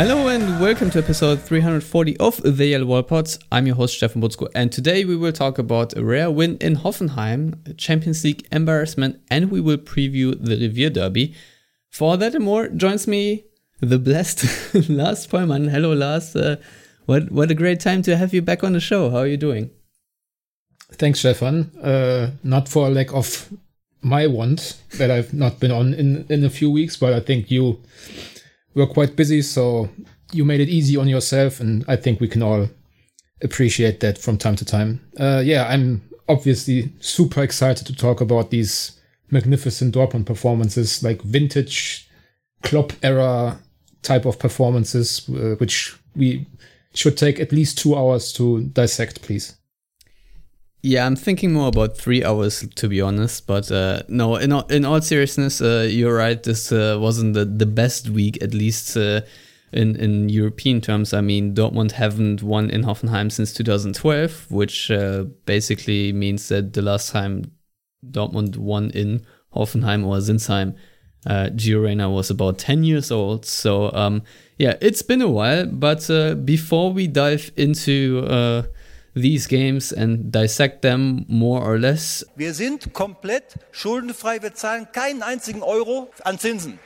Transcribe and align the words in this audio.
Hello 0.00 0.28
and 0.28 0.58
welcome 0.58 0.88
to 0.88 0.98
episode 0.98 1.42
340 1.42 2.16
of 2.16 2.40
the 2.42 2.68
Yellow 2.68 2.86
Wall 2.86 3.02
Pods. 3.02 3.38
I'm 3.52 3.66
your 3.66 3.76
host 3.76 3.98
Stefan 3.98 4.22
Buczko, 4.22 4.48
and 4.54 4.72
today 4.72 5.04
we 5.04 5.14
will 5.14 5.30
talk 5.30 5.58
about 5.58 5.94
a 5.94 6.02
rare 6.02 6.30
win 6.30 6.56
in 6.56 6.76
Hoffenheim, 6.76 7.76
Champions 7.76 8.24
League 8.24 8.48
embarrassment, 8.50 9.20
and 9.30 9.50
we 9.50 9.60
will 9.60 9.76
preview 9.76 10.42
the 10.42 10.56
Revier 10.56 10.88
Derby. 10.88 11.34
For 11.90 12.16
that 12.16 12.34
and 12.34 12.42
more, 12.42 12.68
joins 12.68 13.06
me 13.06 13.44
the 13.80 13.98
blessed 13.98 14.44
Lars 14.88 15.26
Pollmann. 15.26 15.68
Hello, 15.68 15.92
Lars. 15.92 16.34
Uh, 16.34 16.56
what 17.04 17.30
what 17.30 17.50
a 17.50 17.54
great 17.54 17.80
time 17.80 18.00
to 18.04 18.16
have 18.16 18.32
you 18.32 18.40
back 18.40 18.64
on 18.64 18.72
the 18.72 18.80
show. 18.80 19.10
How 19.10 19.18
are 19.18 19.26
you 19.26 19.36
doing? 19.36 19.68
Thanks, 20.92 21.18
Stefan. 21.18 21.72
Uh, 21.76 22.30
not 22.42 22.70
for 22.70 22.88
lack 22.88 23.12
of 23.12 23.52
my 24.00 24.26
want 24.26 24.80
that 24.96 25.10
I've 25.10 25.34
not 25.34 25.60
been 25.60 25.70
on 25.70 25.92
in 25.92 26.24
in 26.30 26.42
a 26.42 26.48
few 26.48 26.70
weeks, 26.70 26.96
but 26.96 27.12
I 27.12 27.20
think 27.20 27.50
you 27.50 27.82
were 28.74 28.86
quite 28.86 29.16
busy, 29.16 29.42
so 29.42 29.88
you 30.32 30.44
made 30.44 30.60
it 30.60 30.68
easy 30.68 30.96
on 30.96 31.08
yourself, 31.08 31.60
and 31.60 31.84
I 31.88 31.96
think 31.96 32.20
we 32.20 32.28
can 32.28 32.42
all 32.42 32.68
appreciate 33.42 34.00
that 34.00 34.18
from 34.18 34.38
time 34.38 34.56
to 34.56 34.64
time. 34.64 35.00
Uh, 35.18 35.42
yeah, 35.44 35.66
I'm 35.68 36.02
obviously 36.28 36.92
super 37.00 37.42
excited 37.42 37.86
to 37.86 37.96
talk 37.96 38.20
about 38.20 38.50
these 38.50 39.00
magnificent 39.30 39.94
Dortmund 39.94 40.26
performances, 40.26 41.02
like 41.02 41.22
vintage 41.22 42.08
Klopp 42.62 42.92
era 43.02 43.58
type 44.02 44.24
of 44.24 44.38
performances, 44.38 45.28
uh, 45.28 45.56
which 45.58 45.96
we 46.14 46.46
should 46.94 47.16
take 47.16 47.40
at 47.40 47.52
least 47.52 47.78
two 47.78 47.96
hours 47.96 48.32
to 48.34 48.62
dissect, 48.64 49.22
please. 49.22 49.56
Yeah, 50.82 51.04
I'm 51.06 51.16
thinking 51.16 51.52
more 51.52 51.68
about 51.68 51.98
three 51.98 52.24
hours 52.24 52.66
to 52.76 52.88
be 52.88 53.00
honest. 53.00 53.46
But 53.46 53.70
uh, 53.70 54.02
no, 54.08 54.36
in 54.36 54.52
all, 54.52 54.66
in 54.66 54.84
all 54.84 55.00
seriousness, 55.02 55.60
uh, 55.60 55.86
you're 55.90 56.16
right. 56.16 56.42
This 56.42 56.72
uh, 56.72 56.96
wasn't 56.98 57.34
the, 57.34 57.44
the 57.44 57.66
best 57.66 58.08
week, 58.08 58.42
at 58.42 58.54
least 58.54 58.96
uh, 58.96 59.20
in 59.72 59.96
in 59.96 60.30
European 60.30 60.80
terms. 60.80 61.12
I 61.12 61.20
mean, 61.20 61.54
Dortmund 61.54 61.92
haven't 61.92 62.42
won 62.42 62.70
in 62.70 62.84
Hoffenheim 62.84 63.30
since 63.30 63.52
2012, 63.52 64.50
which 64.50 64.90
uh, 64.90 65.24
basically 65.44 66.12
means 66.14 66.48
that 66.48 66.72
the 66.72 66.82
last 66.82 67.12
time 67.12 67.52
Dortmund 68.10 68.56
won 68.56 68.90
in 68.90 69.26
Hoffenheim 69.54 70.06
or 70.06 70.16
Sinsheim, 70.16 70.74
uh, 71.26 71.50
Gio 71.54 71.82
Reyna 71.82 72.08
was 72.08 72.30
about 72.30 72.58
10 72.58 72.84
years 72.84 73.10
old. 73.10 73.44
So 73.44 73.92
um, 73.92 74.22
yeah, 74.56 74.76
it's 74.80 75.02
been 75.02 75.20
a 75.20 75.28
while. 75.28 75.66
But 75.66 76.08
uh, 76.08 76.36
before 76.36 76.90
we 76.90 77.06
dive 77.06 77.52
into 77.56 78.66
these 79.14 79.46
games 79.46 79.92
and 79.92 80.32
dissect 80.32 80.82
them 80.82 81.24
more 81.28 81.62
or 81.62 81.78
less. 81.78 82.24
Wir 82.36 82.54
sind 82.54 82.92
komplett 82.92 83.54
schuldenfrei, 83.72 84.42
wir 84.42 84.54
zahlen 84.54 84.88
keinen 84.92 85.22
einzigen 85.22 85.62
Euro 85.62 86.10
an 86.24 86.38
Zinsen. 86.38 86.78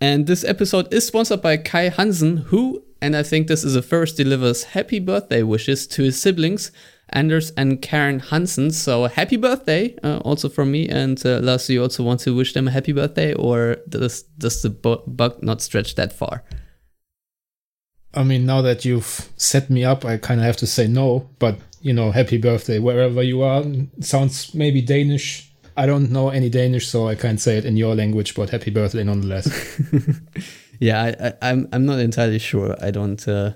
And 0.00 0.26
this 0.26 0.44
episode 0.44 0.92
is 0.92 1.06
sponsored 1.06 1.40
by 1.40 1.56
Kai 1.56 1.88
Hansen, 1.88 2.44
who, 2.50 2.82
and 3.00 3.16
I 3.16 3.22
think 3.22 3.48
this 3.48 3.64
is 3.64 3.74
a 3.76 3.82
first, 3.82 4.18
delivers 4.18 4.74
happy 4.74 4.98
birthday 4.98 5.42
wishes 5.42 5.86
to 5.88 6.02
his 6.02 6.20
siblings, 6.20 6.70
Anders 7.10 7.50
and 7.56 7.80
Karen 7.80 8.20
Hansen. 8.20 8.72
So 8.72 9.06
happy 9.06 9.36
birthday, 9.38 9.96
uh, 10.02 10.18
also 10.18 10.50
from 10.50 10.70
me. 10.70 10.88
And 10.88 11.24
uh, 11.24 11.40
Lars, 11.40 11.70
you 11.70 11.82
also 11.82 12.02
want 12.02 12.20
to 12.20 12.34
wish 12.34 12.52
them 12.52 12.68
a 12.68 12.72
happy 12.72 12.92
birthday, 12.92 13.32
or 13.32 13.76
does, 13.88 14.22
does 14.36 14.60
the 14.60 14.70
bug 14.70 15.42
not 15.42 15.62
stretch 15.62 15.94
that 15.94 16.12
far? 16.12 16.44
I 18.16 18.24
mean, 18.24 18.46
now 18.46 18.62
that 18.62 18.84
you've 18.84 19.30
set 19.36 19.68
me 19.68 19.84
up, 19.84 20.04
I 20.04 20.16
kind 20.16 20.40
of 20.40 20.46
have 20.46 20.56
to 20.58 20.66
say 20.66 20.86
no, 20.86 21.28
but 21.38 21.58
you 21.80 21.92
know, 21.92 22.10
happy 22.10 22.38
birthday 22.38 22.78
wherever 22.78 23.22
you 23.22 23.42
are. 23.42 23.62
sounds 24.00 24.54
maybe 24.54 24.80
Danish. 24.80 25.52
I 25.76 25.84
don't 25.84 26.10
know 26.10 26.30
any 26.30 26.48
Danish, 26.48 26.88
so 26.88 27.06
I 27.06 27.14
can't 27.14 27.40
say 27.40 27.58
it 27.58 27.66
in 27.66 27.76
your 27.76 27.94
language, 27.94 28.34
but 28.34 28.48
happy 28.50 28.70
birthday 28.70 29.04
nonetheless. 29.04 29.78
yeah, 30.80 31.02
I, 31.02 31.26
am 31.26 31.34
I'm, 31.42 31.68
I'm 31.72 31.86
not 31.86 31.98
entirely 31.98 32.38
sure. 32.38 32.74
I 32.80 32.90
don't, 32.90 33.28
uh, 33.28 33.52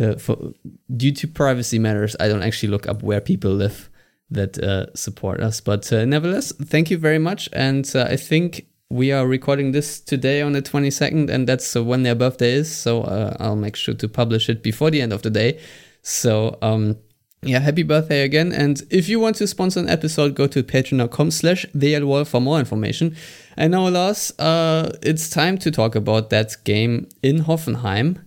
uh, 0.00 0.16
for, 0.16 0.52
due 0.96 1.12
to 1.12 1.28
privacy 1.28 1.78
matters, 1.78 2.16
I 2.18 2.26
don't 2.26 2.42
actually 2.42 2.70
look 2.70 2.88
up 2.88 3.04
where 3.04 3.20
people 3.20 3.52
live 3.52 3.88
that 4.30 4.58
uh, 4.58 4.92
support 4.94 5.40
us. 5.40 5.60
But 5.60 5.92
uh, 5.92 6.04
nevertheless, 6.04 6.52
thank 6.52 6.90
you 6.90 6.98
very 6.98 7.18
much. 7.18 7.48
And 7.52 7.90
uh, 7.94 8.08
I 8.10 8.16
think 8.16 8.66
we 8.90 9.12
are 9.12 9.26
recording 9.26 9.70
this 9.70 10.00
today 10.00 10.42
on 10.42 10.52
the 10.52 10.60
22nd, 10.60 11.30
and 11.30 11.48
that's 11.48 11.76
uh, 11.76 11.82
when 11.82 12.02
their 12.02 12.16
birthday 12.16 12.52
is. 12.54 12.74
So 12.74 13.02
uh, 13.02 13.36
I'll 13.38 13.56
make 13.56 13.76
sure 13.76 13.94
to 13.94 14.08
publish 14.08 14.48
it 14.48 14.62
before 14.62 14.90
the 14.90 15.00
end 15.00 15.12
of 15.12 15.22
the 15.22 15.30
day. 15.30 15.60
So, 16.02 16.58
um, 16.60 16.96
yeah, 17.42 17.60
happy 17.60 17.84
birthday 17.84 18.22
again. 18.22 18.52
And 18.52 18.82
if 18.90 19.08
you 19.08 19.20
want 19.20 19.36
to 19.36 19.46
sponsor 19.46 19.80
an 19.80 19.88
episode, 19.88 20.34
go 20.34 20.46
to 20.48 20.62
patreon.com 20.62 21.30
slash 21.30 21.64
theyellwall 21.74 22.26
for 22.26 22.40
more 22.40 22.58
information. 22.58 23.16
And 23.56 23.70
now, 23.72 23.86
Lars, 23.88 24.32
uh, 24.38 24.90
it's 25.02 25.30
time 25.30 25.56
to 25.58 25.70
talk 25.70 25.94
about 25.94 26.30
that 26.30 26.56
game 26.64 27.08
in 27.22 27.44
Hoffenheim, 27.44 28.22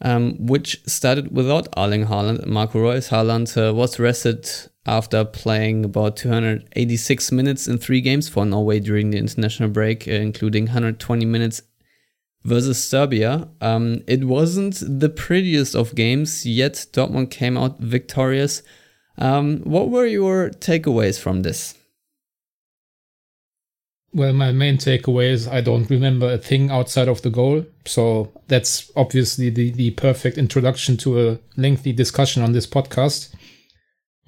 um, 0.00 0.36
which 0.38 0.80
started 0.86 1.34
without 1.34 1.68
Erling 1.76 2.06
Haaland. 2.06 2.46
Marco 2.46 2.80
Reus 2.80 3.08
Haaland 3.08 3.56
uh, 3.56 3.74
was 3.74 3.98
rested 3.98 4.48
after 4.86 5.24
playing 5.24 5.84
about 5.84 6.16
286 6.16 7.32
minutes 7.32 7.66
in 7.66 7.78
three 7.78 8.00
games 8.00 8.28
for 8.28 8.46
Norway 8.46 8.80
during 8.80 9.10
the 9.10 9.18
international 9.18 9.68
break, 9.68 10.06
uh, 10.06 10.12
including 10.12 10.66
120 10.66 11.24
minutes 11.24 11.62
versus 12.44 12.82
Serbia. 12.82 13.48
Um, 13.60 14.02
it 14.06 14.24
wasn't 14.24 14.82
the 14.86 15.08
prettiest 15.08 15.74
of 15.74 15.94
games, 15.94 16.46
yet 16.46 16.86
Dortmund 16.92 17.30
came 17.30 17.56
out 17.56 17.80
victorious. 17.80 18.62
Um, 19.18 19.58
what 19.64 19.90
were 19.90 20.06
your 20.06 20.50
takeaways 20.50 21.18
from 21.18 21.42
this? 21.42 21.74
Well, 24.12 24.32
my 24.32 24.52
main 24.52 24.78
takeaway 24.78 25.30
is 25.30 25.46
I 25.46 25.60
don't 25.60 25.90
remember 25.90 26.32
a 26.32 26.38
thing 26.38 26.70
outside 26.70 27.08
of 27.08 27.20
the 27.20 27.28
goal. 27.28 27.66
So 27.84 28.32
that's 28.48 28.90
obviously 28.96 29.50
the, 29.50 29.72
the 29.72 29.90
perfect 29.90 30.38
introduction 30.38 30.96
to 30.98 31.20
a 31.20 31.38
lengthy 31.56 31.92
discussion 31.92 32.42
on 32.42 32.52
this 32.52 32.66
podcast. 32.66 33.34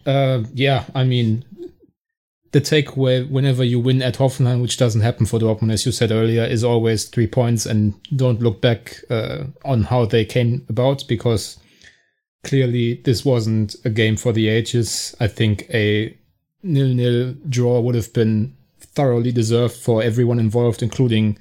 Uh, 0.06 0.44
yeah, 0.54 0.84
I 0.94 1.04
mean, 1.04 1.44
the 2.52 2.60
takeaway 2.60 3.28
whenever 3.28 3.62
you 3.62 3.78
win 3.78 4.02
at 4.02 4.16
Hoffenheim, 4.16 4.62
which 4.62 4.78
doesn't 4.78 5.02
happen 5.02 5.26
for 5.26 5.38
Dortmund, 5.38 5.72
as 5.72 5.84
you 5.84 5.92
said 5.92 6.10
earlier, 6.10 6.44
is 6.44 6.64
always 6.64 7.04
three 7.04 7.26
points 7.26 7.66
and 7.66 7.94
don't 8.16 8.40
look 8.40 8.60
back 8.60 9.02
uh, 9.10 9.44
on 9.64 9.82
how 9.84 10.06
they 10.06 10.24
came 10.24 10.64
about 10.68 11.04
because 11.08 11.58
clearly 12.44 12.94
this 13.04 13.24
wasn't 13.24 13.76
a 13.84 13.90
game 13.90 14.16
for 14.16 14.32
the 14.32 14.48
ages. 14.48 15.14
I 15.20 15.26
think 15.26 15.66
a 15.72 16.16
nil-nil 16.62 17.34
draw 17.48 17.80
would 17.80 17.94
have 17.94 18.12
been 18.12 18.56
thoroughly 18.80 19.32
deserved 19.32 19.76
for 19.76 20.02
everyone 20.02 20.38
involved, 20.38 20.82
including 20.82 21.38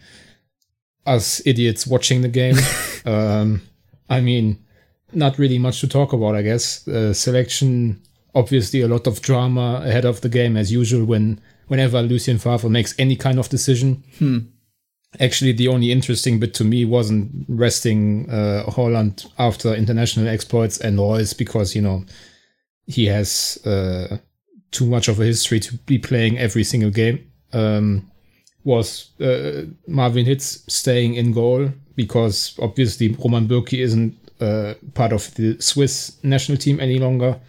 us 1.06 1.41
idiots 1.45 1.88
watching 1.88 2.22
the 2.22 2.28
game. 2.28 2.57
um, 3.06 3.62
I 4.09 4.19
mean, 4.19 4.63
not 5.13 5.39
really 5.39 5.57
much 5.57 5.79
to 5.81 5.88
talk 5.88 6.12
about, 6.12 6.35
I 6.35 6.41
guess. 6.41 6.85
Uh, 6.88 7.13
selection 7.13 8.01
obviously 8.36 8.82
a 8.82 8.88
lot 8.88 9.08
of 9.08 9.22
drama 9.22 9.82
ahead 9.86 10.06
of 10.06 10.22
the 10.22 10.30
game 10.30 10.58
as 10.58 10.72
usual 10.72 11.06
when 11.06 11.40
whenever 11.68 12.01
Lucien 12.01 12.38
Favre 12.38 12.69
makes 12.69 12.96
any 12.98 13.16
kind 13.16 13.40
of 13.40 13.50
decision. 13.50 14.04
Hmm. 14.18 14.40
Actually, 15.19 15.54
the 15.54 15.68
only 15.68 15.92
interesting 15.92 16.40
bit 16.40 16.54
to 16.56 16.63
me 16.63 16.86
wasn't 16.86 17.46
resting 17.48 18.30
uh, 18.30 18.66
Haaland 18.68 19.30
after 19.40 19.74
international 19.74 20.28
exploits 20.28 20.80
and 20.80 21.00
Reus 21.00 21.34
because 21.34 21.75
you 21.75 21.81
know 21.81 22.06
he 22.86 23.06
has 23.06 23.57
uh, 23.66 24.18
too 24.72 24.86
much 24.86 25.07
of 25.07 25.19
a 25.19 25.25
history 25.25 25.60
to 25.62 25.78
be 25.80 25.98
playing 25.98 26.38
every 26.38 26.63
single 26.63 26.92
game. 26.92 27.31
Um, 27.54 28.12
was 28.63 29.12
uh, 29.22 29.63
Marvin 29.88 30.25
Hitz 30.25 30.63
staying 30.68 31.16
in 31.16 31.31
goal 31.31 31.72
because 31.96 32.54
obviously 32.62 33.07
Roman 33.07 33.48
Bürki 33.48 33.80
isn't 33.80 34.13
uh, 34.42 34.74
part 34.94 35.13
of 35.13 35.34
the 35.36 35.60
Swiss 35.62 36.18
national 36.22 36.57
team 36.57 36.80
any 36.81 37.00
longer 37.00 37.40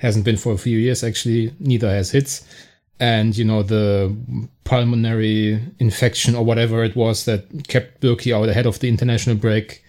hasn't 0.00 0.24
been 0.24 0.36
for 0.36 0.52
a 0.52 0.58
few 0.58 0.78
years 0.78 1.04
actually. 1.04 1.54
Neither 1.58 1.88
has 1.90 2.10
Hitz, 2.10 2.44
and 2.98 3.36
you 3.36 3.44
know 3.44 3.62
the 3.62 4.14
pulmonary 4.64 5.60
infection 5.78 6.34
or 6.34 6.44
whatever 6.44 6.82
it 6.84 6.96
was 6.96 7.24
that 7.24 7.68
kept 7.68 8.00
Bürki 8.00 8.34
out 8.34 8.48
ahead 8.48 8.66
of 8.66 8.78
the 8.80 8.88
international 8.88 9.36
break. 9.36 9.84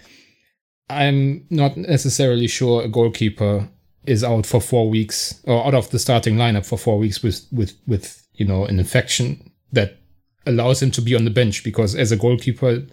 I'm 0.90 1.46
not 1.50 1.78
necessarily 1.78 2.48
sure 2.48 2.84
a 2.84 2.90
goalkeeper 2.90 3.70
is 4.06 4.24
out 4.24 4.46
for 4.46 4.60
four 4.60 4.90
weeks 4.90 5.40
or 5.46 5.66
out 5.66 5.74
of 5.74 5.90
the 5.92 6.00
starting 6.00 6.36
lineup 6.36 6.66
for 6.66 6.78
four 6.78 6.98
weeks 6.98 7.24
with 7.24 7.46
with 7.52 7.74
with 7.88 8.28
you 8.34 8.46
know 8.46 8.66
an 8.66 8.80
infection 8.80 9.52
that 9.72 9.98
allows 10.46 10.82
him 10.82 10.92
to 10.92 11.02
be 11.02 11.16
on 11.16 11.24
the 11.24 11.32
bench 11.32 11.64
because 11.64 11.96
as 11.96 12.12
a 12.12 12.18
goalkeeper, 12.18 12.84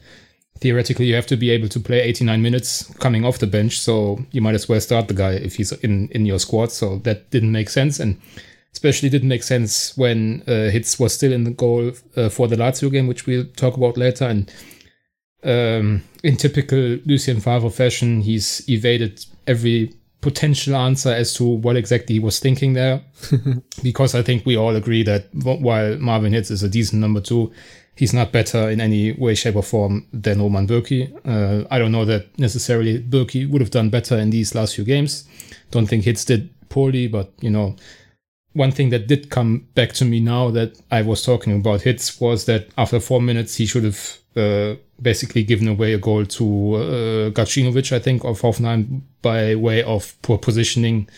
theoretically 0.61 1.07
you 1.07 1.15
have 1.15 1.27
to 1.27 1.37
be 1.37 1.51
able 1.51 1.69
to 1.69 1.81
play 1.81 2.01
89 2.01 2.43
minutes 2.43 2.93
coming 2.99 3.25
off 3.25 3.39
the 3.39 3.47
bench. 3.47 3.81
So 3.81 4.25
you 4.33 4.41
might 4.41 4.55
as 4.55 4.69
well 4.69 4.81
start 4.81 5.09
the 5.09 5.15
guy 5.15 5.33
if 5.33 5.57
he's 5.57 5.73
in, 5.73 6.09
in 6.09 6.27
your 6.27 6.39
squad. 6.39 6.73
So 6.73 6.99
that 6.99 7.31
didn't 7.31 7.53
make 7.53 7.69
sense. 7.69 8.01
And 8.01 8.21
especially 8.73 9.09
didn't 9.09 9.29
make 9.29 9.43
sense 9.43 9.97
when 9.97 10.43
uh, 10.47 10.71
was 10.99 11.15
still 11.15 11.33
in 11.33 11.45
the 11.45 11.51
goal 11.51 11.93
uh, 12.17 12.29
for 12.29 12.49
the 12.49 12.57
Lazio 12.57 12.91
game, 12.91 13.07
which 13.07 13.27
we'll 13.27 13.47
talk 13.57 13.77
about 13.77 13.97
later. 13.97 14.25
And 14.25 14.53
um, 15.45 16.03
in 16.23 16.37
typical 16.37 16.99
Lucien 17.07 17.41
Favre 17.41 17.71
fashion, 17.71 18.21
he's 18.21 18.69
evaded 18.69 19.25
every 19.47 19.95
potential 20.21 20.75
answer 20.77 21.11
as 21.11 21.33
to 21.35 21.45
what 21.45 21.77
exactly 21.77 22.15
he 22.15 22.21
was 22.21 22.39
thinking 22.39 22.73
there. 22.73 23.03
because 23.83 24.15
I 24.15 24.23
think 24.23 24.45
we 24.45 24.57
all 24.57 24.75
agree 24.75 25.03
that 25.05 25.29
while 25.33 25.97
Marvin 25.99 26.33
Hitz 26.33 26.51
is 26.51 26.63
a 26.63 26.69
decent 26.69 27.01
number 27.01 27.21
two, 27.21 27.53
he's 27.95 28.15
not 28.15 28.33
better 28.33 28.71
in 28.71 28.81
any 28.81 29.13
way, 29.13 29.35
shape, 29.35 29.57
or 29.57 29.63
form 29.63 30.07
than 30.13 30.41
Roman 30.41 30.67
Bürki. 30.67 31.13
Uh, 31.27 31.67
I 31.71 31.79
don't 31.79 31.93
know 31.93 32.05
that 32.05 32.39
necessarily 32.39 33.03
Bürki 33.03 33.49
would 33.49 33.61
have 33.61 33.71
done 33.71 33.91
better 33.91 34.17
in 34.17 34.31
these 34.31 34.55
last 34.55 34.75
few 34.75 34.85
games. 34.85 35.29
Don't 35.71 35.87
think 35.87 36.05
Hitz 36.05 36.25
did 36.25 36.51
poorly, 36.69 37.09
but 37.09 37.33
you 37.41 37.51
know, 37.51 37.77
one 38.53 38.73
thing 38.73 38.91
that 38.91 39.07
did 39.07 39.31
come 39.31 39.69
back 39.75 39.93
to 39.95 40.05
me 40.05 40.21
now 40.21 40.51
that 40.51 40.81
I 40.91 41.03
was 41.03 41.23
talking 41.23 41.55
about 41.55 41.83
Hitz 41.83 42.21
was 42.21 42.47
that 42.47 42.69
after 42.77 42.99
four 43.01 43.21
minutes 43.21 43.57
he 43.57 43.67
should 43.67 43.85
have 43.85 44.19
uh, 44.37 44.77
basically 45.01 45.45
given 45.45 45.69
away 45.69 45.93
a 45.95 45.99
goal 45.99 46.25
to 46.25 46.75
uh, 46.75 47.31
Gacinovic, 47.31 47.93
I 47.93 47.99
think, 47.99 48.25
of 48.25 48.41
Hoffenheim 48.41 49.03
by 49.23 49.55
way 49.55 49.83
of 49.83 50.21
poor 50.23 50.39
positioning. 50.39 51.09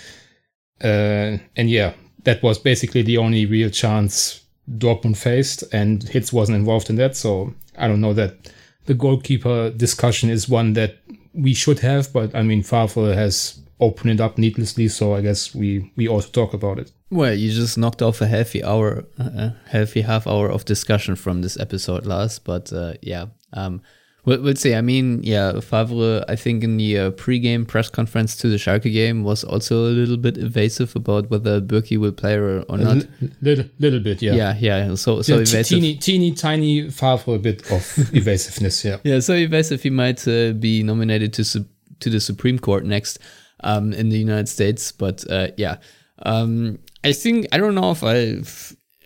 Uh, 0.83 1.39
and 1.57 1.71
yeah, 1.71 1.95
that 2.25 2.43
was 2.43 2.59
basically 2.59 3.03
the 3.03 3.19
only 3.19 3.47
real 3.47 3.71
chance 3.71 4.45
Dortmund 4.79 5.17
faced, 5.17 5.65
and 5.73 6.03
Hitz 6.03 6.33
wasn't 6.33 6.57
involved 6.57 6.91
in 6.91 6.97
that. 6.97 7.17
So 7.17 7.55
I 7.77 7.89
don't 7.89 8.01
know 8.01 8.15
that 8.15 8.53
the 8.87 8.95
goalkeeper 8.95 9.71
discussion 9.71 10.31
is 10.31 10.49
one 10.49 10.75
that 10.75 10.97
we 11.33 11.55
should 11.55 11.81
have, 11.81 12.13
but 12.13 12.35
I 12.35 12.43
mean, 12.43 12.63
Favre 12.63 13.15
has 13.15 13.61
opened 13.81 14.13
it 14.13 14.21
up 14.21 14.39
needlessly, 14.39 14.89
so 14.89 15.15
I 15.15 15.21
guess 15.23 15.55
we 15.55 15.91
we 15.97 16.09
also 16.09 16.29
talk 16.29 16.55
about 16.55 16.79
it. 16.79 16.93
Well, 17.11 17.35
you 17.35 17.51
just 17.51 17.77
knocked 17.77 18.03
off 18.03 18.21
a 18.21 18.27
healthy 18.27 18.63
hour, 18.63 19.05
a 19.19 19.55
healthy 19.67 20.03
half 20.03 20.27
hour 20.27 20.49
of 20.49 20.65
discussion 20.65 21.17
from 21.17 21.43
this 21.43 21.59
episode 21.59 22.07
Lars. 22.07 22.39
But 22.39 22.73
uh, 22.73 22.95
yeah, 23.03 23.27
um, 23.53 23.83
we'll, 24.25 24.41
we'll 24.43 24.55
see. 24.55 24.75
I 24.75 24.81
mean, 24.81 25.23
yeah, 25.25 25.59
Favre, 25.59 26.25
I 26.29 26.37
think 26.37 26.63
in 26.63 26.77
the 26.77 26.99
uh, 26.99 27.11
pre-game 27.11 27.67
press 27.67 27.89
conference 27.91 28.37
to 28.37 28.49
the 28.49 28.57
Schalke 28.57 28.93
game 28.93 29.25
was 29.25 29.43
also 29.43 29.87
a 29.87 29.91
little 29.91 30.19
bit 30.19 30.39
evasive 30.39 30.95
about 30.95 31.31
whether 31.31 31.61
Bürki 31.61 31.99
will 31.99 32.13
play 32.13 32.35
or, 32.35 32.61
or 32.69 32.79
not. 32.79 33.07
little, 33.41 33.65
little 33.81 34.01
bit, 34.01 34.23
yeah. 34.23 34.35
Yeah, 34.35 34.57
yeah. 34.61 34.95
So, 34.95 35.23
so 35.23 35.35
yeah, 35.35 35.41
evasive. 35.41 35.81
Teeny, 35.81 35.97
teeny, 35.97 36.33
tiny 36.33 36.91
Favre 36.91 37.39
bit 37.39 37.69
of 37.73 37.83
evasiveness, 38.15 38.85
yeah. 38.85 38.99
Yeah, 39.03 39.19
so 39.21 39.35
evasive 39.35 39.83
he 39.83 39.91
might 39.91 40.27
uh, 40.29 40.53
be 40.53 40.83
nominated 40.85 41.33
to 41.35 41.45
su- 41.45 41.67
to 41.99 42.09
the 42.09 42.21
Supreme 42.21 42.59
Court 42.59 42.85
next 42.85 43.19
um, 43.63 43.93
in 43.93 44.09
the 44.09 44.19
United 44.19 44.49
States. 44.49 44.93
But 44.93 45.25
uh, 45.31 45.49
yeah. 45.57 45.77
Um, 46.23 46.79
I 47.03 47.13
think 47.13 47.47
I 47.53 47.59
don't 47.59 47.75
know 47.75 47.91
if 47.91 48.05
I 48.05 48.43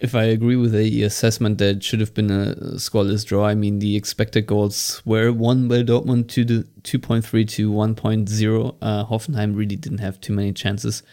if 0.05 0.15
I 0.15 0.25
agree 0.25 0.57
with 0.57 0.73
the 0.73 1.05
assessment 1.05 1.59
that 1.59 1.83
should 1.83 2.01
have 2.01 2.13
been 2.13 2.31
a 2.31 2.55
scoreless 2.75 3.25
draw. 3.25 3.47
I 3.47 3.55
mean, 3.55 3.79
the 3.79 3.97
expected 3.97 4.47
goals 4.47 5.01
were 5.05 5.33
one 5.33 5.69
by 5.69 5.83
Dortmund 5.83 6.29
to 6.31 6.45
the 6.45 6.69
2.3 6.83 7.49
to 7.51 7.73
1.0. 7.73 8.77
Uh, 8.83 9.05
Hoffenheim 9.07 9.57
really 9.57 9.77
didn't 9.77 9.99
have 9.99 10.21
too 10.21 10.33
many 10.33 10.53
chances, 10.53 11.05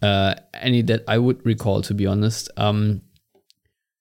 uh, 0.00 0.36
any 0.54 0.80
that 0.82 1.02
I 1.08 1.18
would 1.18 1.44
recall, 1.44 1.82
to 1.82 1.92
be 1.92 2.06
honest. 2.06 2.48
Um, 2.56 3.02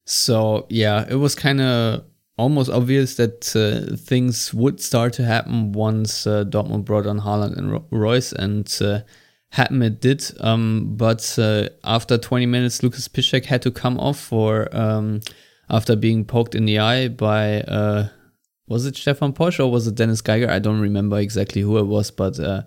so 0.06 0.68
yeah, 0.70 1.06
it 1.10 1.16
was 1.16 1.36
kind 1.36 1.60
of 1.60 2.06
almost 2.40 2.70
obvious 2.70 3.16
that 3.16 3.56
uh, 3.56 3.96
things 3.98 4.54
would 4.54 4.80
start 4.80 5.14
to 5.14 5.26
happen 5.26 5.74
once 5.74 6.26
uh, 6.26 6.46
Dortmund 6.46 6.86
brought 6.86 7.06
on 7.06 7.20
Haaland 7.20 7.58
and 7.58 7.72
Ro- 7.72 7.86
Reus 7.92 8.32
and 8.32 8.66
uh, 8.82 9.02
happen 9.52 9.82
it 9.82 10.00
did. 10.00 10.24
Um, 10.40 10.96
but 10.96 11.38
uh, 11.38 11.70
after 11.84 12.18
20 12.18 12.46
minutes, 12.46 12.80
Lukasz 12.82 13.10
Piszczek 13.10 13.46
had 13.46 13.62
to 13.64 13.72
come 13.72 14.00
off 14.00 14.18
for 14.20 14.74
um, 14.76 15.20
after 15.70 15.96
being 15.96 16.24
poked 16.26 16.56
in 16.56 16.66
the 16.66 16.80
eye 16.80 17.10
by 17.10 17.62
uh, 17.62 18.08
was 18.68 18.86
it 18.86 18.96
Stefan 18.96 19.34
Posch 19.34 19.60
or 19.60 19.70
was 19.70 19.88
it 19.88 19.96
Dennis 19.96 20.22
Geiger? 20.22 20.50
I 20.50 20.60
don't 20.60 20.80
remember 20.80 21.20
exactly 21.20 21.62
who 21.62 21.78
it 21.78 21.88
was, 21.88 22.12
but 22.12 22.40
uh, 22.40 22.64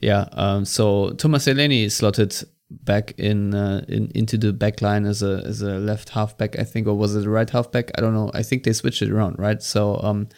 yeah. 0.00 0.28
Um, 0.32 0.64
so 0.64 1.10
Thomas 1.12 1.44
Delaney 1.44 1.88
slotted 1.88 2.36
back 2.70 3.14
in, 3.18 3.54
uh, 3.54 3.84
in 3.88 4.10
into 4.14 4.36
the 4.38 4.52
back 4.52 4.82
line 4.82 5.04
as 5.06 5.22
a 5.22 5.42
as 5.44 5.62
a 5.62 5.78
left 5.78 6.10
halfback, 6.10 6.58
I 6.58 6.64
think, 6.64 6.86
or 6.86 6.94
was 6.94 7.14
it 7.14 7.26
a 7.26 7.30
right 7.30 7.48
halfback? 7.48 7.90
I 7.96 8.00
don't 8.00 8.14
know. 8.14 8.30
I 8.34 8.42
think 8.42 8.64
they 8.64 8.72
switched 8.72 9.02
it 9.02 9.10
around, 9.10 9.38
right? 9.38 9.62
So. 9.62 10.00
Um, 10.02 10.28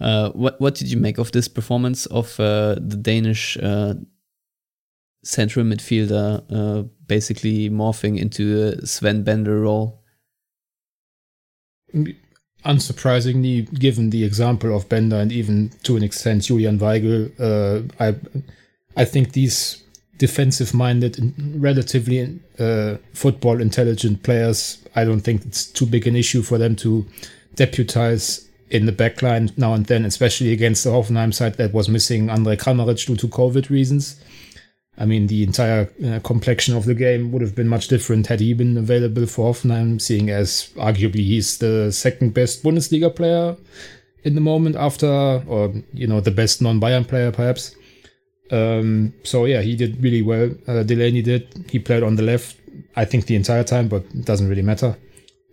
uh, 0.00 0.30
what 0.30 0.60
what 0.60 0.74
did 0.74 0.90
you 0.90 0.98
make 0.98 1.18
of 1.18 1.30
this 1.30 1.46
performance 1.46 2.06
of 2.06 2.40
uh, 2.40 2.74
the 2.80 2.96
Danish 2.96 3.56
uh, 3.62 3.94
central 5.24 5.64
midfielder, 5.64 6.44
uh, 6.50 6.82
basically 7.06 7.70
morphing 7.70 8.18
into 8.18 8.62
a 8.62 8.86
Sven 8.86 9.22
Bender 9.22 9.60
role. 9.60 10.02
Unsurprisingly, 12.64 13.72
given 13.78 14.10
the 14.10 14.24
example 14.24 14.74
of 14.74 14.88
Bender 14.88 15.16
and 15.16 15.32
even 15.32 15.70
to 15.82 15.96
an 15.96 16.02
extent 16.02 16.42
Julian 16.44 16.78
Weigl, 16.78 17.30
uh, 17.38 17.86
I 18.00 18.16
I 18.96 19.04
think 19.04 19.32
these 19.32 19.83
defensive-minded 20.18 21.18
and 21.18 21.62
relatively 21.62 22.38
uh, 22.58 22.96
football 23.12 23.60
intelligent 23.60 24.22
players, 24.22 24.78
I 24.94 25.04
don't 25.04 25.20
think 25.20 25.44
it's 25.44 25.66
too 25.66 25.86
big 25.86 26.06
an 26.06 26.16
issue 26.16 26.42
for 26.42 26.58
them 26.58 26.76
to 26.76 27.06
deputize 27.54 28.48
in 28.70 28.86
the 28.86 28.92
backline 28.92 29.56
now 29.58 29.74
and 29.74 29.86
then, 29.86 30.04
especially 30.04 30.52
against 30.52 30.84
the 30.84 30.90
Hoffenheim 30.90 31.32
side 31.32 31.54
that 31.54 31.72
was 31.72 31.88
missing 31.88 32.30
Andre 32.30 32.56
Kramaric 32.56 33.06
due 33.06 33.16
to 33.16 33.28
COVID 33.28 33.70
reasons. 33.70 34.20
I 34.96 35.06
mean, 35.06 35.26
the 35.26 35.42
entire 35.42 35.90
uh, 36.04 36.20
complexion 36.20 36.76
of 36.76 36.84
the 36.84 36.94
game 36.94 37.32
would 37.32 37.42
have 37.42 37.56
been 37.56 37.68
much 37.68 37.88
different 37.88 38.28
had 38.28 38.40
he 38.40 38.54
been 38.54 38.76
available 38.76 39.26
for 39.26 39.52
Hoffenheim, 39.52 40.00
seeing 40.00 40.30
as 40.30 40.70
arguably 40.76 41.24
he's 41.24 41.58
the 41.58 41.90
second 41.90 42.32
best 42.32 42.62
Bundesliga 42.62 43.14
player 43.14 43.56
in 44.22 44.36
the 44.36 44.40
moment 44.40 44.76
after, 44.76 45.06
or, 45.06 45.74
you 45.92 46.06
know, 46.06 46.20
the 46.20 46.30
best 46.30 46.62
non 46.62 46.80
Bayern 46.80 47.06
player 47.06 47.32
perhaps. 47.32 47.74
Um, 48.50 49.14
so, 49.22 49.44
yeah, 49.46 49.62
he 49.62 49.76
did 49.76 50.02
really 50.02 50.22
well. 50.22 50.50
Uh, 50.66 50.82
Delaney 50.82 51.22
did. 51.22 51.66
He 51.70 51.78
played 51.78 52.02
on 52.02 52.16
the 52.16 52.22
left, 52.22 52.56
I 52.96 53.04
think, 53.04 53.26
the 53.26 53.36
entire 53.36 53.64
time, 53.64 53.88
but 53.88 54.04
it 54.14 54.24
doesn't 54.24 54.48
really 54.48 54.62
matter. 54.62 54.96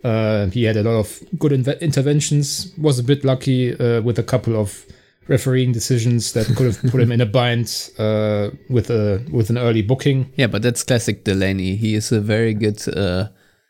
Uh, 0.04 0.46
he 0.46 0.64
had 0.64 0.76
a 0.76 0.82
lot 0.82 0.98
of 0.98 1.22
good 1.38 1.52
interventions, 1.52 2.72
was 2.76 2.98
a 2.98 3.04
bit 3.04 3.24
lucky 3.24 3.78
uh, 3.78 4.02
with 4.02 4.18
a 4.18 4.22
couple 4.22 4.56
of 4.56 4.84
refereeing 5.28 5.72
decisions 5.72 6.32
that 6.32 6.46
could 6.56 6.66
have 6.66 6.90
put 6.90 7.00
him 7.00 7.12
in 7.12 7.20
a 7.20 7.26
bind 7.38 7.90
uh, 7.98 8.50
with 8.68 8.90
a 8.90 9.24
with 9.30 9.50
an 9.50 9.58
early 9.58 9.82
booking. 9.82 10.32
Yeah, 10.36 10.48
but 10.48 10.62
that's 10.62 10.82
classic 10.82 11.24
Delaney. 11.24 11.76
He 11.76 11.94
is 11.94 12.10
a 12.12 12.20
very 12.20 12.54
good 12.54 12.82
uh, 12.88 13.28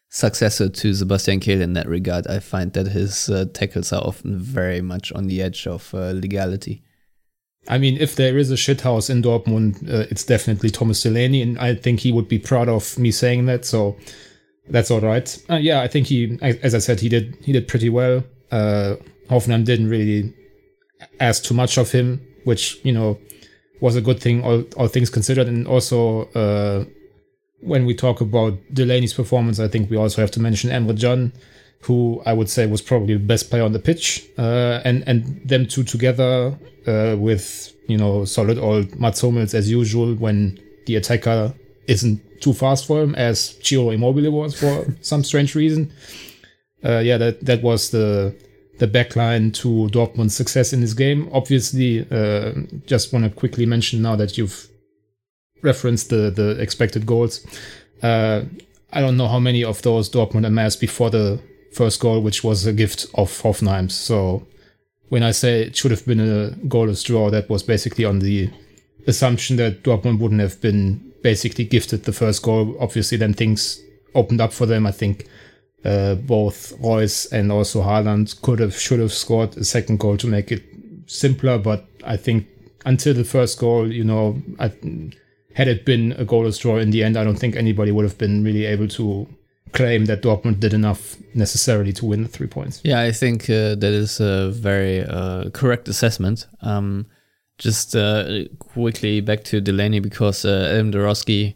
successor 0.09 0.69
to 0.69 0.95
Sebastian 0.95 1.41
Kehl 1.41 1.61
in 1.61 1.75
that 1.75 1.89
regard. 1.89 2.27
I 2.27 2.39
find 2.39 2.73
that 2.73 2.89
his 2.89 3.29
uh, 3.29 3.47
tackles 3.53 3.93
are 3.93 4.03
often 4.03 4.39
very 4.39 4.81
much 4.81 5.13
on 5.13 5.27
the 5.27 5.43
edge 5.43 5.67
of 5.67 5.93
uh, 5.95 6.13
legality. 6.13 6.83
I 7.69 7.79
mean, 7.79 7.97
if 8.01 8.17
there 8.17 8.37
is 8.39 8.51
a 8.51 8.57
shithouse 8.57 9.09
in 9.09 9.23
Dortmund, 9.23 9.89
uh, 9.89 10.07
it's 10.11 10.25
definitely 10.25 10.71
Thomas 10.71 11.03
Delaney, 11.03 11.43
and 11.43 11.59
I 11.59 11.75
think 11.75 12.01
he 12.01 12.13
would 12.13 12.29
be 12.29 12.39
proud 12.39 12.69
of 12.69 12.99
me 12.99 13.11
saying 13.13 13.47
that. 13.47 13.65
So 13.65 13.97
that's 14.69 14.91
all 14.91 15.01
right. 15.01 15.39
Uh, 15.49 15.57
yeah, 15.57 15.81
I 15.81 15.89
think 15.89 16.09
he, 16.09 16.39
as 16.43 16.75
I 16.75 16.79
said, 16.79 17.01
he 17.01 17.09
did 17.09 17.37
he 17.43 17.53
did 17.53 17.69
pretty 17.69 17.89
well. 17.89 18.25
Hoffenheim 18.51 19.65
didn't 19.65 19.89
really 19.89 20.35
ask 21.21 21.45
too 21.45 21.55
much 21.55 21.79
of 21.79 21.93
him, 21.93 22.21
which 22.45 22.79
you 22.85 22.93
know 22.93 23.19
was 23.81 23.97
a 23.97 24.01
good 24.01 24.21
thing, 24.21 24.45
all, 24.45 24.63
all 24.77 24.89
things 24.89 25.11
considered. 25.11 25.49
And 25.49 25.67
also, 25.67 26.23
uh, 26.31 26.85
when 27.61 27.85
we 27.85 27.95
talk 27.95 28.21
about 28.21 28.55
Delaney's 28.73 29.13
performance, 29.13 29.59
I 29.59 29.69
think 29.69 29.91
we 29.91 29.97
also 29.97 30.21
have 30.21 30.31
to 30.33 30.41
mention 30.41 30.71
Emre 30.71 30.99
Can, 30.99 31.33
who 31.83 32.23
I 32.25 32.33
would 32.33 32.49
say 32.49 32.67
was 32.67 32.81
probably 32.81 33.15
the 33.15 33.21
best 33.21 33.51
player 33.51 33.65
on 33.65 33.73
the 33.73 33.79
pitch, 33.79 34.27
uh, 34.39 34.81
and 34.85 35.03
and 35.07 35.41
them 35.45 35.67
two 35.67 35.83
together 35.85 36.57
uh, 36.87 37.17
with 37.19 37.75
you 37.89 37.97
know 37.97 38.25
solid 38.25 38.59
old 38.59 38.99
Mats 38.99 39.21
Hummels 39.21 39.55
as 39.55 39.71
usual 39.71 40.15
when 40.15 40.59
the 40.87 40.97
attacker 40.97 41.53
isn't 41.89 42.21
too 42.41 42.53
fast 42.53 42.87
for 42.87 43.03
him 43.03 43.15
as 43.15 43.59
Ciro 43.63 43.91
Immobile 43.91 44.31
was 44.31 44.59
for 44.59 44.87
some 45.01 45.25
strange 45.25 45.55
reason. 45.55 45.93
Uh, 46.85 46.99
yeah, 46.99 47.17
that 47.19 47.45
that 47.45 47.63
was 47.63 47.91
the 47.91 48.35
the 48.79 48.87
backline 48.87 49.53
to 49.55 49.89
Dortmund's 49.93 50.37
success 50.37 50.73
in 50.73 50.81
this 50.81 50.95
game. 50.95 51.29
Obviously, 51.33 52.07
uh, 52.11 52.53
just 52.87 53.13
want 53.13 53.25
to 53.25 53.31
quickly 53.31 53.67
mention 53.67 54.03
now 54.03 54.17
that 54.17 54.39
you've 54.39 54.69
referenced 55.63 56.11
the 56.11 56.31
the 56.31 56.61
expected 56.61 57.07
goals. 57.07 57.45
Uh, 58.03 58.43
I 58.93 59.01
don't 59.01 59.17
know 59.17 59.29
how 59.29 59.39
many 59.39 59.65
of 59.65 59.83
those 59.83 60.11
Dortmund 60.11 60.47
amassed 60.47 60.81
before 60.81 61.11
the 61.11 61.41
first 61.73 62.01
goal, 62.01 62.21
which 62.21 62.45
was 62.45 62.67
a 62.67 62.73
gift 62.73 63.07
of 63.15 63.31
Hoffenheim. 63.43 63.91
So 63.91 64.47
when 65.09 65.23
I 65.23 65.31
say 65.31 65.63
it 65.63 65.77
should 65.77 65.91
have 65.91 66.07
been 66.07 66.21
a 66.21 66.51
goalless 66.67 67.05
draw, 67.05 67.31
that 67.31 67.49
was 67.49 67.63
basically 67.63 68.05
on 68.05 68.21
the 68.21 68.51
assumption 69.07 69.57
that 69.57 69.83
Dortmund 69.83 70.19
wouldn't 70.21 70.41
have 70.41 70.61
been 70.61 71.13
basically 71.23 71.65
gifted 71.65 72.05
the 72.05 72.13
first 72.13 72.43
goal. 72.43 72.77
Obviously, 72.81 73.19
then 73.19 73.35
things 73.35 73.81
opened 74.15 74.41
up 74.41 74.53
for 74.53 74.67
them. 74.67 74.87
I 74.87 74.93
think 74.93 75.27
uh, 75.85 76.15
both 76.17 76.73
Reus 76.81 77.27
and 77.27 77.51
also 77.51 77.83
Haaland 77.83 78.41
could 78.43 78.59
have, 78.59 78.79
should 78.79 79.01
have 79.01 79.13
scored 79.13 79.57
a 79.57 79.65
second 79.65 79.99
goal 80.01 80.17
to 80.19 80.27
make 80.27 80.53
it 80.53 80.63
simpler. 81.07 81.59
But 81.59 81.87
I 82.05 82.17
think 82.17 82.47
until 82.85 83.15
the 83.15 83.25
first 83.25 83.59
goal, 83.59 83.91
you 83.91 84.05
know, 84.05 84.41
I, 84.59 84.73
had 85.55 85.69
it 85.69 85.85
been 85.85 86.13
a 86.13 86.25
goalless 86.25 86.61
draw 86.61 86.79
in 86.79 86.91
the 86.91 87.05
end, 87.05 87.17
I 87.17 87.25
don't 87.25 87.39
think 87.39 87.57
anybody 87.57 87.93
would 87.93 88.05
have 88.05 88.19
been 88.19 88.43
really 88.43 88.65
able 88.65 88.89
to 88.89 89.29
claim 89.73 90.05
that 90.05 90.23
Dortmund 90.23 90.61
did 90.61 90.75
enough 90.75 91.17
necessarily 91.35 91.93
to 91.95 92.07
win 92.07 92.23
the 92.23 92.29
three 92.29 92.47
points. 92.47 92.81
Yeah, 92.85 93.01
I 93.01 93.13
think 93.13 93.45
uh, 93.45 93.75
that 93.77 93.85
is 93.85 94.21
a 94.21 94.51
very 94.51 95.05
uh, 95.05 95.51
correct 95.51 95.89
assessment. 95.89 96.47
Um, 96.61 97.07
just 97.59 97.97
uh, 97.97 98.45
quickly 98.59 99.21
back 99.21 99.45
to 99.45 99.61
Delaney 99.61 100.01
because 100.01 100.45
uh, 100.45 100.69
Adam 100.71 100.93
Dorowski, 100.93 101.55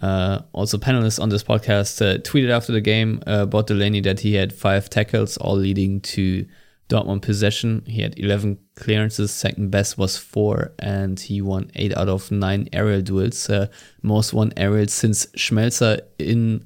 uh, 0.00 0.40
also 0.52 0.78
panelist 0.78 1.20
on 1.20 1.28
this 1.28 1.44
podcast, 1.44 2.00
uh, 2.00 2.18
tweeted 2.22 2.50
after 2.50 2.72
the 2.72 2.80
game 2.80 3.22
about 3.26 3.66
Delaney 3.66 4.00
that 4.00 4.20
he 4.20 4.34
had 4.34 4.52
five 4.52 4.88
tackles, 4.88 5.36
all 5.36 5.56
leading 5.56 6.00
to 6.00 6.46
Dortmund 6.88 7.22
possession. 7.22 7.82
He 7.86 8.00
had 8.00 8.18
11 8.18 8.58
clearances, 8.76 9.30
second 9.30 9.70
best 9.70 9.98
was 9.98 10.16
four, 10.16 10.72
and 10.78 11.20
he 11.20 11.42
won 11.42 11.70
eight 11.74 11.94
out 11.96 12.08
of 12.08 12.30
nine 12.30 12.68
aerial 12.72 13.02
duels. 13.02 13.50
most 14.02 14.32
won 14.32 14.52
aerial 14.56 14.88
since 14.88 15.26
Schmelzer 15.36 16.00
in 16.18 16.64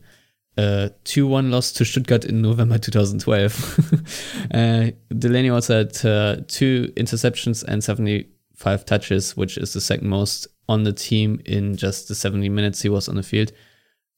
uh, 0.57 0.91
2 1.05 1.27
1 1.27 1.51
loss 1.51 1.73
to 1.73 1.85
Stuttgart 1.85 2.25
in 2.25 2.41
November 2.43 2.79
2012. 2.79 4.51
uh, 4.55 4.91
Delaney 5.19 5.51
also 5.51 5.79
had 5.79 6.05
uh, 6.05 6.37
two 6.47 6.93
interceptions 6.97 7.65
and 7.65 7.83
75 7.83 8.85
touches, 8.85 9.37
which 9.37 9.59
is 9.59 9.73
the 9.73 9.81
second 9.81 10.09
most 10.09 10.47
on 10.69 10.85
the 10.85 10.93
team 10.93 11.41
in 11.45 11.77
just 11.77 12.09
the 12.09 12.15
70 12.15 12.49
minutes 12.49 12.83
he 12.83 12.89
was 12.89 13.09
on 13.09 13.17
the 13.17 13.23
field. 13.23 13.53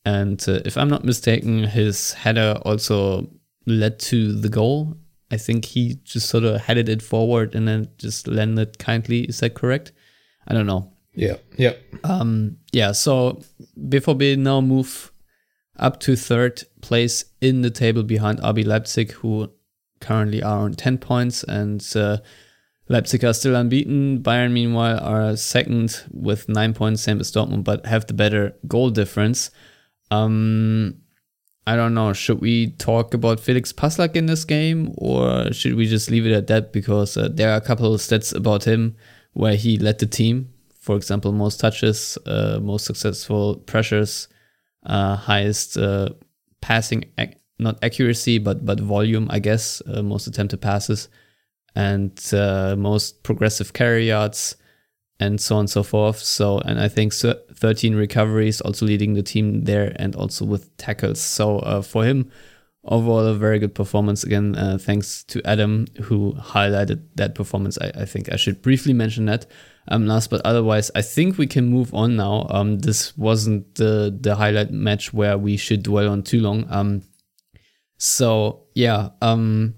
And 0.05 0.43
uh, 0.49 0.61
if 0.65 0.77
I'm 0.77 0.89
not 0.89 1.05
mistaken, 1.05 1.65
his 1.65 2.13
header 2.13 2.61
also 2.63 3.29
led 3.67 3.99
to 4.01 4.33
the 4.33 4.49
goal. 4.49 4.97
I 5.31 5.37
think 5.37 5.65
he 5.65 5.97
just 6.05 6.29
sort 6.29 6.45
of 6.45 6.61
headed 6.61 6.89
it 6.89 7.03
forward 7.03 7.55
and 7.55 7.67
then 7.67 7.89
just 7.99 8.29
landed 8.29 8.79
kindly. 8.79 9.23
Is 9.23 9.41
that 9.41 9.55
correct? 9.55 9.91
I 10.47 10.55
don't 10.55 10.67
know. 10.67 10.93
Yeah, 11.15 11.39
yeah. 11.57 11.73
Um, 12.05 12.59
yeah, 12.73 12.93
so 12.93 13.41
before 13.89 14.15
we 14.15 14.37
now 14.37 14.61
move 14.61 15.11
up 15.79 16.01
to 16.01 16.17
third 16.17 16.63
place 16.81 17.25
in 17.41 17.63
the 17.63 17.71
table 17.71 18.03
behind 18.03 18.41
RB 18.41 18.65
Leipzig, 18.67 19.13
who 19.13 19.51
currently 20.01 20.43
are 20.43 20.61
on 20.61 20.75
10 20.75 20.99
points, 20.99 21.43
and 21.45 21.85
uh, 21.95 22.19
Leipzig 22.89 23.25
are 23.25 23.35
still 23.35 23.57
unbeaten. 23.57 24.23
Bayern, 24.23 24.53
meanwhile, 24.53 24.99
are 25.01 25.37
second 25.37 26.05
with 26.11 26.49
nine 26.49 26.75
points, 26.75 27.03
same 27.03 27.21
as 27.21 27.33
Dortmund, 27.33 27.65
but 27.65 27.87
have 27.87 28.07
the 28.07 28.15
better 28.15 28.55
goal 28.67 28.91
difference. 28.91 29.51
Um, 30.11 30.99
I 31.67 31.75
don't 31.75 31.95
know. 31.95 32.13
Should 32.13 32.41
we 32.41 32.69
talk 32.73 33.13
about 33.13 33.41
Felix 33.41 33.73
Passlack 33.73 34.15
in 34.15 34.27
this 34.27 34.45
game, 34.45 34.95
or 34.99 35.53
should 35.53 35.75
we 35.75 35.87
just 35.87 36.11
leave 36.11 36.27
it 36.27 36.33
at 36.33 36.47
that? 36.47 36.73
Because 36.73 37.17
uh, 37.17 37.29
there 37.33 37.51
are 37.51 37.57
a 37.57 37.61
couple 37.61 37.93
of 37.93 38.01
stats 38.01 38.35
about 38.35 38.65
him 38.65 38.97
where 39.33 39.57
he 39.57 39.77
led 39.77 39.99
the 39.99 40.07
team. 40.07 40.53
For 40.79 40.95
example, 40.95 41.33
most 41.33 41.59
touches, 41.59 42.17
uh, 42.27 42.61
most 42.63 42.85
successful 42.85 43.57
pressures, 43.57 44.29
uh, 44.87 45.17
highest 45.17 45.77
uh, 45.77 46.09
passing 46.61 47.05
ac- 47.19 47.35
not 47.59 47.83
accuracy 47.83 48.39
but 48.39 48.65
but 48.65 48.81
volume 48.81 49.27
I 49.31 49.39
guess 49.39 49.83
uh, 49.87 50.03
most 50.03 50.27
attempted 50.27 50.61
passes 50.61 51.09
and 51.75 52.19
uh, 52.33 52.75
most 52.77 53.23
progressive 53.23 53.73
carry 53.73 54.09
yards 54.09 54.57
and 55.19 55.41
so 55.41 55.57
on 55.57 55.61
and 55.61 55.71
so 55.71 55.83
forth. 55.83 56.19
So 56.19 56.59
and 56.59 56.81
I 56.81 56.89
think 56.89 57.13
13 57.13 57.95
recoveries 57.95 58.61
also 58.61 58.87
leading 58.87 59.15
the 59.15 59.23
team 59.23 59.65
there 59.65 59.95
and 59.97 60.15
also 60.15 60.45
with 60.45 60.77
tackles. 60.77 61.21
So 61.21 61.59
uh, 61.61 61.83
for 61.83 62.05
him 62.05 62.31
overall 62.85 63.27
a 63.27 63.35
very 63.35 63.59
good 63.59 63.75
performance. 63.75 64.25
Again 64.25 64.57
uh, 64.57 64.79
thanks 64.79 65.25
to 65.25 65.43
Adam 65.47 65.87
who 66.03 66.35
highlighted 66.35 67.03
that 67.17 67.35
performance. 67.35 67.79
I, 67.81 67.93
I 67.95 68.05
think 68.05 68.33
I 68.33 68.37
should 68.37 68.63
briefly 68.63 68.93
mention 68.93 69.27
that 69.27 69.47
um, 69.89 70.07
last 70.07 70.31
but 70.31 70.41
otherwise, 70.45 70.91
I 70.95 71.03
think 71.03 71.39
we 71.39 71.47
can 71.47 71.67
move 71.67 71.95
on 71.95 72.17
now. 72.17 72.47
Um, 72.51 72.79
this 72.79 73.17
wasn't 73.17 73.75
the 73.77 74.17
the 74.19 74.37
highlight 74.37 74.71
match 74.71 75.13
where 75.13 75.39
we 75.39 75.57
should 75.57 75.83
dwell 75.83 76.09
on 76.09 76.23
too 76.23 76.41
long. 76.41 76.67
Um, 76.69 77.03
so 77.99 78.65
yeah, 78.75 79.11
um, 79.23 79.75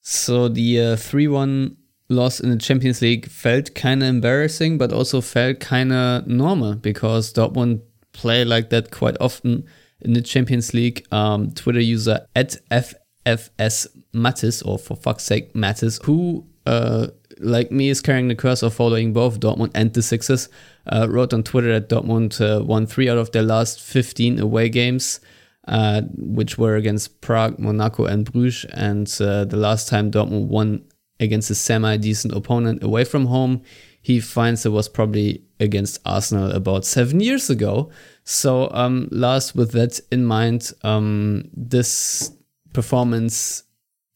so 0.00 0.48
the 0.48 0.80
uh, 0.80 0.96
three 0.96 1.28
uh, 1.28 1.32
one 1.32 1.76
loss 2.08 2.40
in 2.40 2.50
the 2.50 2.56
Champions 2.56 3.00
League 3.00 3.26
felt 3.26 3.74
kind 3.74 4.02
of 4.02 4.08
embarrassing, 4.08 4.78
but 4.78 4.92
also 4.92 5.20
felt 5.20 5.60
kind 5.60 5.92
of 5.92 6.26
normal 6.26 6.74
because 6.74 7.32
Dortmund 7.32 7.82
play 8.12 8.44
like 8.44 8.70
that 8.70 8.90
quite 8.90 9.16
often 9.20 9.64
in 10.00 10.12
the 10.12 10.22
Champions 10.22 10.74
League. 10.74 11.06
Um, 11.12 11.52
Twitter 11.52 11.80
user 11.80 12.26
at 12.34 12.56
FFS 12.70 13.86
Mattis, 14.12 14.66
or 14.66 14.78
for 14.78 14.96
fuck's 14.96 15.24
sake, 15.24 15.54
Mattis, 15.54 16.02
who 16.04 16.46
uh, 16.66 17.08
like 17.40 17.70
me, 17.70 17.88
is 17.88 18.00
carrying 18.00 18.28
the 18.28 18.34
curse 18.34 18.62
of 18.62 18.74
following 18.74 19.12
both 19.12 19.40
Dortmund 19.40 19.72
and 19.74 19.92
the 19.92 20.02
Sixers. 20.02 20.48
Uh, 20.86 21.06
wrote 21.08 21.32
on 21.32 21.42
Twitter 21.42 21.78
that 21.78 21.88
Dortmund 21.88 22.40
uh, 22.40 22.64
won 22.64 22.86
three 22.86 23.08
out 23.08 23.18
of 23.18 23.32
their 23.32 23.42
Lars 23.42 23.76
15 23.76 24.38
away 24.38 24.68
games, 24.68 25.20
uh, 25.68 26.02
which 26.16 26.58
were 26.58 26.76
against 26.76 27.20
Prague, 27.20 27.58
Monaco, 27.58 28.04
and 28.04 28.30
Bruges. 28.30 28.64
And 28.72 29.06
uh, 29.20 29.44
the 29.44 29.56
last 29.56 29.88
time 29.88 30.10
Dortmund 30.10 30.46
won 30.46 30.84
against 31.18 31.50
a 31.50 31.54
semi 31.54 31.96
decent 31.96 32.34
opponent 32.34 32.82
away 32.82 33.04
from 33.04 33.26
home, 33.26 33.62
he 34.02 34.20
finds 34.20 34.64
it 34.64 34.70
was 34.70 34.88
probably 34.88 35.42
against 35.60 36.00
Arsenal 36.06 36.50
about 36.52 36.84
seven 36.84 37.20
years 37.20 37.50
ago. 37.50 37.90
So, 38.24 38.70
um, 38.72 39.08
last 39.10 39.54
with 39.54 39.72
that 39.72 40.00
in 40.10 40.24
mind, 40.24 40.72
um, 40.82 41.50
this 41.52 42.32
performance 42.72 43.64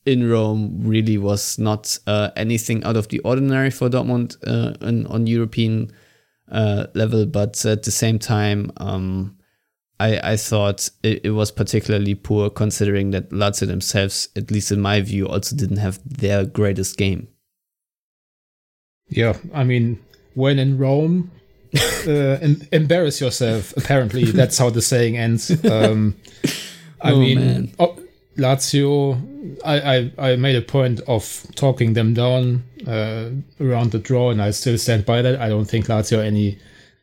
in 0.07 0.29
Rome 0.29 0.81
really 0.83 1.19
was 1.19 1.59
not 1.59 1.99
uh, 2.07 2.31
anything 2.37 2.85
out 2.85 2.97
of 2.97 3.09
the 3.09 3.21
ordinary 3.21 3.71
for 3.71 3.89
Dortmund 3.89 4.37
uh, 4.47 4.75
in, 4.87 5.07
on 5.07 5.27
European 5.27 5.91
uh, 6.51 6.87
level, 6.95 7.27
but 7.27 7.65
at 7.65 7.83
the 7.85 7.91
same 7.91 8.19
time, 8.19 8.71
um, 8.77 9.37
I, 9.99 10.33
I 10.33 10.37
thought 10.37 10.91
it, 11.03 11.25
it, 11.25 11.31
was 11.31 11.51
particularly 11.51 12.15
poor 12.15 12.51
considering 12.51 13.13
that 13.13 13.31
Lazio 13.31 13.67
themselves, 13.67 14.29
at 14.37 14.51
least 14.51 14.73
in 14.73 14.81
my 14.81 15.01
view, 15.01 15.27
also 15.29 15.57
didn't 15.57 15.79
have 15.79 16.01
their 16.05 16.45
greatest 16.45 16.97
game. 16.97 17.29
Yeah, 19.09 19.37
I 19.53 19.65
mean, 19.65 20.05
when 20.35 20.59
in 20.59 20.79
Rome, 20.79 21.31
uh, 22.07 22.39
em- 22.41 22.63
embarrass 22.73 23.21
yourself. 23.21 23.77
Apparently, 23.77 24.25
that's 24.25 24.59
how 24.59 24.71
the 24.71 24.83
saying 24.83 25.17
ends. 25.17 25.51
Um, 25.65 26.17
I 27.01 27.13
oh, 27.13 27.19
mean, 27.19 27.75
oh, 27.79 27.94
Lazio, 28.37 29.59
I, 29.65 29.97
I, 29.97 30.13
I, 30.33 30.37
made 30.37 30.57
a 30.57 30.63
point 30.63 31.01
of 31.07 31.47
talking 31.55 31.93
them 31.93 32.15
down 32.15 32.65
uh, 32.87 33.31
around 33.61 33.93
the 33.93 33.99
draw, 33.99 34.31
and 34.31 34.43
I 34.43 34.51
still 34.51 34.77
stand 34.77 35.07
by 35.07 35.23
that. 35.23 35.41
I 35.41 35.49
don't 35.49 35.67
think 35.67 35.87
Lazio 35.87 36.19
any 36.19 36.59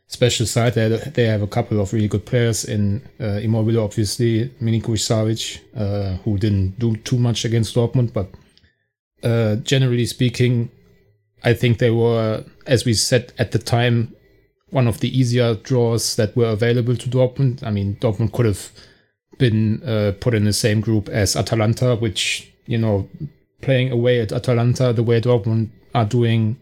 special 0.07 0.45
side. 0.45 0.73
They, 0.73 0.89
they 0.89 1.25
have 1.25 1.41
a 1.41 1.47
couple 1.47 1.79
of 1.79 1.93
really 1.93 2.09
good 2.09 2.25
players 2.25 2.65
in 2.65 3.01
uh, 3.19 3.39
Immobile, 3.41 3.79
obviously, 3.79 4.50
Milinkovic 4.61 5.00
Savic, 5.00 5.59
uh, 5.75 6.17
who 6.23 6.38
didn't 6.38 6.79
do 6.79 6.97
too 6.97 7.17
much 7.17 7.45
against 7.45 7.75
Dortmund, 7.75 8.11
but 8.11 8.29
uh, 9.23 9.55
generally 9.57 10.05
speaking, 10.05 10.69
I 11.43 11.53
think 11.53 11.77
they 11.77 11.91
were, 11.91 12.43
as 12.67 12.85
we 12.85 12.93
said 12.93 13.33
at 13.39 13.51
the 13.51 13.59
time, 13.59 14.15
one 14.69 14.88
of 14.88 15.00
the 15.00 15.17
easier 15.17 15.55
draws 15.55 16.15
that 16.15 16.35
were 16.35 16.50
available 16.50 16.95
to 16.95 17.09
Dortmund. 17.09 17.63
I 17.63 17.71
mean, 17.71 17.95
Dortmund 17.95 18.31
could 18.33 18.45
have 18.45 18.71
been 19.41 19.81
uh, 19.83 20.13
put 20.21 20.33
in 20.33 20.45
the 20.45 20.53
same 20.53 20.79
group 20.79 21.10
as 21.10 21.36
Atalanta, 21.36 21.95
which 21.95 22.51
you 22.65 22.77
know, 22.77 23.10
playing 23.62 23.91
away 23.91 24.21
at 24.21 24.31
Atalanta 24.31 24.93
the 24.93 25.03
way 25.03 25.19
Dortmund 25.19 25.69
are 25.93 26.05
doing 26.05 26.57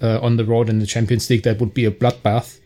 uh, 0.00 0.18
on 0.20 0.36
the 0.36 0.44
road 0.44 0.68
in 0.68 0.78
the 0.78 0.86
Champions 0.86 1.28
League, 1.28 1.42
that 1.42 1.60
would 1.60 1.74
be 1.74 1.84
a 1.84 1.90
bloodbath. 1.90 2.58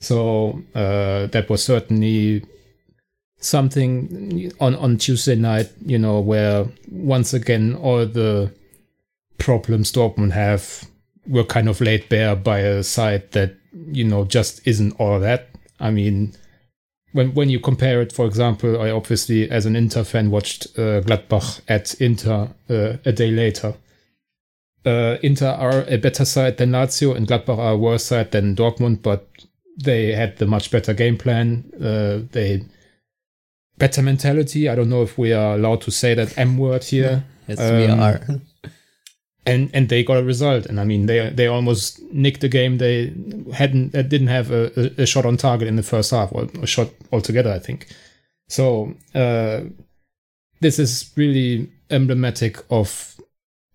So 0.00 0.62
uh, 0.74 1.26
that 1.28 1.46
was 1.48 1.64
certainly 1.64 2.44
something 3.38 4.52
on 4.60 4.74
on 4.76 4.98
Tuesday 4.98 5.34
night, 5.34 5.70
you 5.84 5.98
know, 5.98 6.20
where 6.20 6.66
once 6.90 7.32
again 7.32 7.74
all 7.74 8.04
the 8.06 8.52
problems 9.38 9.92
Dortmund 9.92 10.32
have 10.32 10.84
were 11.26 11.44
kind 11.44 11.68
of 11.68 11.80
laid 11.80 12.08
bare 12.08 12.36
by 12.36 12.58
a 12.58 12.82
side 12.82 13.32
that 13.32 13.56
you 13.72 14.04
know 14.04 14.24
just 14.24 14.66
isn't 14.66 14.92
all 15.00 15.18
that. 15.20 15.48
I 15.80 15.90
mean, 15.90 16.34
when 17.14 17.32
when 17.32 17.48
you 17.48 17.60
compare 17.60 18.02
it, 18.02 18.12
for 18.12 18.26
example, 18.26 18.82
I 18.82 18.90
obviously, 18.90 19.48
as 19.48 19.66
an 19.66 19.76
Inter 19.76 20.02
fan, 20.02 20.32
watched 20.32 20.66
uh, 20.76 21.00
Gladbach 21.00 21.60
at 21.68 21.94
Inter 22.00 22.48
uh, 22.68 22.96
a 23.04 23.12
day 23.12 23.30
later. 23.30 23.74
Uh, 24.84 25.16
Inter 25.22 25.46
are 25.46 25.84
a 25.88 25.96
better 25.96 26.24
side 26.24 26.56
than 26.56 26.72
Lazio, 26.72 27.16
and 27.16 27.28
Gladbach 27.28 27.56
are 27.56 27.74
a 27.74 27.78
worse 27.78 28.04
side 28.04 28.32
than 28.32 28.56
Dortmund, 28.56 29.00
but 29.02 29.28
they 29.76 30.12
had 30.12 30.38
the 30.38 30.46
much 30.46 30.72
better 30.72 30.92
game 30.92 31.16
plan. 31.16 31.70
Uh, 31.80 32.26
they 32.32 32.64
better 33.78 34.02
mentality. 34.02 34.68
I 34.68 34.74
don't 34.74 34.90
know 34.90 35.02
if 35.02 35.16
we 35.16 35.32
are 35.32 35.54
allowed 35.54 35.82
to 35.82 35.92
say 35.92 36.14
that 36.14 36.36
M 36.36 36.58
word 36.58 36.84
here. 36.84 37.24
Yes, 37.46 37.60
um, 37.60 37.76
we 37.76 37.86
are. 37.86 38.20
And 39.46 39.70
and 39.74 39.88
they 39.88 40.04
got 40.04 40.18
a 40.18 40.24
result. 40.24 40.66
And 40.66 40.80
I 40.80 40.84
mean, 40.84 41.06
they 41.06 41.30
they 41.30 41.46
almost 41.46 42.00
nicked 42.12 42.40
the 42.40 42.48
game. 42.48 42.78
They 42.78 43.12
hadn't 43.52 43.92
they 43.92 44.02
didn't 44.02 44.28
have 44.28 44.50
a, 44.50 44.92
a 44.98 45.06
shot 45.06 45.26
on 45.26 45.36
target 45.36 45.68
in 45.68 45.76
the 45.76 45.82
first 45.82 46.10
half, 46.10 46.32
or 46.32 46.48
a 46.62 46.66
shot 46.66 46.90
altogether. 47.12 47.52
I 47.52 47.58
think. 47.58 47.88
So 48.48 48.94
uh, 49.14 49.62
this 50.60 50.78
is 50.78 51.10
really 51.16 51.70
emblematic 51.90 52.58
of 52.70 53.14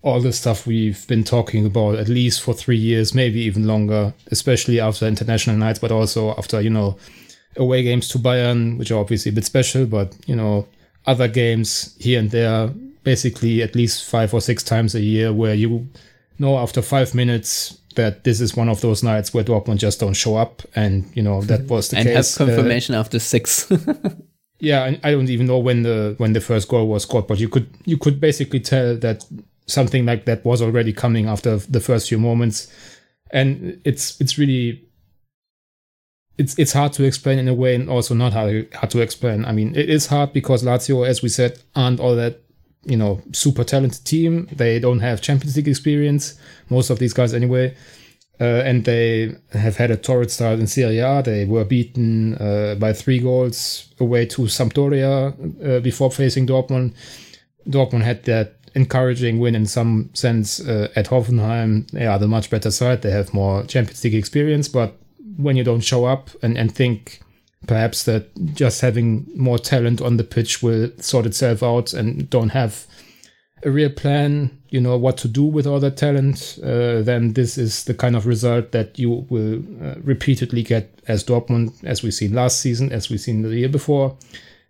all 0.01 0.21
the 0.21 0.31
stuff 0.31 0.65
we've 0.65 1.05
been 1.07 1.23
talking 1.23 1.65
about 1.65 1.95
at 1.95 2.07
least 2.07 2.41
for 2.41 2.53
three 2.53 2.77
years, 2.77 3.13
maybe 3.13 3.41
even 3.41 3.67
longer, 3.67 4.13
especially 4.31 4.79
after 4.79 5.05
international 5.05 5.57
nights, 5.57 5.79
but 5.79 5.91
also 5.91 6.31
after, 6.37 6.61
you 6.61 6.69
know, 6.69 6.97
away 7.57 7.83
games 7.83 8.07
to 8.07 8.17
Bayern, 8.17 8.77
which 8.77 8.91
are 8.91 8.99
obviously 8.99 9.29
a 9.29 9.33
bit 9.33 9.43
special, 9.43 9.85
but, 9.85 10.15
you 10.25 10.35
know, 10.35 10.67
other 11.05 11.27
games 11.27 11.95
here 11.99 12.19
and 12.19 12.31
there, 12.31 12.73
basically 13.03 13.61
at 13.61 13.75
least 13.75 14.09
five 14.09 14.33
or 14.33 14.41
six 14.41 14.63
times 14.63 14.95
a 14.95 15.01
year, 15.01 15.33
where 15.33 15.53
you 15.53 15.89
know 16.37 16.57
after 16.57 16.81
five 16.81 17.13
minutes 17.13 17.79
that 17.95 18.23
this 18.23 18.39
is 18.39 18.55
one 18.55 18.69
of 18.69 18.81
those 18.81 19.03
nights 19.03 19.33
where 19.33 19.43
Dortmund 19.43 19.77
just 19.77 19.99
don't 19.99 20.13
show 20.13 20.35
up. 20.35 20.61
And, 20.75 21.09
you 21.13 21.21
know, 21.21 21.41
that 21.43 21.67
was 21.67 21.89
the 21.89 21.97
and 21.97 22.07
case. 22.07 22.37
have 22.37 22.47
confirmation 22.47 22.95
uh, 22.95 22.99
after 22.99 23.19
six. 23.19 23.71
yeah, 24.59 24.85
and 24.85 24.99
I 25.03 25.11
don't 25.11 25.29
even 25.29 25.47
know 25.47 25.59
when 25.59 25.83
the 25.83 26.15
when 26.17 26.33
the 26.33 26.41
first 26.41 26.67
goal 26.67 26.87
was 26.87 27.03
scored, 27.03 27.27
but 27.27 27.39
you 27.39 27.49
could 27.49 27.67
you 27.85 27.97
could 27.97 28.19
basically 28.19 28.59
tell 28.59 28.95
that 28.97 29.25
something 29.67 30.05
like 30.05 30.25
that 30.25 30.45
was 30.45 30.61
already 30.61 30.93
coming 30.93 31.27
after 31.27 31.57
the 31.57 31.79
first 31.79 32.09
few 32.09 32.19
moments, 32.19 32.71
and 33.31 33.79
it's 33.83 34.19
it's 34.21 34.37
really 34.37 34.83
it's 36.37 36.57
it's 36.57 36.73
hard 36.73 36.93
to 36.93 37.03
explain 37.03 37.39
in 37.39 37.47
a 37.47 37.53
way, 37.53 37.75
and 37.75 37.89
also 37.89 38.13
not 38.13 38.33
hard 38.33 38.71
hard 38.73 38.91
to 38.91 39.01
explain. 39.01 39.45
I 39.45 39.51
mean, 39.51 39.75
it 39.75 39.89
is 39.89 40.07
hard 40.07 40.33
because 40.33 40.63
Lazio, 40.63 41.07
as 41.07 41.21
we 41.21 41.29
said, 41.29 41.59
aren't 41.75 41.99
all 41.99 42.15
that 42.15 42.41
you 42.83 42.97
know 42.97 43.21
super 43.31 43.63
talented 43.63 44.05
team. 44.05 44.47
They 44.51 44.79
don't 44.79 44.99
have 44.99 45.21
Champions 45.21 45.55
League 45.55 45.67
experience. 45.67 46.39
Most 46.69 46.89
of 46.89 46.99
these 46.99 47.13
guys, 47.13 47.33
anyway. 47.33 47.75
Uh, 48.41 48.63
and 48.63 48.85
they 48.85 49.35
have 49.51 49.75
had 49.75 49.91
a 49.91 49.97
torrid 49.97 50.31
start 50.31 50.59
in 50.59 50.67
Serie 50.67 50.99
A. 50.99 51.21
They 51.21 51.43
were 51.43 51.65
beaten 51.65 52.35
uh, 52.35 52.75
by 52.75 52.93
three 52.93 53.19
goals 53.19 53.89
away 53.99 54.25
to 54.27 54.43
Sampdoria 54.43 55.33
uh, 55.65 55.81
before 55.81 56.09
facing 56.09 56.47
Dortmund. 56.47 56.93
Dortmund 57.67 58.03
had 58.03 58.23
that 58.23 58.55
encouraging 58.75 59.39
win 59.39 59.55
in 59.55 59.65
some 59.65 60.09
sense 60.13 60.61
uh, 60.61 60.87
at 60.95 61.07
Hoffenheim. 61.07 61.91
They 61.91 62.07
are 62.07 62.17
the 62.17 62.29
much 62.29 62.49
better 62.49 62.71
side. 62.71 63.01
They 63.01 63.11
have 63.11 63.33
more 63.33 63.63
Champions 63.65 64.03
League 64.05 64.15
experience, 64.15 64.69
but 64.69 64.95
when 65.35 65.57
you 65.57 65.65
don't 65.65 65.81
show 65.81 66.05
up 66.05 66.29
and, 66.41 66.57
and 66.57 66.73
think 66.73 67.21
perhaps 67.69 68.03
that 68.05 68.31
just 68.55 68.81
having 68.81 69.27
more 69.35 69.59
talent 69.59 70.01
on 70.01 70.17
the 70.17 70.23
pitch 70.23 70.63
will 70.63 70.89
sort 70.97 71.27
itself 71.27 71.61
out 71.61 71.93
and 71.93 72.27
don't 72.27 72.49
have 72.49 72.87
a 73.61 73.69
real 73.69 73.91
plan, 73.91 74.49
you 74.69 74.81
know, 74.81 74.97
what 74.97 75.17
to 75.17 75.27
do 75.27 75.43
with 75.43 75.67
all 75.67 75.79
that 75.79 75.95
talent, 75.95 76.57
uh, 76.63 77.03
then 77.03 77.33
this 77.33 77.59
is 77.59 77.83
the 77.83 77.93
kind 77.93 78.15
of 78.15 78.25
result 78.25 78.71
that 78.71 78.97
you 78.97 79.27
will 79.29 79.61
uh, 79.83 79.95
repeatedly 80.01 80.63
get 80.63 80.99
as 81.07 81.23
Dortmund, 81.23 81.83
as 81.83 82.01
we've 82.01 82.13
seen 82.13 82.33
last 82.33 82.59
season, 82.59 82.91
as 82.91 83.11
we've 83.11 83.21
seen 83.21 83.43
the 83.43 83.55
year 83.55 83.69
before, 83.69 84.17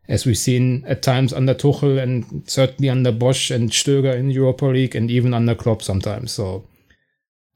as 0.09 0.25
we've 0.25 0.37
seen 0.37 0.83
at 0.85 1.01
times 1.01 1.31
under 1.31 1.53
Tuchel 1.53 2.03
and 2.03 2.43
certainly 2.47 2.89
under 2.89 3.13
Bosz 3.13 3.55
and 3.55 3.69
Stöger 3.69 4.13
in 4.13 4.29
Europa 4.29 4.65
League 4.65 4.95
and 4.95 5.09
even 5.09 5.33
under 5.33 5.55
Klopp 5.55 5.81
sometimes. 5.83 6.33
So 6.33 6.65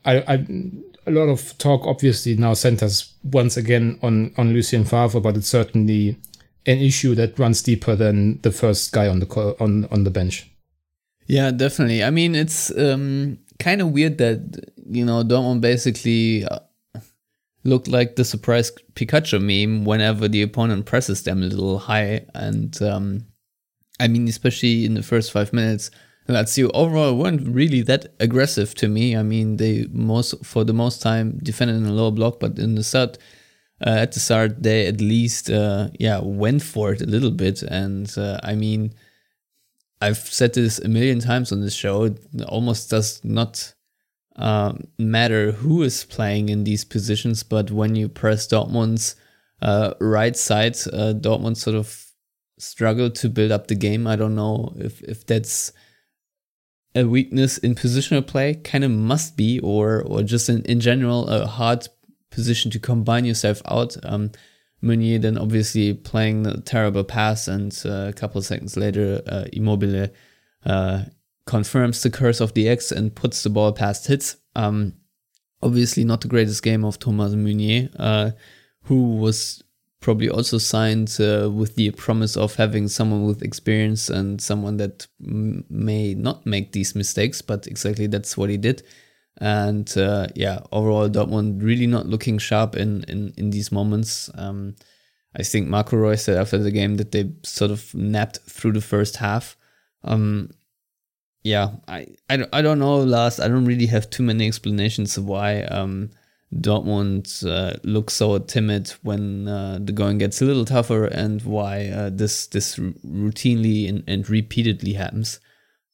I, 0.06 0.20
I 0.20 0.46
a 1.06 1.12
lot 1.12 1.30
of 1.30 1.58
talk 1.58 1.86
obviously 1.86 2.36
now 2.36 2.54
centers 2.54 3.14
once 3.24 3.58
again 3.58 4.00
on, 4.02 4.34
on 4.38 4.54
Lucien 4.54 4.86
Favre, 4.86 5.20
but 5.20 5.38
it's 5.38 5.48
certainly 5.48 6.18
an 6.66 6.78
issue 6.78 7.14
that 7.16 7.38
runs 7.38 7.62
deeper 7.62 7.96
than 7.96 8.40
the 8.42 8.52
first 8.52 8.92
guy 8.92 9.08
on 9.08 9.20
the 9.20 9.56
on 9.60 9.86
on 9.86 10.04
the 10.04 10.10
bench. 10.10 10.50
Yeah, 11.28 11.52
definitely. 11.52 12.04
I 12.04 12.10
mean, 12.10 12.36
it's 12.36 12.76
um, 12.78 13.40
kind 13.60 13.82
of 13.82 13.92
weird 13.92 14.18
that 14.20 14.72
you 14.90 15.06
know 15.06 15.24
Dortmund 15.24 15.62
basically 15.62 16.46
uh, 16.46 16.60
looked 17.64 17.88
like 17.88 18.16
the 18.16 18.26
surprise 18.26 18.72
Pikachu 18.94 19.42
meme 19.42 19.86
whenever 19.86 20.28
the 20.28 20.42
opponent 20.42 20.86
presses 20.86 21.24
them 21.24 21.44
a 21.44 21.48
little 21.48 21.80
high, 21.80 22.26
and 22.34 22.82
um, 22.82 23.26
I 24.00 24.08
mean, 24.08 24.28
especially 24.28 24.86
in 24.86 24.94
the 24.94 25.04
first 25.04 25.32
five 25.32 25.52
minutes, 25.54 25.92
Lazio 26.28 26.72
overall 26.74 27.18
weren't 27.18 27.48
really 27.48 27.82
that 27.84 28.14
aggressive 28.20 28.74
to 28.76 28.88
me. 28.88 29.16
I 29.16 29.24
mean, 29.24 29.58
they 29.58 29.88
most 29.92 30.46
for 30.46 30.64
the 30.64 30.74
most 30.74 31.02
time 31.02 31.40
defended 31.44 31.78
in 31.78 31.86
a 31.86 31.92
low 31.92 32.12
block, 32.12 32.40
but 32.40 32.58
in 32.60 32.76
the 32.76 32.84
start. 32.84 33.18
Uh, 33.86 33.98
at 34.00 34.14
the 34.14 34.20
start, 34.20 34.64
they 34.64 34.88
at 34.88 35.02
least, 35.02 35.50
uh, 35.50 35.90
yeah, 36.00 36.18
went 36.24 36.62
for 36.62 36.94
it 36.94 37.02
a 37.02 37.06
little 37.06 37.32
bit, 37.32 37.62
and 37.64 38.18
uh, 38.18 38.40
I 38.42 38.56
mean, 38.56 38.94
I've 40.00 40.18
said 40.18 40.54
this 40.54 40.80
a 40.80 40.88
million 40.88 41.20
times 41.20 41.52
on 41.52 41.60
this 41.60 41.74
show. 41.74 42.04
It 42.04 42.20
almost 42.48 42.90
does 42.90 43.20
not 43.26 43.74
uh, 44.38 44.74
matter 44.98 45.52
who 45.52 45.84
is 45.84 46.06
playing 46.06 46.50
in 46.50 46.64
these 46.64 46.86
positions, 46.86 47.44
but 47.44 47.72
when 47.72 47.96
you 47.96 48.08
press 48.08 48.48
Dortmund's 48.48 49.16
uh, 49.62 49.94
right 50.00 50.36
side, 50.36 50.76
uh, 50.94 51.14
Dortmund 51.14 51.58
sort 51.58 51.76
of 51.76 52.06
struggled 52.60 53.16
to 53.16 53.30
build 53.30 53.52
up 53.52 53.68
the 53.68 53.76
game. 53.76 54.08
I 54.08 54.16
don't 54.16 54.36
know 54.36 54.74
if 54.78 55.02
if 55.02 55.26
that's 55.26 55.74
a 56.96 57.06
weakness 57.06 57.58
in 57.58 57.76
positional 57.76 58.26
play. 58.26 58.56
Kind 58.56 58.84
of 58.84 58.92
must 58.92 59.38
be, 59.38 59.60
or 59.60 60.04
or 60.04 60.24
just 60.24 60.50
in, 60.50 60.64
in 60.64 60.80
general 60.80 61.28
a 61.28 61.46
hard 61.46 61.88
position 62.30 62.72
to 62.72 62.80
combine 62.80 63.26
yourself 63.26 63.62
out. 63.66 63.96
Um, 64.04 64.32
Meunier 64.82 65.18
then 65.18 65.38
obviously 65.38 65.94
playing 65.94 66.46
a 66.46 66.60
terrible 66.60 67.04
pass, 67.04 67.48
and 67.48 67.78
uh, 67.86 68.08
a 68.10 68.14
couple 68.14 68.40
of 68.40 68.46
seconds 68.46 68.76
later, 68.76 69.22
uh, 69.28 69.46
Immobile 69.54 70.10
uh, 70.66 71.04
confirms 71.46 72.04
the 72.04 72.10
curse 72.10 72.42
of 72.42 72.54
the 72.54 72.68
X 72.68 72.92
and 72.92 73.16
puts 73.16 73.44
the 73.44 73.50
ball 73.50 73.72
past 73.72 74.08
Hitz. 74.08 74.36
Um, 74.56 74.94
obviously, 75.62 76.04
not 76.04 76.22
the 76.22 76.28
greatest 76.28 76.64
game 76.64 76.84
of 76.84 77.00
Thomas 77.00 77.34
Meunier, 77.34 77.90
uh, 77.98 78.32
who 78.84 79.16
was 79.16 79.63
probably 80.04 80.30
also 80.30 80.58
signed 80.58 81.18
uh, 81.20 81.50
with 81.50 81.76
the 81.76 81.90
promise 81.92 82.36
of 82.36 82.56
having 82.56 82.90
someone 82.90 83.26
with 83.26 83.42
experience 83.42 84.10
and 84.10 84.42
someone 84.42 84.78
that 84.78 85.08
m- 85.26 85.64
may 85.70 86.14
not 86.14 86.46
make 86.46 86.74
these 86.74 86.94
mistakes, 86.94 87.42
but 87.42 87.66
exactly 87.66 88.06
that's 88.08 88.38
what 88.38 88.50
he 88.50 88.58
did. 88.58 88.84
And 89.38 89.92
uh, 89.98 90.28
yeah, 90.36 90.60
overall, 90.72 91.10
Dortmund 91.10 91.64
really 91.64 91.88
not 91.88 92.06
looking 92.06 92.38
sharp 92.38 92.76
in 92.76 93.04
in, 93.06 93.34
in 93.38 93.50
these 93.50 93.72
moments. 93.72 94.30
Um, 94.36 94.76
I 95.36 95.42
think 95.42 95.68
Marco 95.68 95.98
Reus 95.98 96.24
said 96.24 96.38
after 96.38 96.60
the 96.60 96.70
game 96.70 96.98
that 96.98 97.12
they 97.12 97.32
sort 97.44 97.72
of 97.72 97.96
napped 97.96 98.40
through 98.48 98.74
the 98.74 98.82
first 98.82 99.18
half. 99.18 99.58
Um, 100.04 100.52
yeah, 101.44 101.72
I, 101.88 102.08
I, 102.30 102.46
I 102.54 102.62
don't 102.62 102.80
know, 102.80 102.98
Lars. 102.98 103.40
I 103.40 103.48
don't 103.48 103.66
really 103.66 103.88
have 103.88 104.10
too 104.10 104.24
many 104.24 104.48
explanations 104.48 105.18
of 105.18 105.26
why 105.26 105.64
um, 105.64 106.12
Dortmund 106.62 107.46
uh, 107.50 107.78
looks 107.84 108.14
so 108.14 108.38
timid 108.38 108.90
when 109.02 109.48
uh, 109.48 109.80
the 109.82 109.92
going 109.92 110.18
gets 110.18 110.42
a 110.42 110.46
little 110.46 110.66
tougher 110.66 111.06
and 111.06 111.42
why 111.42 111.88
uh, 111.88 112.10
this 112.12 112.48
this 112.48 112.78
routinely 112.78 113.90
and, 113.90 114.04
and 114.08 114.30
repeatedly 114.30 114.94
happens. 114.94 115.40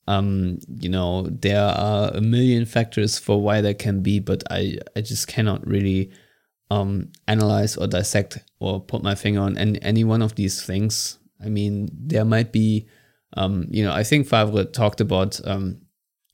Um, 0.07 0.59
you 0.79 0.89
know, 0.89 1.27
there 1.29 1.61
are 1.61 2.09
a 2.09 2.21
million 2.21 2.65
factors 2.65 3.19
for 3.19 3.39
why 3.39 3.61
that 3.61 3.77
can 3.77 4.01
be, 4.01 4.19
but 4.19 4.43
I, 4.49 4.79
I 4.95 5.01
just 5.01 5.27
cannot 5.27 5.65
really 5.67 6.11
um, 6.71 7.11
analyze 7.27 7.77
or 7.77 7.85
dissect 7.85 8.39
or 8.59 8.79
put 8.79 9.03
my 9.03 9.13
finger 9.13 9.41
on 9.41 9.57
any, 9.57 9.79
any 9.83 10.03
one 10.03 10.23
of 10.23 10.33
these 10.33 10.63
things. 10.63 11.19
I 11.43 11.49
mean, 11.49 11.89
there 11.93 12.25
might 12.25 12.51
be, 12.51 12.87
um, 13.37 13.67
you 13.69 13.83
know, 13.83 13.93
I 13.93 14.03
think 14.03 14.27
Favre 14.27 14.65
talked 14.65 14.99
about 14.99 15.39
um, 15.45 15.81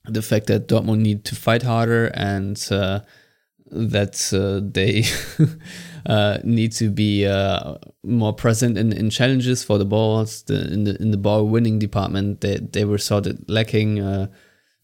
the 0.06 0.22
fact 0.22 0.46
that 0.46 0.68
Dortmund 0.68 1.00
need 1.00 1.24
to 1.26 1.34
fight 1.34 1.62
harder 1.62 2.06
and 2.14 2.66
uh, 2.70 3.00
that 3.70 4.32
uh, 4.32 4.60
they 4.72 5.04
uh, 6.06 6.38
need 6.44 6.72
to 6.72 6.90
be 6.90 7.26
uh, 7.26 7.74
more 8.02 8.32
present 8.32 8.78
in, 8.78 8.92
in 8.92 9.10
challenges 9.10 9.64
for 9.64 9.78
the 9.78 9.84
balls. 9.84 10.42
The, 10.42 10.72
in 10.72 10.84
the 10.84 11.00
in 11.00 11.10
the 11.10 11.16
ball 11.16 11.46
winning 11.46 11.78
department, 11.78 12.40
they 12.40 12.58
they 12.58 12.84
were 12.84 12.98
sort 12.98 13.26
of 13.26 13.38
lacking. 13.48 14.00
Uh, 14.00 14.28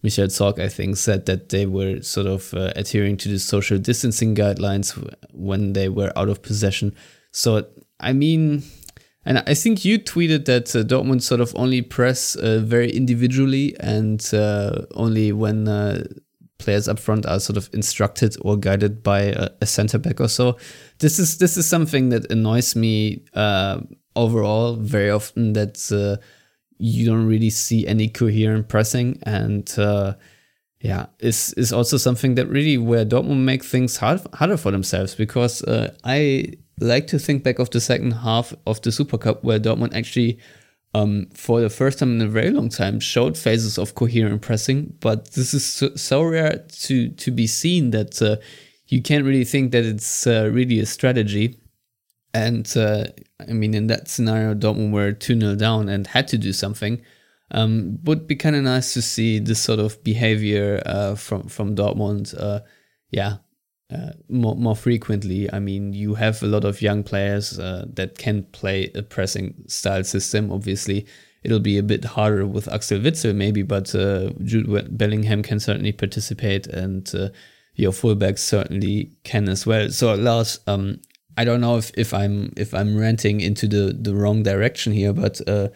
Michael 0.03 0.27
Zorc, 0.27 0.59
I 0.59 0.69
think, 0.69 0.97
said 0.97 1.27
that 1.27 1.51
they 1.51 1.65
were 1.65 2.03
sort 2.03 2.27
of 2.27 2.53
uh, 2.55 2.73
adhering 2.75 3.17
to 3.19 3.29
the 3.29 3.39
social 3.39 3.79
distancing 3.79 4.35
guidelines 4.35 4.99
when 5.33 5.75
they 5.75 5.89
were 5.89 6.13
out 6.17 6.29
of 6.29 6.43
possession. 6.43 6.95
So 7.31 7.67
I 8.01 8.13
mean. 8.13 8.63
And 9.25 9.39
I 9.47 9.55
think 9.55 9.85
you 9.85 10.01
tweeted 10.01 10.47
that 10.47 10.75
uh, 10.75 10.83
Dortmund 10.83 11.23
sort 11.23 11.41
of 11.41 11.55
only 11.55 11.81
press 11.81 12.35
very 12.35 12.91
individually 12.91 13.77
and 13.79 14.21
only 14.97 15.31
when 15.31 15.69
players 16.63 16.89
up 16.89 16.99
front 16.99 17.27
are 17.27 17.41
sort 17.41 17.57
of 17.57 17.69
instructed 17.73 18.37
or 18.43 18.57
guided 18.57 19.03
by 19.03 19.21
a, 19.21 19.49
a 19.61 19.67
center 19.67 19.99
back 19.99 20.21
or 20.21 20.29
so. 20.29 20.57
This 20.99 21.19
is 21.19 21.39
this 21.39 21.57
is 21.57 21.67
something 21.67 22.11
that 22.11 22.31
annoys 22.31 22.77
me 22.77 23.25
uh, 23.35 23.81
overall 24.17 24.77
very 24.77 25.11
often. 25.11 25.53
That 25.53 25.77
uh, 25.93 26.23
you 26.79 27.07
don't 27.07 27.27
really 27.27 27.51
see 27.51 27.87
any 27.87 28.09
coherent 28.09 28.69
pressing, 28.69 29.19
and 29.25 29.73
uh, 29.79 30.15
yeah, 30.81 31.07
is 31.21 31.53
is 31.55 31.73
also 31.73 31.97
something 31.97 32.35
that 32.35 32.49
really 32.49 32.79
where 32.79 33.05
Dortmund 33.05 33.45
make 33.45 33.65
things 33.65 33.97
hard, 33.97 34.21
harder 34.35 34.57
for 34.57 34.71
themselves 34.71 35.15
because 35.15 35.63
uh, 35.63 35.95
I 36.05 36.55
like 36.81 37.07
to 37.09 37.19
think 37.19 37.45
back 37.45 37.59
of 37.59 37.71
the 37.71 37.81
second 37.81 38.13
half 38.13 38.53
of 38.67 38.83
the 38.83 38.91
Super 38.91 39.19
Cup 39.19 39.45
where 39.45 39.61
Dortmund 39.61 39.95
actually 39.95 40.39
um, 40.95 41.27
for 41.35 41.61
the 41.61 41.71
first 41.71 41.99
time 41.99 42.21
in 42.21 42.27
a 42.27 42.31
very 42.31 42.51
long 42.51 42.69
time, 42.69 43.01
showed 43.01 43.39
phases 43.39 43.79
of 43.79 43.95
coherent 43.95 44.43
pressing. 44.43 44.95
But 45.01 45.33
this 45.33 45.55
is 45.55 45.65
so, 45.65 45.95
so 45.97 46.23
rare 46.23 46.65
to 46.83 47.09
to 47.09 47.31
be 47.31 47.47
seen 47.47 47.91
that 47.91 48.21
uh, 48.21 48.37
you 48.89 49.01
can't 49.03 49.25
really 49.25 49.45
think 49.45 49.73
that 49.73 49.85
it's 49.85 50.27
uh, 50.27 50.51
really 50.53 50.81
a 50.81 50.87
strategy. 50.87 51.59
And 52.35 52.71
uh, 52.77 53.07
I 53.41 53.53
mean, 53.53 53.75
in 53.75 53.87
that 53.89 54.09
scenario, 54.09 54.55
Dortmund 54.55 54.93
were 54.93 55.13
2 55.13 55.39
0 55.39 55.55
down 55.57 55.89
and 55.89 56.07
had 56.07 56.29
to 56.29 56.39
do 56.39 56.53
something. 56.53 57.03
Um, 57.51 57.99
would 58.05 58.27
be 58.27 58.37
kind 58.37 58.57
of 58.57 58.63
nice 58.63 58.95
to 58.95 59.03
see 59.03 59.39
this 59.39 59.61
sort 59.61 59.79
of 59.79 60.03
behavior 60.05 60.83
uh, 60.87 61.15
from 61.15 61.49
from 61.49 61.75
Dortmund. 61.75 62.35
Uh, 62.39 62.61
yeah, 63.11 63.39
uh, 63.93 64.13
more 64.29 64.57
more 64.57 64.77
frequently. 64.77 65.53
I 65.53 65.59
mean, 65.59 65.93
you 65.93 66.15
have 66.15 66.43
a 66.43 66.47
lot 66.47 66.65
of 66.65 66.81
young 66.81 67.03
players 67.03 67.59
uh, 67.59 67.85
that 67.95 68.19
can 68.19 68.45
play 68.45 68.91
a 68.95 69.03
pressing 69.03 69.55
style 69.67 70.05
system. 70.05 70.51
Obviously, 70.51 71.07
it'll 71.43 71.61
be 71.61 71.79
a 71.79 71.83
bit 71.83 72.05
harder 72.05 72.47
with 72.47 72.73
Axel 72.73 73.01
Witsel 73.01 73.35
maybe, 73.35 73.63
but 73.63 73.95
uh, 73.95 74.31
Jude 74.45 74.97
Bellingham 74.97 75.43
can 75.43 75.61
certainly 75.61 75.93
participate, 75.93 76.67
and 76.67 77.13
uh, 77.15 77.29
your 77.75 77.93
fullbacks 77.93 78.41
certainly 78.41 79.13
can 79.25 79.49
as 79.49 79.67
well. 79.67 79.91
So 79.91 80.15
Lars, 80.15 80.61
um, 80.67 81.01
I 81.37 81.45
don't 81.45 81.61
know 81.61 81.77
if, 81.77 81.91
if 81.97 82.13
I'm 82.15 82.53
if 82.57 82.75
I'm 82.75 82.97
ranting 82.97 83.41
into 83.41 83.67
the 83.67 83.93
the 83.93 84.15
wrong 84.15 84.43
direction 84.43 84.93
here, 84.93 85.13
but 85.13 85.41
uh, 85.49 85.69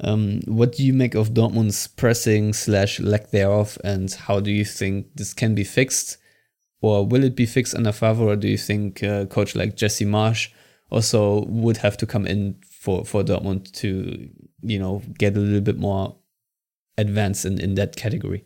um, 0.00 0.40
what 0.46 0.72
do 0.72 0.84
you 0.84 0.92
make 0.92 1.14
of 1.14 1.34
Dortmund's 1.34 1.86
pressing 1.86 2.52
slash 2.52 3.00
lack 3.00 3.30
thereof, 3.30 3.78
and 3.84 4.12
how 4.12 4.40
do 4.40 4.50
you 4.50 4.64
think 4.64 5.06
this 5.14 5.34
can 5.34 5.54
be 5.54 5.64
fixed, 5.64 6.18
or 6.82 7.06
will 7.06 7.24
it 7.24 7.34
be 7.34 7.46
fixed 7.46 7.74
under 7.74 7.92
Favre, 7.92 8.24
or 8.24 8.36
do 8.36 8.48
you 8.48 8.58
think 8.58 9.02
a 9.02 9.26
coach 9.26 9.54
like 9.54 9.76
Jesse 9.76 10.04
Marsch 10.04 10.48
also 10.90 11.44
would 11.46 11.78
have 11.78 11.96
to 11.96 12.06
come 12.06 12.26
in 12.26 12.56
for 12.68 13.04
for 13.04 13.22
Dortmund 13.22 13.72
to 13.72 14.28
you 14.62 14.78
know 14.78 15.02
get 15.18 15.36
a 15.36 15.40
little 15.40 15.60
bit 15.60 15.78
more 15.78 16.16
advanced 16.98 17.44
in 17.44 17.58
in 17.58 17.76
that 17.76 17.96
category? 17.96 18.44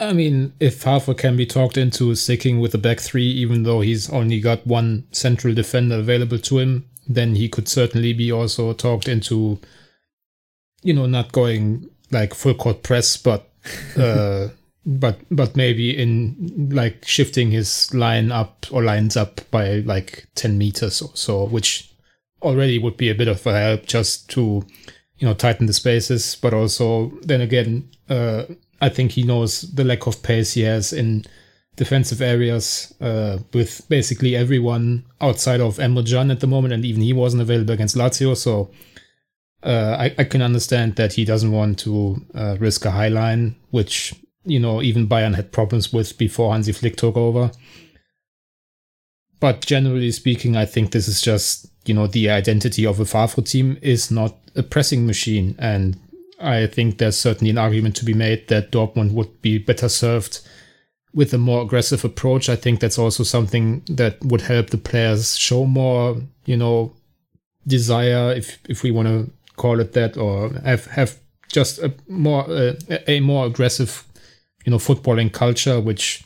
I 0.00 0.12
mean, 0.12 0.52
if 0.60 0.82
Favre 0.82 1.14
can 1.14 1.36
be 1.36 1.44
talked 1.44 1.76
into 1.76 2.14
sticking 2.14 2.60
with 2.60 2.72
the 2.72 2.78
back 2.78 3.00
three, 3.00 3.26
even 3.26 3.64
though 3.64 3.80
he's 3.80 4.08
only 4.10 4.40
got 4.40 4.66
one 4.66 5.08
central 5.10 5.54
defender 5.54 5.96
available 5.96 6.38
to 6.38 6.58
him, 6.58 6.88
then 7.08 7.34
he 7.34 7.48
could 7.48 7.68
certainly 7.68 8.12
be 8.12 8.30
also 8.30 8.72
talked 8.72 9.08
into, 9.08 9.58
you 10.82 10.94
know, 10.94 11.06
not 11.06 11.32
going 11.32 11.90
like 12.12 12.32
full 12.32 12.54
court 12.54 12.84
press, 12.84 13.16
but 13.16 13.50
uh, 13.98 14.48
but 14.88 15.20
but 15.30 15.54
maybe 15.54 15.96
in 15.96 16.70
like 16.72 17.06
shifting 17.06 17.50
his 17.50 17.92
line 17.92 18.32
up 18.32 18.66
or 18.70 18.82
lines 18.82 19.16
up 19.16 19.42
by 19.50 19.80
like 19.80 20.26
ten 20.34 20.56
meters 20.56 21.02
or 21.02 21.10
so, 21.14 21.44
which 21.44 21.92
already 22.40 22.78
would 22.78 22.96
be 22.96 23.10
a 23.10 23.14
bit 23.14 23.28
of 23.28 23.46
a 23.46 23.52
help 23.52 23.86
just 23.86 24.30
to 24.30 24.64
you 25.18 25.28
know 25.28 25.34
tighten 25.34 25.66
the 25.66 25.74
spaces, 25.74 26.36
but 26.40 26.54
also 26.54 27.12
then 27.22 27.42
again. 27.42 27.88
Uh, 28.08 28.44
I 28.80 28.88
think 28.88 29.10
he 29.10 29.24
knows 29.24 29.62
the 29.62 29.82
lack 29.82 30.06
of 30.06 30.22
pace 30.22 30.54
he 30.54 30.62
has 30.62 30.92
in 30.92 31.24
defensive 31.74 32.22
areas 32.22 32.94
uh, 33.00 33.38
with 33.52 33.82
basically 33.88 34.36
everyone 34.36 35.04
outside 35.20 35.60
of 35.60 35.78
Emre 35.78 36.30
at 36.30 36.40
the 36.40 36.46
moment, 36.46 36.72
and 36.72 36.84
even 36.84 37.02
he 37.02 37.12
wasn't 37.12 37.42
available 37.42 37.74
against 37.74 37.96
Lazio. 37.96 38.36
So 38.36 38.70
uh, 39.64 39.96
I, 39.98 40.14
I, 40.16 40.24
can 40.24 40.42
understand 40.42 40.94
that 40.94 41.14
he 41.14 41.24
doesn't 41.24 41.50
want 41.50 41.80
to 41.80 42.24
uh, 42.36 42.56
risk 42.60 42.84
a 42.84 42.92
high 42.92 43.08
line, 43.08 43.56
which 43.70 44.14
you 44.48 44.58
know 44.58 44.82
even 44.82 45.08
Bayern 45.08 45.34
had 45.34 45.52
problems 45.52 45.92
with 45.92 46.18
before 46.18 46.52
Hansi 46.52 46.72
Flick 46.72 46.96
took 46.96 47.16
over. 47.16 47.50
But 49.40 49.64
generally 49.64 50.10
speaking, 50.10 50.56
I 50.56 50.64
think 50.64 50.90
this 50.90 51.08
is 51.08 51.20
just 51.20 51.66
you 51.86 51.94
know 51.94 52.06
the 52.06 52.30
identity 52.30 52.84
of 52.84 53.00
a 53.00 53.04
Favre 53.04 53.42
team 53.42 53.78
is 53.82 54.10
not 54.10 54.36
a 54.56 54.62
pressing 54.62 55.06
machine, 55.06 55.54
and 55.58 55.98
I 56.40 56.66
think 56.66 56.98
there's 56.98 57.18
certainly 57.18 57.50
an 57.50 57.58
argument 57.58 57.96
to 57.96 58.04
be 58.04 58.14
made 58.14 58.48
that 58.48 58.72
Dortmund 58.72 59.12
would 59.12 59.40
be 59.42 59.58
better 59.58 59.88
served 59.88 60.40
with 61.14 61.32
a 61.32 61.38
more 61.38 61.62
aggressive 61.62 62.04
approach. 62.04 62.48
I 62.48 62.56
think 62.56 62.80
that's 62.80 62.98
also 62.98 63.24
something 63.24 63.82
that 63.88 64.22
would 64.24 64.42
help 64.42 64.70
the 64.70 64.78
players 64.78 65.36
show 65.36 65.64
more, 65.64 66.20
you 66.44 66.56
know, 66.56 66.94
desire, 67.66 68.32
if 68.32 68.58
if 68.68 68.82
we 68.82 68.90
want 68.90 69.08
to 69.08 69.30
call 69.56 69.80
it 69.80 69.92
that, 69.94 70.16
or 70.16 70.50
have 70.64 70.86
have 70.86 71.18
just 71.50 71.78
a 71.78 71.92
more 72.08 72.48
uh, 72.48 72.74
a 73.06 73.20
more 73.20 73.46
aggressive, 73.46 74.04
you 74.68 74.70
know, 74.70 74.76
footballing 74.76 75.32
culture, 75.32 75.80
which 75.80 76.22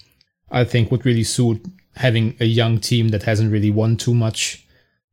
I 0.50 0.64
think 0.64 0.90
would 0.90 1.06
really 1.06 1.22
suit 1.22 1.64
having 1.94 2.36
a 2.40 2.44
young 2.44 2.80
team 2.80 3.10
that 3.10 3.22
hasn't 3.22 3.52
really 3.52 3.70
won 3.70 3.96
too 3.96 4.14
much. 4.14 4.66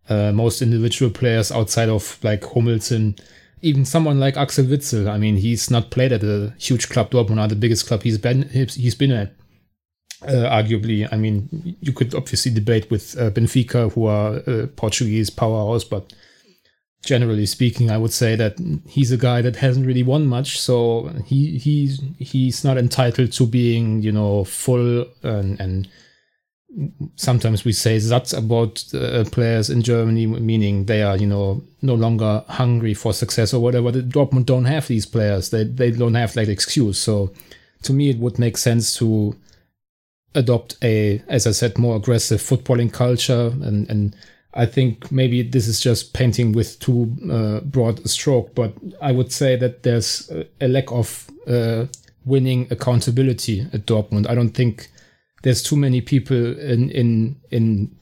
Uh, 0.09 0.31
most 0.31 0.63
individual 0.63 1.11
players 1.11 1.51
outside 1.51 1.89
of 1.89 2.17
like 2.23 2.43
Hummels 2.43 2.91
and 2.91 3.21
even 3.61 3.85
someone 3.85 4.19
like 4.19 4.35
Axel 4.35 4.65
Witsel, 4.65 5.07
I 5.07 5.19
mean, 5.19 5.35
he's 5.35 5.69
not 5.69 5.91
played 5.91 6.11
at 6.11 6.23
a 6.23 6.55
huge 6.57 6.89
club, 6.89 7.11
Dortmund, 7.11 7.35
not 7.35 7.49
the 7.49 7.55
biggest 7.55 7.85
club 7.85 8.01
he's 8.01 8.17
been 8.17 8.49
he's 8.49 8.95
been 8.95 9.11
at. 9.11 9.35
Uh, 10.23 10.49
arguably, 10.49 11.07
I 11.11 11.15
mean, 11.15 11.77
you 11.81 11.93
could 11.93 12.15
obviously 12.15 12.51
debate 12.51 12.89
with 12.89 13.15
uh, 13.15 13.29
Benfica, 13.29 13.93
who 13.93 14.07
are 14.07 14.37
a 14.47 14.65
Portuguese 14.65 15.29
powerhouse, 15.29 15.83
but 15.83 16.11
generally 17.03 17.45
speaking, 17.45 17.89
I 17.89 17.97
would 17.97 18.13
say 18.13 18.35
that 18.35 18.57
he's 18.87 19.11
a 19.11 19.17
guy 19.17 19.41
that 19.41 19.55
hasn't 19.57 19.85
really 19.85 20.03
won 20.03 20.27
much, 20.27 20.59
so 20.59 21.11
he 21.25 21.57
he's 21.57 22.01
he's 22.17 22.63
not 22.63 22.77
entitled 22.77 23.31
to 23.33 23.47
being, 23.47 24.01
you 24.01 24.11
know, 24.11 24.43
full 24.43 25.05
and, 25.23 25.59
and 25.59 25.87
sometimes 27.15 27.65
we 27.65 27.71
say 27.71 27.97
that 27.97 28.33
about 28.33 28.83
uh, 28.93 29.23
players 29.31 29.69
in 29.69 29.81
Germany, 29.81 30.27
meaning 30.27 30.85
they 30.85 31.01
are, 31.01 31.17
you 31.17 31.27
know, 31.27 31.63
no 31.81 31.95
longer 31.95 32.43
hungry 32.47 32.93
for 32.93 33.13
success 33.13 33.53
or 33.53 33.61
whatever. 33.61 33.91
The 33.91 34.01
Dortmund 34.01 34.45
don't 34.45 34.65
have 34.65 34.87
these 34.87 35.05
players. 35.05 35.49
They 35.49 35.63
they 35.63 35.91
don't 35.91 36.15
have 36.15 36.33
that 36.33 36.49
excuse. 36.49 36.99
So 36.99 37.33
to 37.83 37.93
me, 37.93 38.09
it 38.09 38.19
would 38.19 38.39
make 38.39 38.57
sense 38.57 38.95
to 38.97 39.35
adopt 40.35 40.77
a, 40.83 41.23
as 41.27 41.47
I 41.47 41.51
said, 41.51 41.77
more 41.77 41.95
aggressive 41.95 42.41
footballing 42.41 42.93
culture. 42.93 43.47
And 43.61 43.89
and 43.89 44.15
I 44.53 44.65
think 44.65 45.11
maybe 45.11 45.43
this 45.43 45.67
is 45.67 45.79
just 45.79 46.13
painting 46.13 46.53
with 46.53 46.79
too 46.79 47.15
uh, 47.31 47.59
broad 47.61 47.99
a 47.99 48.07
stroke, 48.07 48.55
but 48.55 48.73
I 49.01 49.11
would 49.11 49.31
say 49.31 49.55
that 49.55 49.83
there's 49.83 50.31
a 50.59 50.67
lack 50.67 50.91
of 50.91 51.29
uh, 51.47 51.85
winning 52.25 52.67
accountability 52.71 53.61
at 53.73 53.85
Dortmund. 53.85 54.27
I 54.27 54.35
don't 54.35 54.49
think 54.49 54.89
there's 55.43 55.61
too 55.61 55.77
many 55.77 56.01
people 56.01 56.57
in 56.59 56.89
in 56.89 57.35
in 57.51 57.95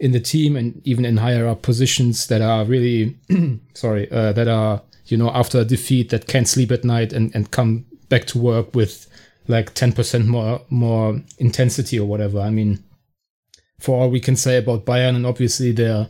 in 0.00 0.12
the 0.12 0.20
team 0.20 0.56
and 0.56 0.80
even 0.84 1.04
in 1.04 1.16
higher 1.16 1.46
up 1.46 1.62
positions 1.62 2.26
that 2.26 2.42
are 2.42 2.64
really 2.64 3.16
sorry 3.74 4.10
uh, 4.10 4.32
that 4.32 4.48
are 4.48 4.82
you 5.06 5.16
know 5.16 5.30
after 5.30 5.60
a 5.60 5.64
defeat 5.64 6.10
that 6.10 6.26
can't 6.26 6.48
sleep 6.48 6.70
at 6.70 6.84
night 6.84 7.12
and 7.12 7.34
and 7.34 7.50
come 7.50 7.84
back 8.08 8.26
to 8.26 8.38
work 8.38 8.74
with 8.74 9.06
like 9.46 9.74
10% 9.74 10.26
more 10.26 10.60
more 10.70 11.20
intensity 11.38 11.98
or 11.98 12.06
whatever 12.06 12.40
i 12.40 12.50
mean 12.50 12.82
for 13.78 14.00
all 14.00 14.10
we 14.10 14.20
can 14.20 14.36
say 14.36 14.56
about 14.58 14.84
bayern 14.84 15.16
and 15.16 15.26
obviously 15.26 15.72
their 15.72 16.08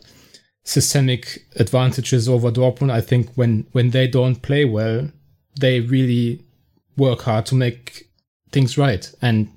systemic 0.63 1.45
advantages 1.57 2.27
over 2.27 2.51
dortmund 2.51 2.91
i 2.91 3.01
think 3.01 3.29
when 3.35 3.65
when 3.71 3.91
they 3.91 4.07
don't 4.07 4.41
play 4.41 4.65
well 4.65 5.09
they 5.59 5.79
really 5.79 6.41
work 6.97 7.21
hard 7.21 7.45
to 7.45 7.55
make 7.55 8.09
things 8.51 8.77
right 8.77 9.13
and 9.21 9.49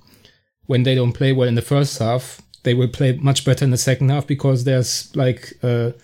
when 0.68 0.82
they 0.82 0.94
don't 0.94 1.14
play 1.14 1.32
well 1.32 1.48
in 1.48 1.56
the 1.56 1.62
first 1.62 1.98
half, 1.98 2.40
they 2.62 2.74
will 2.74 2.88
play 2.88 3.12
much 3.12 3.44
better 3.44 3.64
in 3.64 3.72
the 3.72 3.78
second 3.78 4.10
half 4.10 4.26
because 4.26 4.64
there's 4.64 5.14
like 5.16 5.54
a, 5.62 5.94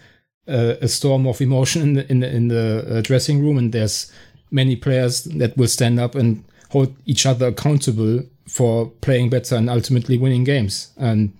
a 0.48 0.88
storm 0.88 1.26
of 1.26 1.40
emotion 1.40 1.82
in 1.82 1.92
the 1.94 2.10
in 2.10 2.20
the, 2.20 2.34
in 2.34 2.48
the 2.48 2.98
uh, 2.98 3.00
dressing 3.02 3.40
room, 3.40 3.58
and 3.58 3.72
there's 3.72 4.10
many 4.50 4.74
players 4.74 5.24
that 5.24 5.56
will 5.56 5.68
stand 5.68 6.00
up 6.00 6.14
and 6.14 6.44
hold 6.70 6.96
each 7.04 7.26
other 7.26 7.48
accountable 7.48 8.22
for 8.48 8.86
playing 9.02 9.28
better 9.28 9.54
and 9.54 9.68
ultimately 9.68 10.16
winning 10.16 10.44
games. 10.44 10.92
And 10.96 11.34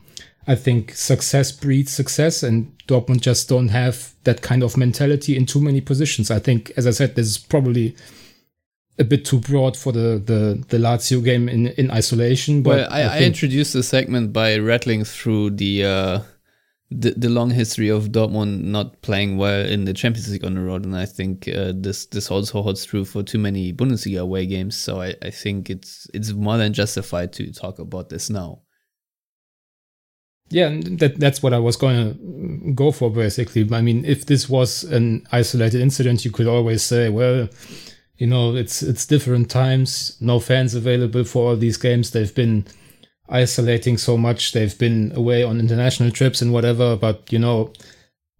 I 0.46 0.54
think 0.54 0.94
success 0.94 1.52
breeds 1.52 1.92
success, 1.92 2.42
and 2.42 2.76
Dortmund 2.86 3.20
just 3.20 3.48
don't 3.48 3.68
have 3.68 4.14
that 4.24 4.42
kind 4.42 4.62
of 4.62 4.76
mentality 4.76 5.36
in 5.36 5.46
too 5.46 5.60
many 5.60 5.80
positions. 5.80 6.30
I 6.30 6.38
think, 6.38 6.72
as 6.76 6.86
I 6.86 6.90
said, 6.90 7.14
this 7.14 7.26
is 7.26 7.38
probably 7.38 7.96
a 8.98 9.04
bit 9.04 9.24
too 9.24 9.40
broad 9.40 9.76
for 9.76 9.92
the 9.92 10.22
the, 10.24 10.62
the 10.68 10.78
Lazio 10.78 11.24
game 11.24 11.48
in 11.48 11.68
in 11.68 11.90
isolation. 11.90 12.62
But 12.62 12.76
well, 12.76 12.92
I, 12.92 13.02
I, 13.02 13.16
I 13.16 13.20
introduced 13.22 13.72
the 13.72 13.82
segment 13.82 14.32
by 14.32 14.58
rattling 14.58 15.04
through 15.04 15.50
the, 15.50 15.84
uh, 15.84 16.20
the 16.90 17.12
the 17.12 17.30
long 17.30 17.50
history 17.50 17.88
of 17.88 18.10
Dortmund 18.10 18.64
not 18.64 19.00
playing 19.00 19.38
well 19.38 19.64
in 19.64 19.86
the 19.86 19.94
Champions 19.94 20.30
League 20.30 20.44
on 20.44 20.54
the 20.54 20.60
road, 20.60 20.84
and 20.84 20.94
I 20.94 21.06
think 21.06 21.48
uh, 21.48 21.72
this 21.74 22.04
this 22.06 22.30
also 22.30 22.60
holds 22.60 22.84
true 22.84 23.06
for 23.06 23.22
too 23.22 23.38
many 23.38 23.72
Bundesliga 23.72 24.20
away 24.20 24.44
games. 24.44 24.76
So 24.76 25.00
I, 25.00 25.14
I 25.22 25.30
think 25.30 25.70
it's 25.70 26.06
it's 26.12 26.32
more 26.32 26.58
than 26.58 26.74
justified 26.74 27.32
to 27.34 27.50
talk 27.50 27.78
about 27.78 28.10
this 28.10 28.28
now. 28.28 28.63
Yeah, 30.54 30.68
that 31.00 31.18
that's 31.18 31.42
what 31.42 31.52
I 31.52 31.58
was 31.58 31.76
going 31.76 31.96
to 31.98 32.72
go 32.74 32.92
for 32.92 33.10
basically. 33.10 33.68
I 33.72 33.82
mean, 33.82 34.04
if 34.04 34.26
this 34.26 34.48
was 34.48 34.84
an 34.84 35.26
isolated 35.32 35.80
incident, 35.80 36.24
you 36.24 36.30
could 36.30 36.46
always 36.46 36.82
say, 36.82 37.08
well 37.08 37.48
you 38.16 38.26
know 38.26 38.54
it's 38.54 38.82
it's 38.82 39.06
different 39.06 39.50
times 39.50 40.16
no 40.20 40.38
fans 40.38 40.74
available 40.74 41.24
for 41.24 41.50
all 41.50 41.56
these 41.56 41.76
games. 41.76 42.10
They've 42.10 42.34
been 42.34 42.64
isolating 43.28 43.98
so 43.98 44.16
much. 44.16 44.52
They've 44.52 44.78
been 44.78 45.12
away 45.14 45.42
on 45.42 45.58
international 45.58 46.10
trips 46.10 46.40
and 46.42 46.52
whatever. 46.52 46.96
But 46.96 47.32
you 47.32 47.38
know 47.38 47.72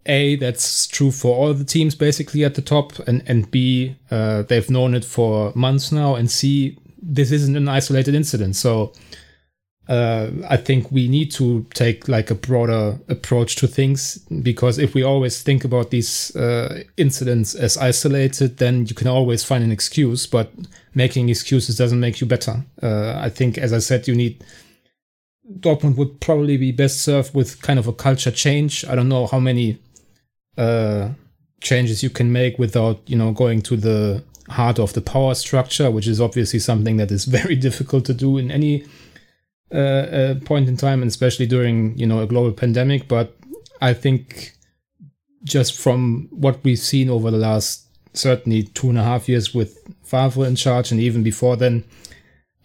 a 0.06 0.36
that's 0.36 0.86
true 0.86 1.10
for 1.10 1.34
all 1.34 1.54
the 1.54 1.64
teams 1.64 1.94
basically 1.94 2.44
at 2.44 2.54
the 2.54 2.62
top 2.62 2.98
and 3.08 3.22
and 3.26 3.50
b 3.50 3.96
uh, 4.10 4.42
they've 4.42 4.70
known 4.70 4.94
it 4.94 5.04
for 5.04 5.52
months 5.54 5.90
now 5.90 6.14
and 6.14 6.30
c 6.30 6.78
this 7.02 7.32
isn't 7.32 7.56
an 7.56 7.68
isolated 7.68 8.14
incident. 8.14 8.56
So 8.56 8.92
uh, 9.86 10.30
I 10.48 10.56
think 10.56 10.90
we 10.90 11.08
need 11.08 11.30
to 11.32 11.66
take 11.74 12.08
like 12.08 12.30
a 12.30 12.34
broader 12.34 12.98
approach 13.08 13.56
to 13.56 13.66
things 13.66 14.18
because 14.42 14.78
if 14.78 14.94
we 14.94 15.02
always 15.02 15.42
think 15.42 15.64
about 15.64 15.90
these 15.90 16.34
uh, 16.36 16.84
incidents 16.96 17.54
as 17.54 17.76
isolated, 17.76 18.56
then 18.56 18.86
you 18.86 18.94
can 18.94 19.08
always 19.08 19.44
find 19.44 19.62
an 19.62 19.70
excuse. 19.70 20.26
But 20.26 20.50
making 20.94 21.28
excuses 21.28 21.76
doesn't 21.76 22.00
make 22.00 22.20
you 22.20 22.26
better. 22.26 22.64
Uh, 22.82 23.18
I 23.18 23.28
think, 23.28 23.58
as 23.58 23.74
I 23.74 23.78
said, 23.78 24.08
you 24.08 24.14
need 24.14 24.42
Dortmund 25.60 25.96
would 25.96 26.20
probably 26.20 26.56
be 26.56 26.72
best 26.72 27.02
served 27.02 27.34
with 27.34 27.60
kind 27.60 27.78
of 27.78 27.86
a 27.86 27.92
culture 27.92 28.30
change. 28.30 28.86
I 28.86 28.94
don't 28.94 29.10
know 29.10 29.26
how 29.26 29.38
many 29.38 29.78
uh, 30.56 31.10
changes 31.60 32.02
you 32.02 32.08
can 32.08 32.32
make 32.32 32.58
without 32.58 33.00
you 33.06 33.16
know 33.16 33.32
going 33.32 33.60
to 33.62 33.76
the 33.76 34.24
heart 34.48 34.78
of 34.78 34.94
the 34.94 35.02
power 35.02 35.34
structure, 35.34 35.90
which 35.90 36.06
is 36.06 36.22
obviously 36.22 36.58
something 36.58 36.96
that 36.96 37.10
is 37.10 37.24
very 37.40 37.56
difficult 37.56 38.06
to 38.06 38.14
do 38.14 38.38
in 38.38 38.50
any 38.50 38.86
uh, 39.74 39.76
uh, 39.76 40.34
point 40.44 40.68
in 40.68 40.76
time, 40.76 41.02
and 41.02 41.08
especially 41.08 41.46
during 41.46 41.98
you 41.98 42.06
know 42.06 42.20
a 42.20 42.26
global 42.26 42.52
pandemic. 42.52 43.08
But 43.08 43.36
I 43.80 43.92
think 43.92 44.52
just 45.42 45.76
from 45.76 46.28
what 46.30 46.62
we've 46.62 46.78
seen 46.78 47.10
over 47.10 47.30
the 47.30 47.38
last 47.38 47.86
certainly 48.12 48.62
two 48.62 48.88
and 48.88 48.98
a 48.98 49.02
half 49.02 49.28
years 49.28 49.52
with 49.52 49.76
Favre 50.04 50.46
in 50.46 50.54
charge, 50.54 50.92
and 50.92 51.00
even 51.00 51.24
before 51.24 51.56
then, 51.56 51.82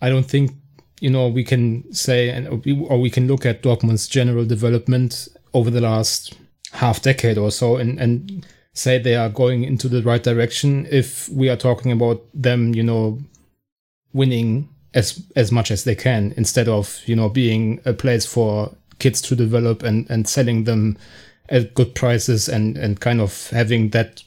I 0.02 0.10
don't 0.10 0.26
think 0.26 0.52
you 1.02 1.10
know 1.10 1.28
we 1.28 1.43
can 1.43 1.91
say 1.93 2.30
and 2.30 2.48
or 2.48 3.00
we 3.00 3.10
can 3.10 3.28
look 3.28 3.45
at 3.45 3.63
Dortmund's 3.63 4.08
general 4.08 4.45
development 4.45 5.28
over 5.54 5.72
the 5.72 5.82
last 5.82 6.38
half 6.74 7.02
decade 7.02 7.39
or 7.39 7.50
so, 7.50 7.78
and 7.78 8.00
and 8.00 8.45
say 8.74 9.00
they 9.00 9.15
are 9.15 9.30
going 9.30 9.63
into 9.63 9.89
the 9.89 10.04
right 10.04 10.22
direction 10.22 10.88
if 10.91 11.28
we 11.30 11.50
are 11.50 11.58
talking 11.58 11.91
about 11.91 12.24
them, 12.34 12.74
you 12.76 12.84
know, 12.84 13.19
winning 14.13 14.69
as 14.93 15.21
as 15.36 15.52
much 15.52 15.71
as 15.71 15.84
they 15.84 15.95
can 15.95 16.34
instead 16.38 16.67
of 16.67 17.02
you 17.06 17.15
know 17.15 17.30
being 17.30 17.80
a 17.86 17.93
place 17.93 18.25
for 18.25 18.71
kids 18.99 19.21
to 19.21 19.36
develop 19.36 19.84
and 19.84 20.10
and 20.10 20.28
selling 20.28 20.63
them 20.65 20.97
at 21.49 21.73
good 21.73 21.93
prices 21.95 22.49
and 22.49 22.78
and 22.78 22.99
kind 22.99 23.21
of 23.21 23.49
having 23.52 23.89
that 23.89 24.23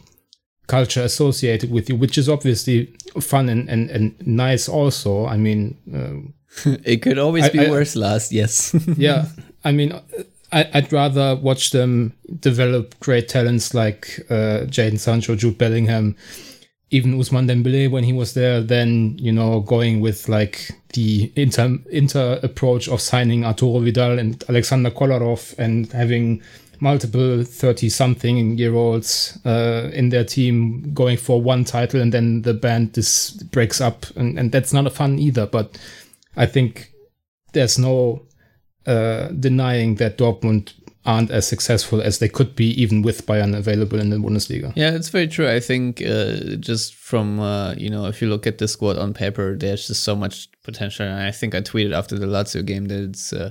culture 0.69 1.03
associated 1.03 1.71
with 1.71 1.89
you 1.89 1.97
which 1.97 2.17
is 2.17 2.29
obviously 2.29 2.87
fun 3.21 3.49
and 3.49 3.69
and, 3.69 3.91
and 3.91 4.27
nice 4.27 4.69
also. 4.69 5.27
I 5.27 5.37
mean 5.37 5.77
uh, 5.95 6.71
it 6.85 7.03
could 7.03 7.19
always 7.19 7.45
I- 7.45 7.51
be 7.51 7.67
I- 7.67 7.71
worse 7.71 7.97
last 7.97 8.33
yes. 8.33 8.75
Yeah. 8.97 9.27
I 9.65 9.73
mean 9.73 9.93
I, 10.53 10.69
I'd 10.75 10.93
rather 10.93 11.35
watch 11.37 11.71
them 11.71 12.13
develop 12.41 12.99
great 13.01 13.29
talents 13.29 13.73
like 13.75 14.21
uh, 14.29 14.67
Jadon 14.69 14.99
Sancho, 14.99 15.35
Jude 15.35 15.57
Bellingham, 15.57 16.15
even 16.93 17.15
Ousmane 17.15 17.49
Dembele 17.49 17.91
when 17.91 18.05
he 18.05 18.13
was 18.13 18.35
there, 18.35 18.61
then, 18.61 19.17
you 19.19 19.33
know 19.33 19.61
going 19.61 20.01
with 20.01 20.29
like 20.29 20.71
the 20.93 21.33
inter 21.35 21.79
inter 21.91 22.39
approach 22.43 22.87
of 22.89 23.01
signing 23.01 23.43
Arturo 23.45 23.83
Vidal 23.83 24.19
and 24.19 24.45
Alexander 24.49 24.91
Kolarov 24.91 25.59
and 25.59 25.91
having 25.93 26.43
multiple 26.81 27.45
30 27.45 27.89
something 27.89 28.59
year 28.59 28.75
olds 28.75 29.39
uh, 29.47 29.89
in 29.93 30.11
their 30.11 30.25
team 30.25 30.93
going 30.93 31.17
for 31.17 31.41
one 31.41 31.65
title 31.65 32.01
and 32.01 32.13
then 32.13 32.43
the 32.43 32.53
band 32.53 32.93
just 32.93 33.51
breaks 33.53 33.81
up. 33.81 34.05
And, 34.17 34.39
and 34.39 34.53
that's 34.53 34.73
not 34.73 34.87
a 34.87 34.91
fun 34.91 35.19
either 35.19 35.47
but 35.47 35.79
i 36.37 36.47
think 36.47 36.93
there's 37.53 37.79
no 37.79 38.23
uh, 38.87 39.29
denying 39.29 39.95
that 39.97 40.19
Dortmund 40.19 40.73
aren't 41.05 41.31
as 41.31 41.47
successful 41.47 42.01
as 42.01 42.19
they 42.19 42.29
could 42.29 42.55
be, 42.55 42.67
even 42.81 43.03
with 43.03 43.27
Bayern 43.27 43.57
available 43.57 43.99
in 43.99 44.11
the 44.11 44.17
Bundesliga. 44.17 44.73
Yeah, 44.77 44.93
it's 44.93 45.09
very 45.09 45.27
true. 45.27 45.49
I 45.49 45.59
think 45.59 46.01
uh, 46.01 46.57
just 46.61 46.95
from 46.95 47.41
uh, 47.41 47.75
you 47.75 47.91
know, 47.91 48.07
if 48.07 48.23
you 48.23 48.29
look 48.29 48.47
at 48.47 48.59
the 48.59 48.69
squad 48.69 48.99
on 48.99 49.13
paper, 49.13 49.57
there's 49.57 49.89
just 49.89 50.05
so 50.05 50.15
much 50.15 50.49
potential. 50.63 51.07
And 51.07 51.21
I 51.21 51.33
think 51.33 51.55
I 51.55 51.61
tweeted 51.61 51.93
after 51.93 52.19
the 52.19 52.27
Lazio 52.27 52.65
game 52.65 52.87
that 52.87 53.03
it's 53.03 53.33
uh, 53.33 53.51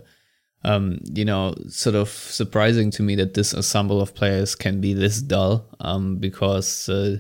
um, 0.64 1.00
you 1.14 1.26
know 1.26 1.56
sort 1.68 1.96
of 1.96 2.10
surprising 2.10 2.90
to 2.92 3.04
me 3.04 3.16
that 3.16 3.34
this 3.34 3.54
ensemble 3.54 4.02
of 4.02 4.16
players 4.16 4.56
can 4.56 4.80
be 4.80 4.94
this 4.94 5.22
dull 5.22 5.68
um, 5.80 6.18
because. 6.18 6.90
Uh, 6.90 7.18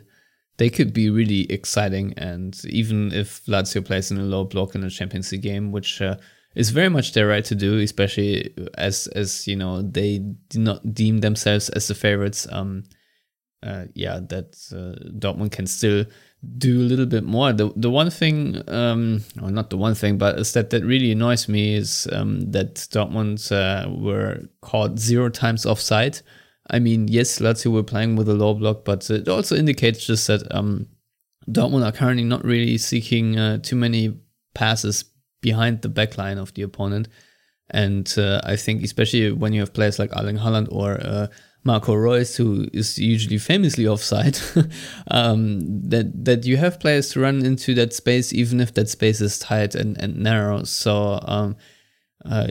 they 0.58 0.70
could 0.70 0.94
be 0.94 1.10
really 1.10 1.52
exciting, 1.52 2.14
and 2.18 2.56
even 2.66 3.12
if 3.14 3.44
Lazio 3.48 3.84
plays 3.84 4.12
in 4.12 4.20
a 4.20 4.24
low 4.24 4.44
block 4.44 4.76
in 4.76 4.84
a 4.84 4.92
Champions 4.92 5.32
League 5.32 5.42
game, 5.42 5.72
which 5.72 6.00
is 6.56 6.70
very 6.72 6.90
much 6.90 7.14
their 7.14 7.28
right 7.28 7.46
to 7.46 7.56
do, 7.56 7.80
especially 7.80 8.54
as 8.78 9.08
as 9.08 9.48
you 9.48 9.56
know 9.56 9.82
they 9.82 10.20
do 10.50 10.60
not 10.60 10.94
deem 10.94 11.20
themselves 11.20 11.70
as 11.70 11.88
the 11.88 11.96
favorites. 11.96 12.48
Um, 12.52 12.84
uh, 13.64 13.86
yeah, 13.94 14.20
that 14.30 14.56
uh, 14.72 14.98
Dortmund 15.20 15.52
can 15.52 15.68
still 15.68 16.06
do 16.58 16.80
a 16.80 16.88
little 16.88 17.06
bit 17.06 17.24
more. 17.24 17.54
The 17.54 17.72
the 17.76 17.92
one 17.92 18.10
thing, 18.10 18.62
um, 18.68 19.24
or 19.42 19.52
not 19.52 19.70
the 19.70 19.78
one 19.78 19.96
thing, 19.96 20.18
but 20.18 20.40
is 20.40 20.54
that 20.54 20.72
that 20.72 20.84
really 20.84 21.12
annoys 21.12 21.48
me 21.48 21.76
is 21.76 22.08
um, 22.12 22.52
that 22.52 22.76
Dortmund 22.76 23.52
uh, 23.52 23.90
were 23.90 24.50
caught 24.62 24.98
zero 24.98 25.30
times 25.30 25.66
offside. 25.66 26.20
I 26.70 26.80
mean, 26.80 27.08
yes, 27.08 27.40
Lazio 27.40 27.72
were 27.72 27.84
playing 27.84 28.16
with 28.16 28.30
a 28.30 28.34
low 28.34 28.54
block, 28.54 28.86
but 28.86 29.10
it 29.10 29.28
also 29.28 29.56
indicates 29.56 30.06
just 30.06 30.28
that 30.28 30.44
um, 30.56 30.88
Dortmund 31.50 31.86
are 31.86 31.92
currently 31.92 32.24
not 32.24 32.44
really 32.44 32.78
seeking 32.78 33.38
uh, 33.38 33.58
too 33.60 33.76
many 33.76 34.18
passes 34.54 35.04
behind 35.42 35.82
the 35.82 35.90
back 35.90 36.18
line 36.18 36.38
of 36.38 36.54
the 36.54 36.62
opponent. 36.62 37.08
And 37.70 38.14
uh, 38.18 38.42
I 38.44 38.56
think, 38.56 38.84
especially 38.84 39.32
when 39.32 39.54
you 39.54 39.62
have 39.62 39.74
players 39.74 39.98
like 39.98 40.12
Erling 40.16 40.38
Haaland 40.38 40.68
or 40.72 41.00
uh, 41.02 41.28
Marco 41.64 41.94
Reus, 41.94 42.36
who 42.36 42.68
is 42.74 42.98
usually 42.98 43.38
famously 43.38 43.88
offside, 43.88 44.38
um, 45.12 45.60
that 45.90 46.26
that 46.26 46.46
you 46.46 46.58
have 46.58 46.80
players 46.80 47.10
to 47.12 47.22
run 47.22 47.46
into 47.46 47.74
that 47.76 47.94
space, 47.94 48.34
even 48.34 48.60
if 48.60 48.74
that 48.74 48.90
space 48.90 49.22
is 49.22 49.40
tight 49.40 49.76
and, 49.76 49.98
and 50.02 50.18
narrow. 50.18 50.64
So 50.64 51.20
um, 51.24 51.56
uh, 52.26 52.48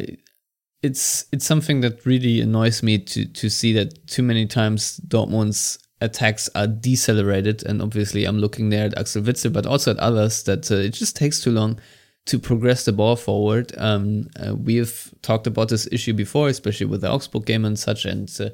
it's 0.82 1.26
it's 1.32 1.44
something 1.44 1.80
that 1.82 2.06
really 2.06 2.40
annoys 2.40 2.82
me 2.82 2.98
to 2.98 3.26
to 3.26 3.50
see 3.50 3.72
that 3.74 4.06
too 4.06 4.22
many 4.22 4.46
times 4.46 5.00
Dortmund's 5.06 5.78
attacks 6.00 6.48
are 6.54 6.66
decelerated, 6.66 7.64
and 7.66 7.82
obviously 7.82 8.24
I'm 8.24 8.38
looking 8.38 8.70
there 8.70 8.86
at 8.86 8.98
Axel 8.98 9.22
Witsel, 9.22 9.52
but 9.52 9.66
also 9.66 9.90
at 9.90 9.98
others 9.98 10.44
that 10.44 10.70
uh, 10.70 10.76
it 10.76 10.94
just 10.94 11.16
takes 11.16 11.40
too 11.40 11.50
long 11.50 11.78
to 12.26 12.38
progress 12.38 12.84
the 12.84 12.92
ball 12.92 13.16
forward. 13.16 13.72
Um, 13.78 14.28
uh, 14.38 14.54
we 14.54 14.76
have 14.76 15.12
talked 15.22 15.46
about 15.46 15.68
this 15.68 15.88
issue 15.90 16.12
before, 16.12 16.48
especially 16.48 16.86
with 16.86 17.00
the 17.00 17.10
Augsburg 17.10 17.46
game 17.46 17.64
and 17.64 17.78
such, 17.78 18.04
and 18.04 18.30
uh, 18.40 18.50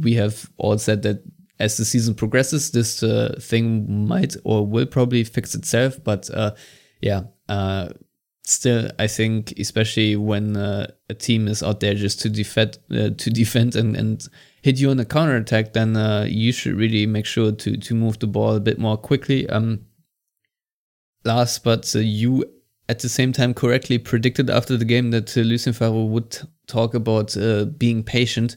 we 0.00 0.14
have 0.14 0.50
all 0.56 0.78
said 0.78 1.02
that 1.02 1.22
as 1.58 1.76
the 1.76 1.84
season 1.84 2.14
progresses, 2.14 2.70
this 2.70 3.02
uh, 3.02 3.38
thing 3.40 4.06
might 4.06 4.36
or 4.44 4.66
will 4.66 4.86
probably 4.86 5.24
fix 5.24 5.54
itself. 5.54 6.02
But 6.02 6.28
uh, 6.30 6.54
yeah, 7.00 7.22
uh, 7.48 7.88
still, 8.44 8.90
I 8.98 9.06
think, 9.06 9.54
especially 9.58 10.16
when 10.16 10.56
uh, 10.56 10.88
a 11.08 11.14
team 11.14 11.48
is 11.48 11.62
out 11.62 11.80
there 11.80 11.94
just 11.94 12.20
to 12.20 12.28
defend, 12.28 12.78
to 12.90 13.30
defend 13.30 13.74
and, 13.74 13.96
and 13.96 14.22
hit 14.62 14.78
you 14.78 14.90
on 14.90 15.00
a 15.00 15.04
counter 15.04 15.36
attack, 15.36 15.72
then 15.72 15.94
you 16.28 16.52
should 16.52 16.76
really 16.76 17.06
make 17.06 17.26
sure 17.26 17.52
to 17.52 17.76
to 17.76 17.94
move 17.94 18.18
the 18.18 18.26
ball 18.26 18.56
a 18.56 18.60
bit 18.60 18.78
more 18.78 18.98
quickly. 18.98 19.48
Um, 19.48 19.86
Lars, 21.24 21.58
but 21.58 21.92
you 21.94 22.44
at 22.88 23.00
the 23.00 23.08
same 23.08 23.32
time 23.32 23.54
correctly 23.54 23.98
predicted 23.98 24.48
after 24.50 24.76
the 24.76 24.84
game 24.84 25.10
that 25.10 25.36
uh, 25.36 25.40
Lucien 25.40 25.72
Favre 25.72 26.04
would 26.04 26.38
talk 26.66 26.94
about 26.94 27.36
uh, 27.36 27.64
being 27.64 28.02
patient. 28.02 28.56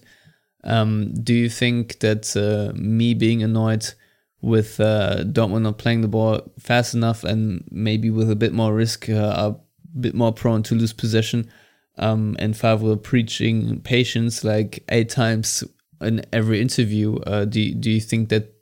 Um, 0.64 1.14
do 1.24 1.34
you 1.34 1.50
think 1.50 2.00
that 2.00 2.36
uh, 2.36 2.78
me 2.78 3.14
being 3.14 3.42
annoyed 3.44 3.94
with 4.42 4.80
uh, 4.80 5.24
Dortmund 5.24 5.64
not 5.64 5.78
playing 5.78 6.02
the 6.02 6.08
ball 6.08 6.42
fast 6.60 6.94
enough 6.94 7.24
and 7.24 7.64
maybe 7.72 8.10
with 8.10 8.30
a 8.30 8.36
bit 8.36 8.54
more 8.54 8.74
risk 8.74 9.10
uh, 9.10 9.34
are 9.36 9.50
a 9.52 10.00
bit 10.00 10.14
more 10.14 10.34
prone 10.34 10.64
to 10.64 10.76
lose 10.76 10.94
possession 10.94 11.50
um, 11.98 12.36
and 12.40 12.56
Favre 12.56 12.96
preaching 12.96 13.82
patience 13.82 14.44
like 14.44 14.84
eight 14.90 15.10
times 15.10 15.64
in 16.02 16.22
every 16.32 16.62
interview, 16.62 17.18
uh, 17.20 17.46
do, 17.46 17.74
do 17.74 17.92
you 17.92 18.02
think 18.02 18.30
that 18.30 18.54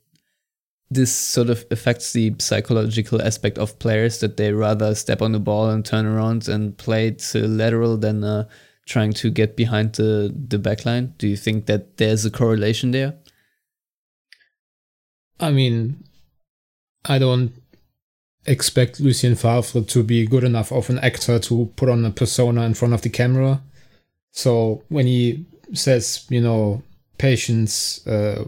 this 0.89 1.13
sort 1.13 1.49
of 1.49 1.65
affects 1.69 2.13
the 2.13 2.33
psychological 2.39 3.21
aspect 3.21 3.57
of 3.57 3.77
players 3.79 4.19
that 4.19 4.37
they 4.37 4.53
rather 4.53 4.95
step 4.95 5.21
on 5.21 5.33
the 5.33 5.39
ball 5.39 5.69
and 5.69 5.85
turn 5.85 6.05
around 6.05 6.47
and 6.47 6.77
play 6.77 7.15
uh, 7.35 7.39
lateral 7.39 7.97
than 7.97 8.23
uh, 8.23 8.47
trying 8.85 9.11
to 9.11 9.29
get 9.29 9.57
behind 9.57 9.93
the 9.93 10.33
the 10.47 10.57
back 10.57 10.85
line? 10.85 11.13
Do 11.17 11.27
you 11.27 11.37
think 11.37 11.65
that 11.65 11.97
there's 11.97 12.25
a 12.25 12.31
correlation 12.31 12.91
there? 12.91 13.15
I 15.39 15.51
mean, 15.51 16.03
I 17.05 17.19
don't 17.19 17.53
expect 18.45 18.99
Lucien 18.99 19.35
Favre 19.35 19.81
to 19.81 20.03
be 20.03 20.25
good 20.25 20.43
enough 20.43 20.71
of 20.71 20.89
an 20.89 20.99
actor 20.99 21.37
to 21.37 21.71
put 21.75 21.89
on 21.89 22.05
a 22.05 22.11
persona 22.11 22.63
in 22.63 22.73
front 22.73 22.93
of 22.93 23.01
the 23.01 23.09
camera. 23.09 23.61
So 24.31 24.83
when 24.87 25.05
he 25.05 25.45
says, 25.73 26.25
you 26.29 26.41
know, 26.41 26.81
patience, 27.17 28.05
uh, 28.07 28.45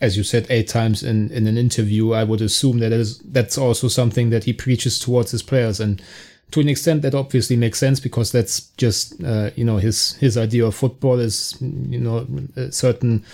as 0.00 0.16
you 0.16 0.22
said 0.22 0.46
eight 0.50 0.68
times 0.68 1.02
in, 1.02 1.30
in 1.30 1.46
an 1.46 1.56
interview, 1.56 2.12
I 2.12 2.24
would 2.24 2.40
assume 2.40 2.78
that 2.78 2.92
is 2.92 3.18
that's 3.18 3.58
also 3.58 3.88
something 3.88 4.30
that 4.30 4.44
he 4.44 4.52
preaches 4.52 4.98
towards 4.98 5.30
his 5.30 5.42
players, 5.42 5.80
and 5.80 6.02
to 6.50 6.60
an 6.60 6.68
extent 6.68 7.02
that 7.02 7.14
obviously 7.14 7.56
makes 7.56 7.78
sense 7.78 8.00
because 8.00 8.32
that's 8.32 8.60
just 8.76 9.22
uh, 9.22 9.50
you 9.56 9.64
know 9.64 9.76
his 9.76 10.14
his 10.14 10.36
idea 10.36 10.66
of 10.66 10.74
football 10.74 11.18
is 11.18 11.56
you 11.60 11.98
know 11.98 12.26
a 12.56 12.72
certain 12.72 13.24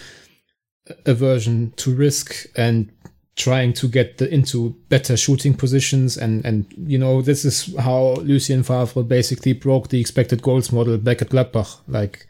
aversion 1.05 1.72
to 1.76 1.94
risk 1.94 2.46
and 2.57 2.90
trying 3.37 3.72
to 3.74 3.87
get 3.87 4.16
the, 4.16 4.33
into 4.33 4.70
better 4.88 5.16
shooting 5.16 5.55
positions. 5.55 6.16
And, 6.16 6.44
and, 6.44 6.66
you 6.76 6.98
know, 6.98 7.20
this 7.20 7.44
is 7.44 7.74
how 7.76 8.14
Lucien 8.22 8.62
Favre 8.62 9.02
basically 9.02 9.52
broke 9.52 9.88
the 9.88 10.00
expected 10.00 10.42
goals 10.42 10.72
model 10.72 10.96
back 10.96 11.20
at 11.20 11.29
Gladbach. 11.29 11.81
Like 11.87 12.26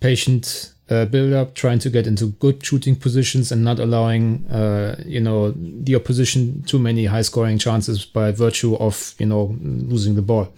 patient 0.00 0.74
uh, 0.90 1.04
build 1.04 1.32
up, 1.32 1.54
trying 1.54 1.78
to 1.78 1.90
get 1.90 2.06
into 2.06 2.26
good 2.26 2.64
shooting 2.64 2.96
positions 2.96 3.52
and 3.52 3.62
not 3.62 3.78
allowing, 3.78 4.46
uh, 4.46 4.96
you 5.04 5.20
know, 5.20 5.52
the 5.56 5.94
opposition 5.94 6.62
too 6.62 6.78
many 6.78 7.04
high 7.04 7.22
scoring 7.22 7.58
chances 7.58 8.04
by 8.04 8.30
virtue 8.32 8.76
of, 8.76 9.14
you 9.18 9.26
know, 9.26 9.56
losing 9.60 10.14
the 10.14 10.22
ball. 10.22 10.52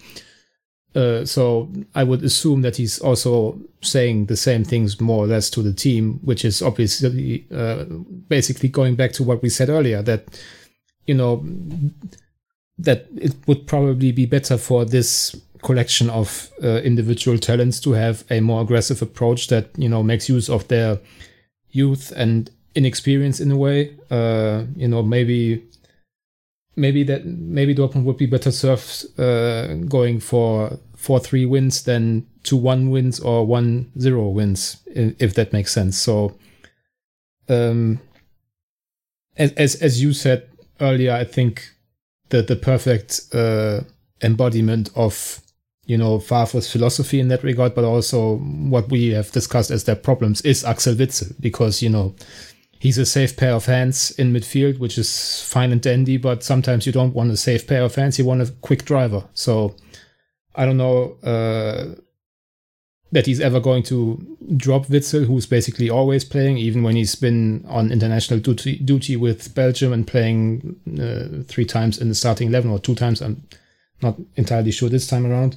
Uh, 0.95 1.25
so 1.25 1.71
I 1.95 2.03
would 2.03 2.25
assume 2.25 2.63
that 2.63 2.77
he's 2.77 2.99
also 2.99 3.61
saying 3.81 4.27
the 4.27 4.37
same 4.37 4.65
things 4.65 5.01
more 5.01 5.25
or 5.25 5.27
less 5.29 5.49
to 5.51 5.63
the 5.63 5.73
team, 5.73 6.19
which 6.25 6.45
is 6.45 6.63
obviously 6.63 7.47
uh, 7.55 7.85
basically 8.29 8.69
going 8.69 8.97
back 8.97 9.13
to 9.13 9.23
what 9.23 9.41
we 9.41 9.49
said 9.51 9.69
earlier 9.69 10.03
that 10.03 10.25
you 11.07 11.15
know 11.15 11.45
that 12.77 13.07
it 13.17 13.37
would 13.47 13.67
probably 13.67 14.11
be 14.11 14.27
better 14.27 14.57
for 14.57 14.85
this 14.85 15.37
collection 15.63 16.11
of 16.11 16.51
uh, 16.63 16.81
individual 16.83 17.39
talents 17.39 17.81
to 17.81 17.93
have 17.93 18.25
a 18.31 18.41
more 18.41 18.63
aggressive 18.63 19.03
approach 19.03 19.49
that 19.49 19.71
you 19.77 19.89
know 19.89 20.03
makes 20.03 20.29
use 20.29 20.49
of 20.49 20.69
their 20.69 20.99
youth 21.71 22.13
and 22.17 22.51
inexperience 22.75 23.41
in 23.41 23.51
a 23.51 23.57
way. 23.57 23.97
Uh, 24.11 24.65
you 24.77 24.89
know, 24.89 25.03
maybe 25.03 25.65
maybe 26.77 27.03
that 27.05 27.27
maybe 27.27 27.75
Dortmund 27.75 28.05
would 28.05 28.17
be 28.17 28.27
better 28.27 28.51
served 28.51 29.07
uh, 29.19 29.75
going 29.89 30.21
for 30.21 30.79
four 30.97 31.21
three 31.21 31.47
wins 31.47 31.83
than 31.83 32.27
two 32.43 32.57
one 32.57 32.91
wins 32.91 33.21
or 33.21 33.47
one 33.47 33.91
zero 33.99 34.29
wins, 34.29 34.79
if 34.87 35.35
that 35.35 35.53
makes 35.53 35.73
sense. 35.73 35.99
So, 35.99 36.37
um, 37.49 38.01
as 39.37 39.53
as, 39.53 39.75
as 39.77 40.03
you 40.03 40.13
said 40.13 40.49
earlier, 40.81 41.13
I 41.13 41.25
think 41.25 41.71
the 42.31 42.43
the 42.43 42.57
perfect 42.57 43.21
uh, 43.33 43.81
embodiment 44.23 44.91
of 44.95 45.41
you 45.91 45.99
know 45.99 46.21
Favre's 46.21 46.71
philosophy 46.71 47.19
in 47.19 47.27
that 47.29 47.43
regard, 47.43 47.75
but 47.75 47.83
also 47.83 48.37
what 48.37 48.89
we 48.91 49.09
have 49.09 49.33
discussed 49.33 49.73
as 49.73 49.83
their 49.85 49.97
problems 49.97 50.41
is 50.43 50.65
Axel 50.65 50.95
Witsel 50.95 51.35
because 51.41 51.83
you 51.83 51.89
know 51.89 52.15
he's 52.79 52.97
a 52.97 53.05
safe 53.05 53.37
pair 53.37 53.55
of 53.55 53.67
hands 53.67 54.13
in 54.13 54.33
midfield, 54.33 54.79
which 54.79 54.97
is 54.97 55.43
fine 55.43 55.73
and 55.73 55.83
dandy, 55.83 56.17
but 56.17 56.45
sometimes 56.45 56.87
you 56.87 56.93
don't 56.93 57.13
want 57.13 57.33
a 57.33 57.37
safe 57.37 57.67
pair 57.67 57.83
of 57.83 57.97
hands, 57.97 58.21
you 58.21 58.25
want 58.25 58.41
a 58.41 58.53
quick 58.61 58.85
driver. 58.85 59.25
So 59.35 59.75
I 60.55 60.65
don't 60.65 60.77
know 60.77 61.17
uh, 61.25 61.97
that 63.11 63.27
he's 63.27 63.41
ever 63.41 63.59
going 63.59 63.83
to 63.85 64.37
drop 64.57 64.87
Witsel, 64.87 65.27
who's 65.27 65.47
basically 65.47 65.91
always 65.91 66.25
playing, 66.25 66.57
even 66.59 66.85
when 66.85 66.95
he's 66.95 67.17
been 67.17 67.65
on 67.69 67.91
international 67.91 68.39
duty, 68.39 68.79
duty 68.79 69.17
with 69.17 69.57
Belgium 69.57 69.93
and 69.93 70.07
playing 70.07 70.77
uh, 71.03 71.43
three 71.49 71.65
times 71.65 71.99
in 71.99 72.09
the 72.09 72.15
starting 72.15 72.47
11 72.47 72.71
or 72.71 72.79
two 72.79 72.95
times. 72.95 73.21
I'm 73.21 73.43
not 74.03 74.17
entirely 74.37 74.71
sure 74.71 74.89
this 74.89 75.07
time 75.07 75.27
around. 75.27 75.57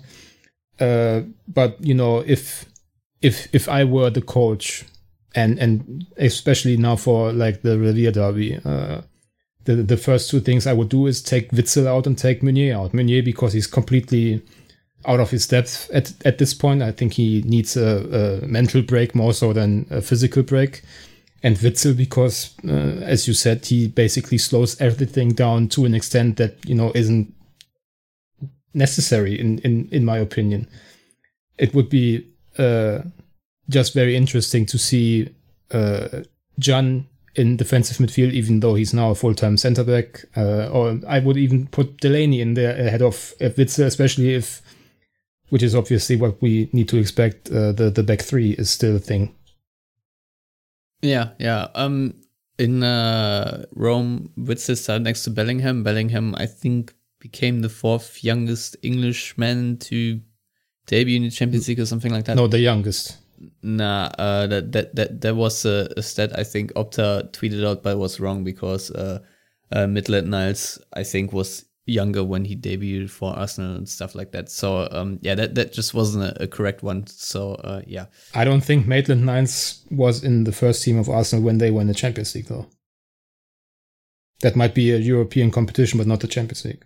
Uh, 0.80 1.22
but, 1.48 1.78
you 1.80 1.94
know, 1.94 2.20
if 2.20 2.66
if 3.22 3.48
if 3.54 3.70
I 3.70 3.84
were 3.84 4.10
the 4.10 4.22
coach 4.22 4.86
and 5.36 5.58
and 5.60 6.06
especially 6.18 6.78
now 6.78 6.96
for 6.96 7.32
like 7.32 7.62
the 7.62 7.80
Revier 7.80 8.12
Derby, 8.12 8.60
uh, 8.64 9.02
the 9.66 9.76
the 9.76 9.98
first 9.98 10.30
two 10.30 10.40
things 10.40 10.68
I 10.68 10.74
would 10.74 10.90
do 10.90 11.08
is 11.08 11.22
take 11.22 11.52
Witsel 11.52 11.88
out 11.88 12.08
and 12.08 12.18
take 12.18 12.44
Meunier 12.44 12.76
out. 12.76 12.94
Meunier 12.94 13.24
because 13.24 13.54
he's 13.54 13.68
completely 13.68 14.42
out 15.06 15.20
of 15.20 15.32
his 15.32 15.48
depth 15.48 15.90
at 15.94 16.14
at 16.26 16.38
this 16.38 16.54
point. 16.54 16.82
I 16.82 16.92
think 16.92 17.14
he 17.14 17.42
needs 17.46 17.78
a, 17.78 18.42
a 18.44 18.48
mental 18.48 18.82
break 18.82 19.16
more 19.16 19.34
so 19.34 19.54
than 19.54 19.86
a 19.90 20.02
physical 20.02 20.44
break. 20.44 20.82
And 21.46 21.58
Witsel 21.58 21.96
because, 21.96 22.56
uh, 22.66 23.04
as 23.04 23.28
you 23.28 23.34
said, 23.34 23.66
he 23.66 23.88
basically 23.90 24.38
slows 24.38 24.80
everything 24.80 25.34
down 25.34 25.68
to 25.70 25.86
an 25.86 25.94
extent 25.94 26.38
that 26.38 26.58
you 26.66 26.76
know 26.76 26.92
isn't 26.96 27.34
necessary 28.74 29.40
in 29.40 29.60
in 29.60 29.88
in 29.92 30.06
my 30.06 30.18
opinion. 30.18 30.68
It 31.58 31.74
would 31.74 31.90
be 31.90 32.28
uh, 32.58 33.00
just 33.70 33.94
very 33.94 34.16
interesting 34.16 34.66
to 34.68 34.78
see 34.78 35.30
uh, 35.72 36.24
Can 36.62 37.08
in 37.36 37.58
defensive 37.58 37.98
midfield, 37.98 38.32
even 38.32 38.60
though 38.60 38.76
he's 38.76 38.94
now 38.94 39.10
a 39.10 39.16
full 39.16 39.34
time 39.34 39.58
centre 39.58 39.84
back. 39.84 40.26
Uh, 40.36 40.68
or 40.68 41.00
I 41.08 41.20
would 41.20 41.38
even 41.38 41.68
put 41.68 42.00
Delaney 42.00 42.42
in 42.42 42.54
there 42.54 42.76
ahead 42.80 43.02
of 43.02 43.34
Witsel, 43.40 43.86
especially 43.86 44.36
if, 44.36 44.62
which 45.50 45.64
is 45.64 45.76
obviously 45.76 46.16
what 46.16 46.42
we 46.42 46.70
need 46.74 46.90
to 46.90 46.98
expect. 46.98 47.50
Uh, 47.50 47.72
the 47.72 47.90
the 47.90 48.04
back 48.04 48.22
three 48.22 48.52
is 48.52 48.70
still 48.70 48.96
a 48.96 49.00
thing. 49.00 49.36
Yeah, 51.02 51.32
yeah. 51.38 51.68
Um, 51.76 52.16
in 52.58 52.84
uh, 52.84 53.66
Rome, 53.74 54.32
Witsel 54.38 54.78
started 54.78 55.04
next 55.04 55.24
to 55.24 55.32
Bellingham. 55.32 55.84
Bellingham, 55.84 56.36
I 56.38 56.46
think, 56.46 56.94
became 57.24 57.62
the 57.62 57.70
fourth 57.70 58.22
youngest 58.22 58.76
Englishman 58.84 59.78
to 59.78 60.20
debut 60.88 61.16
in 61.16 61.24
the 61.24 61.32
Champions 61.32 61.70
League 61.70 61.80
or 61.80 61.86
something 61.86 62.12
like 62.12 62.26
that. 62.26 62.36
No, 62.36 62.48
the 62.48 62.60
youngest. 62.60 63.18
Nah, 63.62 64.12
uh, 64.20 64.46
that 64.48 64.74
that 64.74 64.96
that 64.96 65.22
that 65.22 65.36
was 65.36 65.66
a, 65.66 65.88
a 65.96 66.02
stat 66.02 66.38
I 66.38 66.44
think 66.44 66.74
Opta 66.74 67.32
tweeted 67.32 67.66
out, 67.66 67.82
but 67.82 67.98
was 67.98 68.20
wrong 68.20 68.44
because 68.44 68.92
uh, 68.92 69.20
uh, 69.72 69.88
Maitland 69.88 70.30
Niles 70.30 70.80
I 70.92 71.04
think 71.04 71.32
was 71.32 71.66
younger 71.86 72.24
when 72.24 72.46
he 72.46 72.56
debuted 72.56 73.10
for 73.10 73.34
Arsenal 73.34 73.76
and 73.76 73.88
stuff 73.88 74.16
like 74.16 74.32
that. 74.34 74.50
So 74.50 74.90
um, 74.92 75.20
yeah, 75.22 75.36
that 75.36 75.56
that 75.56 75.72
just 75.72 75.94
wasn't 75.94 76.26
a, 76.26 76.44
a 76.44 76.48
correct 76.48 76.84
one. 76.84 77.08
So 77.08 77.54
uh, 77.56 77.82
yeah, 77.88 78.08
I 78.36 78.44
don't 78.44 78.64
think 78.64 78.86
Maitland 78.86 79.26
Niles 79.26 79.86
was 79.90 80.24
in 80.26 80.44
the 80.44 80.52
first 80.52 80.84
team 80.84 81.00
of 81.00 81.08
Arsenal 81.08 81.46
when 81.46 81.58
they 81.58 81.72
won 81.72 81.88
the 81.88 81.94
Champions 81.94 82.36
League 82.36 82.48
though. 82.48 82.68
That 84.42 84.58
might 84.58 84.76
be 84.76 84.92
a 84.92 84.98
European 84.98 85.52
competition, 85.52 85.98
but 85.98 86.08
not 86.08 86.20
the 86.20 86.28
Champions 86.28 86.66
League. 86.66 86.84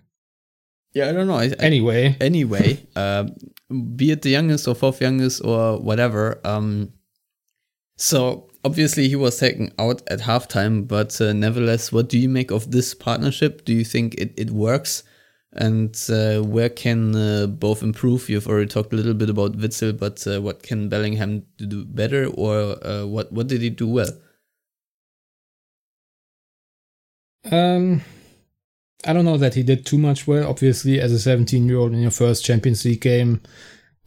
Yeah, 0.93 1.09
I 1.09 1.11
don't 1.11 1.27
know. 1.27 1.37
I, 1.37 1.47
anyway, 1.59 2.15
I, 2.19 2.23
anyway, 2.23 2.85
uh, 2.95 3.25
be 3.95 4.11
it 4.11 4.21
the 4.21 4.29
youngest 4.29 4.67
or 4.67 4.75
fourth 4.75 5.01
youngest 5.01 5.41
or 5.43 5.79
whatever. 5.79 6.39
Um, 6.43 6.93
so 7.97 8.49
obviously 8.63 9.07
he 9.07 9.15
was 9.15 9.39
taken 9.39 9.71
out 9.79 10.01
at 10.07 10.19
halftime, 10.19 10.87
but 10.87 11.19
uh, 11.21 11.33
nevertheless, 11.33 11.91
what 11.91 12.09
do 12.09 12.17
you 12.17 12.29
make 12.29 12.51
of 12.51 12.71
this 12.71 12.93
partnership? 12.93 13.65
Do 13.65 13.73
you 13.73 13.83
think 13.83 14.15
it, 14.15 14.33
it 14.37 14.51
works? 14.51 15.03
And 15.53 15.95
uh, 16.09 16.41
where 16.41 16.69
can 16.69 17.15
uh, 17.15 17.47
both 17.47 17.81
improve? 17.81 18.29
You've 18.29 18.47
already 18.47 18.67
talked 18.67 18.93
a 18.93 18.95
little 18.95 19.13
bit 19.13 19.29
about 19.29 19.57
Witsel, 19.57 19.97
but 19.97 20.25
uh, 20.27 20.41
what 20.41 20.61
can 20.61 20.89
Bellingham 20.89 21.45
do 21.57 21.85
better, 21.85 22.27
or 22.27 22.85
uh, 22.85 23.05
what 23.05 23.31
what 23.31 23.47
did 23.47 23.61
he 23.61 23.69
do 23.69 23.87
well? 23.87 24.11
Um, 27.51 28.01
I 29.05 29.13
don't 29.13 29.25
know 29.25 29.37
that 29.37 29.53
he 29.53 29.63
did 29.63 29.85
too 29.85 29.97
much 29.97 30.27
well. 30.27 30.49
Obviously, 30.49 30.99
as 30.99 31.11
a 31.11 31.19
17 31.19 31.67
year 31.67 31.77
old 31.77 31.93
in 31.93 32.01
your 32.01 32.11
first 32.11 32.43
Champions 32.43 32.83
League 32.83 33.01
game 33.01 33.41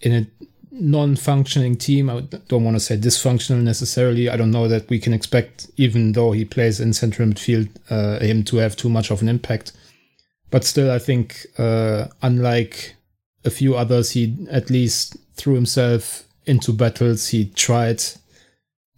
in 0.00 0.12
a 0.12 0.46
non 0.72 1.16
functioning 1.16 1.76
team, 1.76 2.11
I 2.11 2.20
don't 2.48 2.64
want 2.64 2.76
to 2.76 2.81
say 2.81 2.96
dysfunctional 2.96 3.62
necessarily. 3.62 4.29
I 4.29 4.37
don't 4.37 4.50
know 4.50 4.68
that 4.68 4.88
we 4.88 4.98
can 4.98 5.12
expect, 5.12 5.70
even 5.76 6.12
though 6.12 6.33
he 6.33 6.44
plays 6.44 6.81
in 6.81 6.92
central 6.92 7.29
midfield, 7.29 7.68
uh, 7.88 8.18
him 8.20 8.42
to 8.44 8.57
have 8.57 8.76
too 8.76 8.88
much 8.88 9.11
of 9.11 9.22
an 9.22 9.29
impact. 9.29 9.72
But 10.50 10.64
still, 10.64 10.90
I 10.90 10.98
think, 10.98 11.46
uh, 11.59 12.09
unlike 12.22 12.96
a 13.44 13.50
few 13.50 13.76
others, 13.76 14.11
he 14.11 14.37
at 14.50 14.70
least 14.70 15.16
threw 15.35 15.55
himself 15.55 16.24
into 16.46 16.72
battles. 16.72 17.29
He 17.29 17.46
tried, 17.46 18.03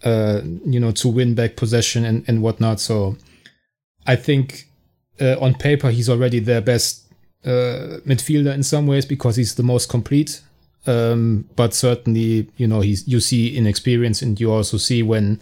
uh, 0.03 0.41
you 0.65 0.81
know, 0.81 0.93
to 0.93 1.09
win 1.09 1.35
back 1.35 1.57
possession 1.57 2.05
and, 2.07 2.25
and 2.27 2.43
whatnot. 2.43 2.81
So 2.81 3.17
I 4.07 4.17
think 4.17 4.67
uh, 5.23 5.37
on 5.41 5.55
paper 5.55 5.91
he's 5.91 6.09
already 6.09 6.41
their 6.41 6.61
best 6.61 7.03
uh, 7.45 7.99
midfielder 8.07 8.53
in 8.53 8.63
some 8.63 8.87
ways 8.87 9.07
because 9.07 9.37
he's 9.37 9.55
the 9.55 9.63
most 9.63 9.89
complete. 9.89 10.43
Um, 10.87 11.49
but 11.55 11.75
certainly, 11.75 12.49
you 12.57 12.67
know, 12.67 12.81
he's 12.81 13.07
you 13.07 13.21
see 13.21 13.57
inexperience, 13.57 14.21
and 14.21 14.41
you 14.41 14.53
also 14.53 14.77
see 14.77 15.03
when 15.03 15.41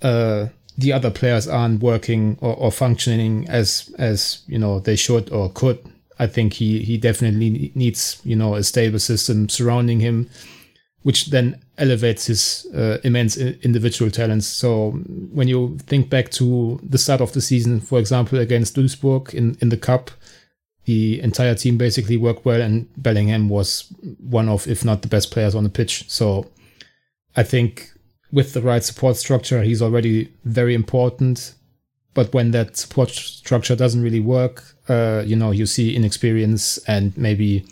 uh, 0.00 0.46
the 0.76 0.92
other 0.92 1.10
players 1.10 1.46
aren't 1.46 1.82
working 1.82 2.38
or, 2.40 2.54
or 2.56 2.72
functioning 2.72 3.46
as 3.48 3.94
as 3.98 4.42
you 4.46 4.58
know 4.58 4.80
they 4.80 4.96
should 4.96 5.30
or 5.30 5.50
could. 5.50 5.78
I 6.18 6.26
think 6.26 6.54
he 6.54 6.82
he 6.82 6.96
definitely 6.96 7.72
needs 7.74 8.20
you 8.24 8.36
know 8.36 8.54
a 8.54 8.62
stable 8.62 8.98
system 8.98 9.48
surrounding 9.48 10.00
him, 10.00 10.30
which 11.02 11.30
then 11.30 11.60
elevates 11.78 12.26
his 12.26 12.66
uh, 12.74 12.98
immense 13.04 13.36
individual 13.36 14.10
talents. 14.10 14.46
So 14.46 14.90
when 15.32 15.48
you 15.48 15.78
think 15.86 16.10
back 16.10 16.30
to 16.32 16.80
the 16.82 16.98
start 16.98 17.20
of 17.20 17.32
the 17.32 17.40
season, 17.40 17.80
for 17.80 17.98
example, 17.98 18.38
against 18.38 18.76
Duisburg 18.76 19.32
in, 19.32 19.56
in 19.60 19.68
the 19.68 19.76
cup, 19.76 20.10
the 20.84 21.20
entire 21.20 21.54
team 21.54 21.76
basically 21.76 22.16
worked 22.16 22.44
well, 22.44 22.62
and 22.62 22.88
Bellingham 22.96 23.48
was 23.48 23.92
one 24.18 24.48
of, 24.48 24.66
if 24.66 24.84
not 24.84 25.02
the 25.02 25.08
best 25.08 25.30
players 25.30 25.54
on 25.54 25.62
the 25.64 25.70
pitch. 25.70 26.10
So 26.10 26.46
I 27.36 27.42
think 27.42 27.92
with 28.32 28.54
the 28.54 28.62
right 28.62 28.82
support 28.82 29.16
structure, 29.16 29.62
he's 29.62 29.82
already 29.82 30.32
very 30.44 30.74
important. 30.74 31.54
But 32.14 32.32
when 32.32 32.50
that 32.52 32.76
support 32.76 33.10
structure 33.10 33.76
doesn't 33.76 34.02
really 34.02 34.20
work, 34.20 34.64
uh, 34.88 35.22
you 35.24 35.36
know, 35.36 35.52
you 35.52 35.66
see 35.66 35.94
inexperience 35.94 36.78
and 36.88 37.16
maybe, 37.16 37.66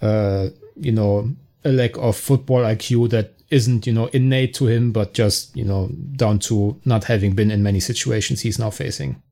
uh, 0.00 0.48
you 0.76 0.92
know, 0.92 1.34
a 1.64 1.72
lack 1.72 1.96
of 1.96 2.16
football 2.16 2.60
IQ 2.60 3.10
that 3.10 3.34
isn't, 3.50 3.86
you 3.86 3.92
know, 3.92 4.06
innate 4.06 4.54
to 4.54 4.66
him, 4.66 4.92
but 4.92 5.12
just, 5.12 5.54
you 5.56 5.64
know, 5.64 5.88
down 6.16 6.38
to 6.38 6.80
not 6.84 7.04
having 7.04 7.34
been 7.34 7.50
in 7.50 7.62
many 7.62 7.80
situations 7.80 8.40
he's 8.40 8.58
now 8.58 8.70
facing. 8.70 9.22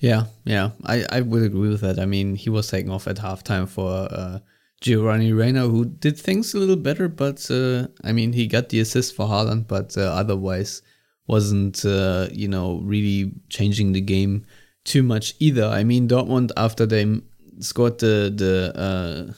Yeah, 0.00 0.26
yeah, 0.44 0.70
I, 0.84 1.04
I 1.10 1.20
would 1.22 1.42
agree 1.42 1.68
with 1.68 1.80
that. 1.80 1.98
I 1.98 2.06
mean, 2.06 2.36
he 2.36 2.50
was 2.50 2.68
taken 2.68 2.90
off 2.90 3.08
at 3.08 3.16
halftime 3.16 3.68
for 3.68 4.08
uh, 4.10 4.38
Giovanni 4.80 5.32
Reyna, 5.32 5.66
who 5.66 5.86
did 5.86 6.16
things 6.16 6.54
a 6.54 6.58
little 6.58 6.76
better, 6.76 7.08
but 7.08 7.50
uh, 7.50 7.88
I 8.04 8.12
mean, 8.12 8.32
he 8.32 8.46
got 8.46 8.68
the 8.68 8.80
assist 8.80 9.16
for 9.16 9.26
Haaland, 9.26 9.66
but 9.66 9.96
uh, 9.96 10.02
otherwise 10.02 10.82
wasn't, 11.26 11.84
uh, 11.84 12.28
you 12.32 12.48
know, 12.48 12.80
really 12.84 13.32
changing 13.48 13.92
the 13.92 14.00
game 14.00 14.46
too 14.84 15.02
much 15.02 15.34
either. 15.40 15.64
I 15.64 15.84
mean, 15.84 16.08
Dortmund, 16.08 16.52
after 16.56 16.86
they 16.86 17.20
scored 17.58 17.98
the, 17.98 18.32
the 18.34 18.78
uh, 18.78 19.32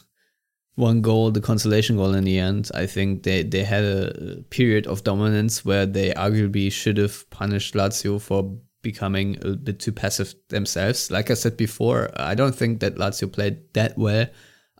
one 0.76 1.02
goal, 1.02 1.30
the 1.30 1.40
consolation 1.40 1.96
goal 1.96 2.14
in 2.14 2.24
the 2.24 2.38
end, 2.38 2.70
I 2.74 2.86
think 2.86 3.22
they, 3.22 3.42
they 3.42 3.64
had 3.64 3.84
a 3.84 4.44
period 4.50 4.86
of 4.86 5.04
dominance 5.04 5.64
where 5.64 5.86
they 5.86 6.10
arguably 6.12 6.72
should 6.72 6.96
have 6.96 7.28
punished 7.30 7.74
Lazio 7.74 8.20
for 8.20 8.56
becoming 8.82 9.36
a 9.42 9.50
bit 9.50 9.78
too 9.80 9.92
passive 9.92 10.34
themselves. 10.48 11.10
Like 11.10 11.30
I 11.30 11.34
said 11.34 11.56
before, 11.56 12.10
I 12.16 12.34
don't 12.34 12.54
think 12.54 12.80
that 12.80 12.96
Lazio 12.96 13.30
played 13.30 13.72
that 13.74 13.98
well. 13.98 14.26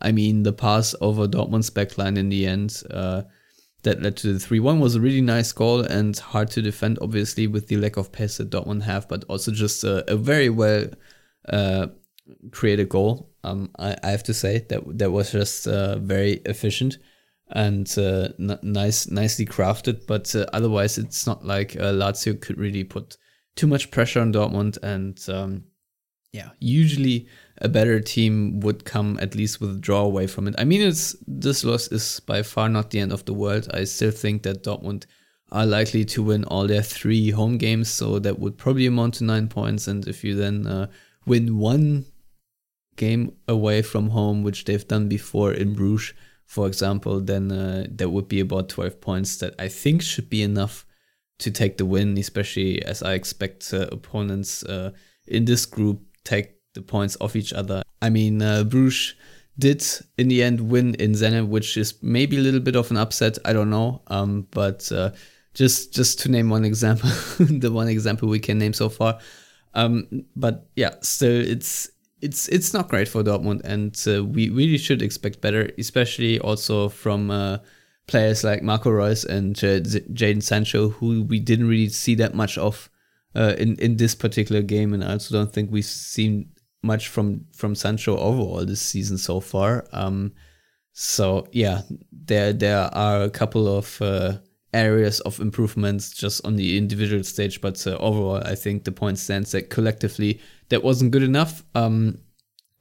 I 0.01 0.13
mean, 0.13 0.43
the 0.43 0.53
pass 0.53 0.95
over 1.01 1.27
Dortmund's 1.27 1.71
backline 1.71 2.17
in 2.17 2.31
the 2.31 2.47
end 2.47 2.83
uh, 2.91 3.23
that 3.83 4.03
led 4.03 4.17
to 4.19 4.33
the 4.33 4.39
3 4.39 4.61
1 4.61 4.81
was 4.81 4.95
a 4.95 5.01
really 5.01 5.21
nice 5.21 5.53
goal 5.53 5.81
and 5.81 6.19
hard 6.19 6.51
to 6.53 6.63
defend, 6.63 6.99
obviously, 7.03 7.47
with 7.47 7.69
the 7.69 7.77
lack 7.77 7.97
of 7.97 8.13
pace 8.13 8.39
that 8.39 8.51
Dortmund 8.51 8.83
have, 8.83 9.09
but 9.09 9.25
also 9.29 9.53
just 9.53 9.85
a, 9.85 10.11
a 10.11 10.17
very 10.17 10.49
well 10.49 10.87
uh, 11.49 11.89
created 12.51 12.89
goal. 12.89 13.30
Um, 13.43 13.71
I, 13.79 13.97
I, 14.03 14.11
have 14.11 14.23
to 14.25 14.35
say 14.35 14.67
that 14.69 14.99
that 14.99 15.11
was 15.11 15.33
just 15.33 15.67
uh, 15.67 15.99
very 15.99 16.43
efficient 16.45 16.99
and 17.49 17.93
uh, 17.99 18.29
n- 18.39 18.59
nice, 18.63 19.11
nicely 19.11 19.47
crafted. 19.47 20.07
But 20.07 20.35
uh, 20.35 20.47
otherwise, 20.53 20.99
it's 20.99 21.27
not 21.27 21.45
like 21.45 21.77
uh, 21.77 21.93
Lazio 21.93 22.41
could 22.41 22.59
really 22.59 22.85
put 22.85 23.17
too 23.57 23.67
much 23.67 23.91
pressure 23.91 24.21
on 24.21 24.33
Dortmund. 24.33 24.79
And 24.83 25.19
um, 25.29 25.65
yeah, 26.33 26.51
usually 26.61 27.29
a 27.59 27.69
better 27.69 28.01
team 28.01 28.61
would 28.61 28.85
come 28.85 29.19
at 29.21 29.35
least 29.35 29.61
with 29.61 29.77
a 29.77 29.81
draw 29.81 30.03
away 30.03 30.27
from 30.27 30.47
it. 30.47 30.55
I 30.59 30.65
mean, 30.65 30.83
it's 30.83 31.17
this 31.27 31.65
loss 31.65 31.89
is 31.89 32.21
by 32.21 32.43
far 32.43 32.69
not 32.69 32.91
the 32.91 33.01
end 33.01 33.13
of 33.13 33.25
the 33.25 33.35
world. 33.35 33.69
I 33.73 33.85
still 33.85 34.13
think 34.13 34.43
that 34.43 34.65
Dortmund 34.65 35.07
are 35.53 35.67
likely 35.67 36.05
to 36.05 36.23
win 36.23 36.45
all 36.45 36.67
their 36.67 36.83
three 36.83 37.31
home 37.31 37.59
games, 37.59 37.91
so 37.91 38.19
that 38.21 38.39
would 38.39 38.57
probably 38.57 38.87
amount 38.87 39.15
to 39.15 39.25
nine 39.25 39.49
points. 39.49 39.89
And 39.89 40.07
if 40.07 40.23
you 40.23 40.37
then 40.37 40.67
uh, 40.67 40.87
win 41.27 41.59
one 41.59 42.07
game 43.01 43.33
away 43.49 43.81
from 43.83 44.11
home, 44.11 44.43
which 44.43 44.65
they've 44.65 44.87
done 44.87 45.09
before 45.09 45.53
in 45.53 45.75
Bruges, 45.75 46.13
for 46.45 46.67
example, 46.67 47.21
then 47.21 47.51
uh, 47.51 47.87
that 47.97 48.11
would 48.11 48.29
be 48.29 48.41
about 48.41 48.69
12 48.69 49.01
points 49.01 49.39
that 49.39 49.55
I 49.59 49.69
think 49.69 50.03
should 50.03 50.29
be 50.29 50.43
enough 50.43 50.85
to 51.39 51.51
take 51.51 51.79
the 51.79 51.87
win, 51.87 52.19
especially 52.19 52.83
as 52.85 53.03
I 53.03 53.15
expect 53.15 53.73
uh, 53.73 53.87
opponents 53.91 54.63
uh, 54.65 54.91
in 55.27 55.45
this 55.45 55.65
group 55.65 56.01
take 56.25 56.57
the 56.75 56.83
points 56.83 57.17
off 57.21 57.37
each 57.37 57.53
other. 57.53 57.83
I 58.03 58.11
mean, 58.11 58.43
uh, 58.43 58.65
Bruges 58.65 59.15
did 59.59 59.83
in 60.19 60.29
the 60.29 60.43
end 60.43 60.61
win 60.61 60.95
in 60.97 61.13
Zenit, 61.13 61.49
which 61.49 61.77
is 61.77 61.95
maybe 62.03 62.37
a 62.37 62.41
little 62.41 62.61
bit 62.61 62.77
of 62.77 62.91
an 62.91 62.97
upset. 62.97 63.39
I 63.45 63.53
don't 63.53 63.71
know, 63.71 64.03
um, 64.09 64.47
but 64.51 64.91
uh, 64.93 65.11
just 65.55 65.95
just 65.95 66.19
to 66.21 66.31
name 66.31 66.51
one 66.51 66.65
example, 66.65 67.11
the 67.39 67.71
one 67.71 67.89
example 67.89 68.29
we 68.29 68.41
can 68.41 68.59
name 68.59 68.73
so 68.73 68.89
far. 68.89 69.19
Um, 69.75 70.27
but 70.35 70.69
yeah, 70.75 70.95
still, 71.01 71.41
it's 71.55 71.91
it's 72.21 72.49
it's 72.49 72.73
not 72.73 72.89
great 72.89 73.09
for 73.09 73.23
Dortmund, 73.23 73.63
and 73.65 73.97
uh, 74.07 74.25
we 74.25 74.51
really 74.51 74.79
should 74.79 75.03
expect 75.03 75.41
better, 75.41 75.71
especially 75.79 76.39
also 76.41 76.89
from 76.89 77.31
uh, 77.31 77.59
players 78.07 78.45
like 78.45 78.63
Marco 78.63 78.91
Reus 78.91 79.25
and 79.25 79.57
uh, 79.59 79.81
Jadon 79.81 80.43
Sancho, 80.43 80.89
who 80.89 81.23
we 81.23 81.41
didn't 81.41 81.69
really 81.69 81.89
see 81.89 82.15
that 82.17 82.35
much 82.35 82.59
of 82.59 82.91
uh, 83.35 83.55
in 83.59 83.77
in 83.77 83.97
this 83.97 84.15
particular 84.15 84.63
game, 84.63 84.93
and 84.93 85.05
I 85.05 85.13
also 85.13 85.35
don't 85.35 85.53
think 85.53 85.71
we've 85.71 85.85
seen 85.85 86.51
much 86.83 87.09
from 87.09 87.47
from 87.55 87.75
Sancho 87.75 88.17
overall 88.17 88.65
this 88.65 88.83
season 88.83 89.19
so 89.19 89.41
far. 89.41 89.87
Um, 89.93 90.33
so 90.93 91.47
yeah, 91.53 91.83
there 92.13 92.53
there 92.53 92.95
are 92.95 93.23
a 93.23 93.31
couple 93.31 93.69
of 93.69 94.01
uh, 94.03 94.39
areas 94.73 95.21
of 95.21 95.41
improvements 95.41 96.11
just 96.15 96.45
on 96.47 96.57
the 96.57 96.79
individual 96.79 97.25
stage, 97.25 97.61
but 97.61 97.85
uh, 97.87 97.97
overall, 97.97 98.43
I 98.45 98.55
think 98.55 98.85
the 98.85 98.93
point 98.93 99.19
stands 99.19 99.53
that 99.53 99.71
collectively 99.71 100.41
that 100.69 100.83
wasn't 100.83 101.11
good 101.11 101.23
enough. 101.23 101.63
Um, 101.75 102.19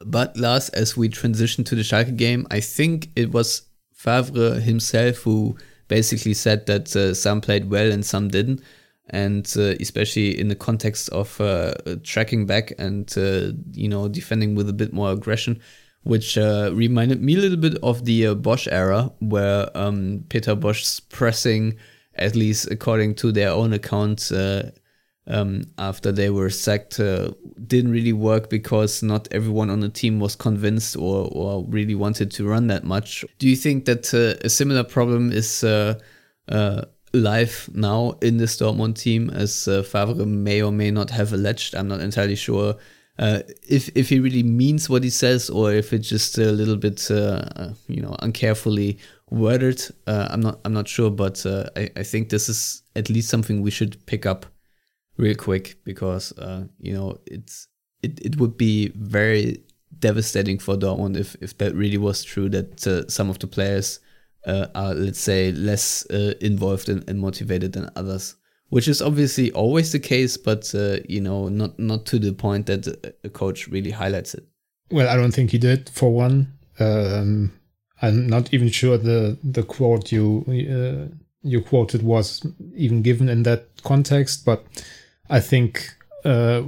but 0.05 0.37
Lars, 0.37 0.69
as 0.69 0.95
we 0.95 1.09
transition 1.09 1.63
to 1.65 1.75
the 1.75 1.81
Schalke 1.81 2.15
game, 2.15 2.47
I 2.51 2.59
think 2.59 3.09
it 3.15 3.31
was 3.31 3.63
Favre 3.93 4.59
himself 4.59 5.17
who 5.17 5.57
basically 5.87 6.33
said 6.33 6.65
that 6.67 6.95
uh, 6.95 7.13
some 7.13 7.41
played 7.41 7.69
well 7.69 7.91
and 7.91 8.05
some 8.05 8.29
didn't 8.29 8.61
and 9.09 9.53
uh, 9.57 9.73
especially 9.79 10.39
in 10.39 10.47
the 10.47 10.55
context 10.55 11.09
of 11.09 11.39
uh, 11.41 11.73
tracking 12.03 12.45
back 12.45 12.71
and 12.77 13.13
uh, 13.17 13.51
you 13.73 13.89
know 13.89 14.07
defending 14.07 14.55
with 14.55 14.69
a 14.69 14.73
bit 14.73 14.93
more 14.93 15.11
aggression, 15.11 15.59
which 16.03 16.37
uh, 16.37 16.71
reminded 16.73 17.21
me 17.21 17.35
a 17.35 17.39
little 17.39 17.57
bit 17.57 17.77
of 17.83 18.05
the 18.05 18.27
uh, 18.27 18.35
Bosz 18.35 18.67
era, 18.71 19.11
where 19.19 19.69
um, 19.77 20.23
Peter 20.29 20.55
Bosz's 20.55 20.99
pressing, 20.99 21.75
at 22.15 22.35
least 22.35 22.71
according 22.71 23.15
to 23.15 23.31
their 23.31 23.51
own 23.51 23.73
account, 23.73 24.31
uh, 24.31 24.63
um, 25.27 25.61
after 25.77 26.11
they 26.11 26.29
were 26.29 26.49
sacked, 26.49 26.97
didn't 26.97 27.91
really 27.91 28.13
work 28.13 28.49
because 28.49 29.03
not 29.03 29.27
everyone 29.31 29.69
on 29.69 29.79
the 29.79 29.89
team 29.89 30.19
was 30.19 30.35
convinced 30.35 30.95
or, 30.97 31.29
or 31.31 31.63
really 31.67 31.93
wanted 31.93 32.31
to 32.31 32.47
run 32.47 32.65
that 32.67 32.83
much. 32.83 33.23
Do 33.37 33.47
you 33.47 33.55
think 33.55 33.85
that 33.85 34.11
a 34.11 34.49
similar 34.49 34.83
problem 34.83 35.31
is? 35.31 35.63
live 37.13 37.69
now 37.73 38.11
in 38.21 38.37
the 38.37 38.45
Dortmund 38.45 38.95
team, 38.95 39.29
as 39.29 39.67
uh, 39.67 39.81
Favre 39.83 40.25
may 40.25 40.61
or 40.61 40.71
may 40.71 40.91
not 40.91 41.09
have 41.09 41.33
alleged. 41.33 41.75
I'm 41.75 41.87
not 41.87 42.01
entirely 42.01 42.35
sure 42.35 42.75
uh, 43.19 43.41
if 43.67 43.89
if 43.95 44.09
he 44.09 44.19
really 44.19 44.43
means 44.43 44.89
what 44.89 45.03
he 45.03 45.09
says 45.09 45.49
or 45.49 45.71
if 45.73 45.93
it's 45.93 46.09
just 46.09 46.37
a 46.37 46.51
little 46.51 46.77
bit 46.77 47.11
uh, 47.11 47.43
uh 47.55 47.73
you 47.87 48.01
know 48.01 48.15
uncarefully 48.19 48.97
worded. 49.29 49.83
Uh, 50.07 50.27
I'm 50.31 50.41
not 50.41 50.59
I'm 50.65 50.73
not 50.73 50.87
sure, 50.87 51.11
but 51.11 51.45
I 51.45 51.89
I 51.95 52.03
think 52.03 52.29
this 52.29 52.49
is 52.49 52.81
at 52.95 53.09
least 53.09 53.29
something 53.29 53.61
we 53.61 53.71
should 53.71 54.03
pick 54.05 54.25
up 54.25 54.45
real 55.17 55.35
quick 55.35 55.77
because 55.83 56.33
you 56.79 56.93
know 56.93 57.17
it's 57.25 57.67
it 58.01 58.19
it 58.25 58.39
would 58.39 58.57
be 58.57 58.89
very 58.95 59.63
devastating 59.99 60.57
for 60.57 60.77
Dortmund 60.77 61.17
if 61.17 61.35
if 61.41 61.57
that 61.57 61.75
really 61.75 61.97
was 61.97 62.23
true 62.23 62.49
that 62.49 63.05
some 63.09 63.29
of 63.29 63.39
the 63.39 63.47
players 63.47 63.99
uh, 64.45 64.67
are, 64.75 64.93
let's 64.93 65.19
say, 65.19 65.51
less 65.51 66.05
uh, 66.09 66.33
involved 66.41 66.89
and, 66.89 67.07
and, 67.09 67.19
motivated 67.19 67.73
than 67.73 67.89
others, 67.95 68.35
which 68.69 68.87
is 68.87 69.01
obviously 69.01 69.51
always 69.51 69.91
the 69.91 69.99
case, 69.99 70.37
but 70.37 70.73
uh, 70.75 70.97
you 71.07 71.21
know, 71.21 71.49
not 71.49 71.77
not 71.77 72.05
to 72.07 72.19
the 72.19 72.33
point 72.33 72.65
that 72.67 73.15
a 73.23 73.29
coach 73.29 73.67
really 73.67 73.91
highlights 73.91 74.33
it. 74.33 74.45
Well, 74.91 75.07
I 75.07 75.15
don't 75.15 75.33
think 75.33 75.51
he 75.51 75.57
did. 75.57 75.89
For 75.89 76.11
one, 76.11 76.53
um, 76.79 77.51
I'm 78.01 78.27
not 78.27 78.53
even 78.53 78.69
sure 78.69 78.97
the 78.97 79.37
the 79.43 79.63
quote 79.63 80.11
you 80.11 80.43
uh, 80.47 81.15
you 81.41 81.61
quoted 81.61 82.03
was 82.03 82.45
even 82.75 83.01
given 83.01 83.29
in 83.29 83.43
that 83.43 83.67
context, 83.83 84.45
but 84.45 84.65
I 85.29 85.39
think, 85.39 85.95
uh, 86.25 86.63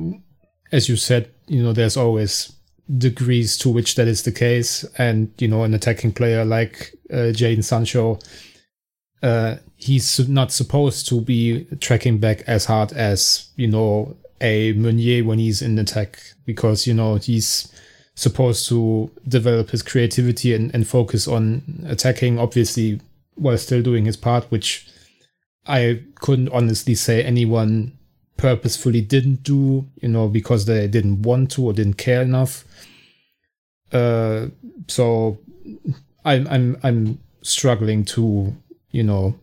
as 0.72 0.88
you 0.88 0.96
said, 0.96 1.32
you 1.48 1.64
know, 1.64 1.74
there's 1.74 1.98
always 1.98 2.54
degrees 2.98 3.58
to 3.58 3.70
which 3.70 3.96
that 3.96 4.08
is 4.08 4.24
the 4.24 4.32
case. 4.32 4.86
And, 4.98 5.32
you 5.38 5.48
know, 5.48 5.64
an 5.64 5.74
attacking 5.74 6.14
player 6.14 6.46
like 6.46 6.94
uh, 7.12 7.34
Jadon 7.34 7.64
Sancho, 7.64 8.20
uh, 9.24 9.56
he's 9.82 10.28
not 10.30 10.52
supposed 10.52 11.08
to 11.10 11.22
be 11.22 11.66
tracking 11.80 12.20
back 12.20 12.42
as 12.48 12.66
hard 12.66 12.94
as, 12.94 13.50
you 13.56 13.68
know, 13.68 14.16
a 14.40 14.74
Meunier 14.74 15.24
when 15.24 15.40
he's 15.40 15.62
in 15.62 15.78
attack 15.80 16.20
because, 16.46 16.88
you 16.88 16.94
know, 16.94 17.16
he's 17.16 17.72
supposed 18.16 18.68
to 18.70 19.10
develop 19.28 19.72
his 19.72 19.82
creativity 19.82 20.54
and, 20.54 20.74
and 20.74 20.88
focus 20.88 21.28
on 21.28 21.86
attacking, 21.88 22.40
obviously, 22.40 23.02
while 23.36 23.58
still 23.58 23.82
doing 23.82 24.06
his 24.06 24.18
part, 24.18 24.46
which 24.46 24.88
I 25.68 26.04
couldn't 26.16 26.50
honestly 26.50 26.96
say 26.96 27.24
anyone 27.24 27.98
purposefully 28.38 29.02
didn't 29.02 29.44
do, 29.44 29.88
you 30.02 30.10
know, 30.10 30.28
because 30.28 30.66
they 30.66 30.88
didn't 30.88 31.24
want 31.24 31.52
to 31.52 31.66
or 31.66 31.74
didn't 31.74 31.96
care 31.96 32.22
enough. 32.22 32.66
Uh, 33.92 34.48
so 34.88 35.38
I'm 36.26 36.48
I'm 36.48 36.78
I'm 36.84 37.20
struggling 37.42 38.06
to 38.06 38.56
you 38.92 39.04
know 39.04 39.36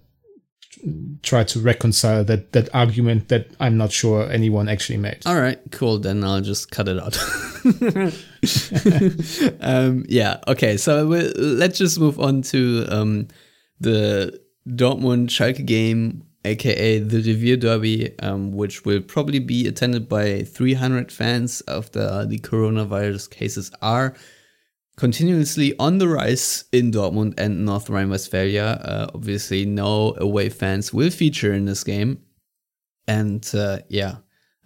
try 1.23 1.45
to 1.45 1.61
reconcile 1.61 2.25
that 2.25 2.53
that 2.53 2.69
argument 2.75 3.29
that 3.29 3.51
I'm 3.61 3.77
not 3.77 3.93
sure 3.93 4.31
anyone 4.31 4.69
actually 4.69 4.99
made. 4.99 5.27
All 5.27 5.41
right, 5.41 5.59
cool. 5.71 5.99
Then 5.99 6.25
I'll 6.25 6.41
just 6.41 6.71
cut 6.71 6.89
it 6.89 6.99
out. 6.99 7.17
um, 9.61 10.05
yeah. 10.09 10.39
Okay. 10.47 10.77
So 10.77 11.05
let's 11.05 11.79
just 11.79 11.99
move 11.99 12.21
on 12.21 12.43
to 12.43 12.87
um, 12.89 13.29
the 13.81 14.41
Dortmund 14.67 15.29
Schalke 15.29 15.65
game 15.65 16.25
aka 16.45 16.99
the 16.99 17.23
Revier 17.23 17.57
Derby, 17.57 18.19
um, 18.21 18.53
which 18.53 18.85
will 18.85 19.01
probably 19.01 19.39
be 19.39 19.67
attended 19.67 20.09
by 20.09 20.43
300 20.43 21.13
fans 21.13 21.63
after 21.69 22.25
the 22.27 22.39
coronavirus 22.39 23.31
cases 23.31 23.71
are 23.83 24.15
continuously 24.99 25.75
on 25.79 25.99
the 25.99 26.09
rise 26.09 26.65
in 26.73 26.91
Dortmund 26.91 27.39
and 27.39 27.65
North 27.65 27.89
Rhine 27.89 28.11
Westphalia. 28.11 28.81
Uh, 28.85 29.07
obviously, 29.15 29.65
no 29.65 30.15
away 30.19 30.49
fans 30.49 30.93
will 30.93 31.11
feature 31.11 31.55
in 31.55 31.65
this 31.67 31.85
game. 31.85 32.21
And 33.07 33.49
uh, 33.55 33.79
yeah, 33.89 34.17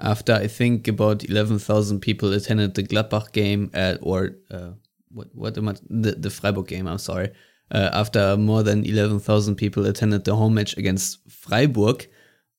after 0.00 0.32
I 0.32 0.48
think 0.48 0.88
about 0.88 1.28
11,000 1.28 2.00
people 2.00 2.32
attended 2.32 2.74
the 2.74 2.82
Gladbach 2.82 3.32
game 3.32 3.70
at, 3.74 3.98
or 4.00 4.36
uh, 4.50 4.70
what 5.10 5.28
what 5.34 5.58
am 5.58 5.68
I, 5.68 5.74
the, 5.88 6.12
the 6.12 6.30
Freiburg 6.30 6.66
game, 6.66 6.88
I'm 6.88 6.98
sorry. 6.98 7.30
Uh, 7.70 7.90
after 7.92 8.36
more 8.36 8.62
than 8.62 8.84
11,000 8.84 9.56
people 9.56 9.86
attended 9.86 10.24
the 10.24 10.34
home 10.34 10.54
match 10.54 10.76
against 10.78 11.30
Freiburg, 11.30 12.08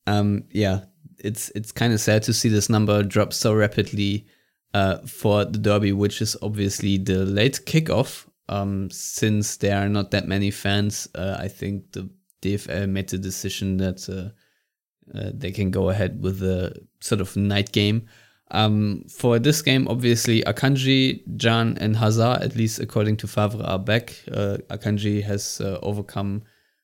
um, 0.06 0.44
yeah, 0.52 0.86
it's 1.18 1.50
it's 1.56 1.72
kind 1.72 1.92
of 1.92 2.00
sad 2.00 2.22
to 2.24 2.34
see 2.34 2.50
this 2.50 2.70
number 2.70 3.02
drop 3.02 3.34
so 3.34 3.54
rapidly 3.54 4.28
uh, 4.74 4.98
for 5.06 5.46
the 5.46 5.58
derby, 5.58 5.92
which 5.92 6.22
is 6.22 6.36
obviously 6.42 6.98
the 6.98 7.26
late 7.26 7.62
kickoff. 7.66 8.28
Um, 8.50 8.90
since 8.92 9.58
there 9.58 9.78
are 9.78 9.90
not 9.90 10.12
that 10.12 10.28
many 10.28 10.52
fans, 10.52 11.08
uh, 11.16 11.38
I 11.40 11.48
think 11.48 11.92
the 11.94 12.10
DFL 12.42 12.90
made 12.90 13.10
the 13.10 13.18
decision 13.18 13.78
that 13.78 14.08
uh, 14.10 15.18
uh, 15.18 15.32
they 15.34 15.52
can 15.52 15.72
go 15.72 15.90
ahead 15.90 16.22
with 16.22 16.40
the 16.40 16.76
sort 17.00 17.22
of 17.22 17.36
night 17.36 17.72
game. 17.72 18.08
Um, 18.52 19.06
for 19.10 19.40
this 19.40 19.62
game, 19.62 19.88
obviously, 19.88 20.44
Akanji, 20.44 21.24
Can, 21.40 21.78
and 21.80 21.96
Hazard, 21.96 22.44
at 22.44 22.56
least 22.56 22.80
according 22.80 23.18
to 23.18 23.28
Favre, 23.28 23.64
are 23.64 23.80
back. 23.80 24.16
Uh, 24.32 24.58
Akanji 24.70 25.24
has 25.24 25.60
uh, 25.60 25.80
overcome 25.82 26.44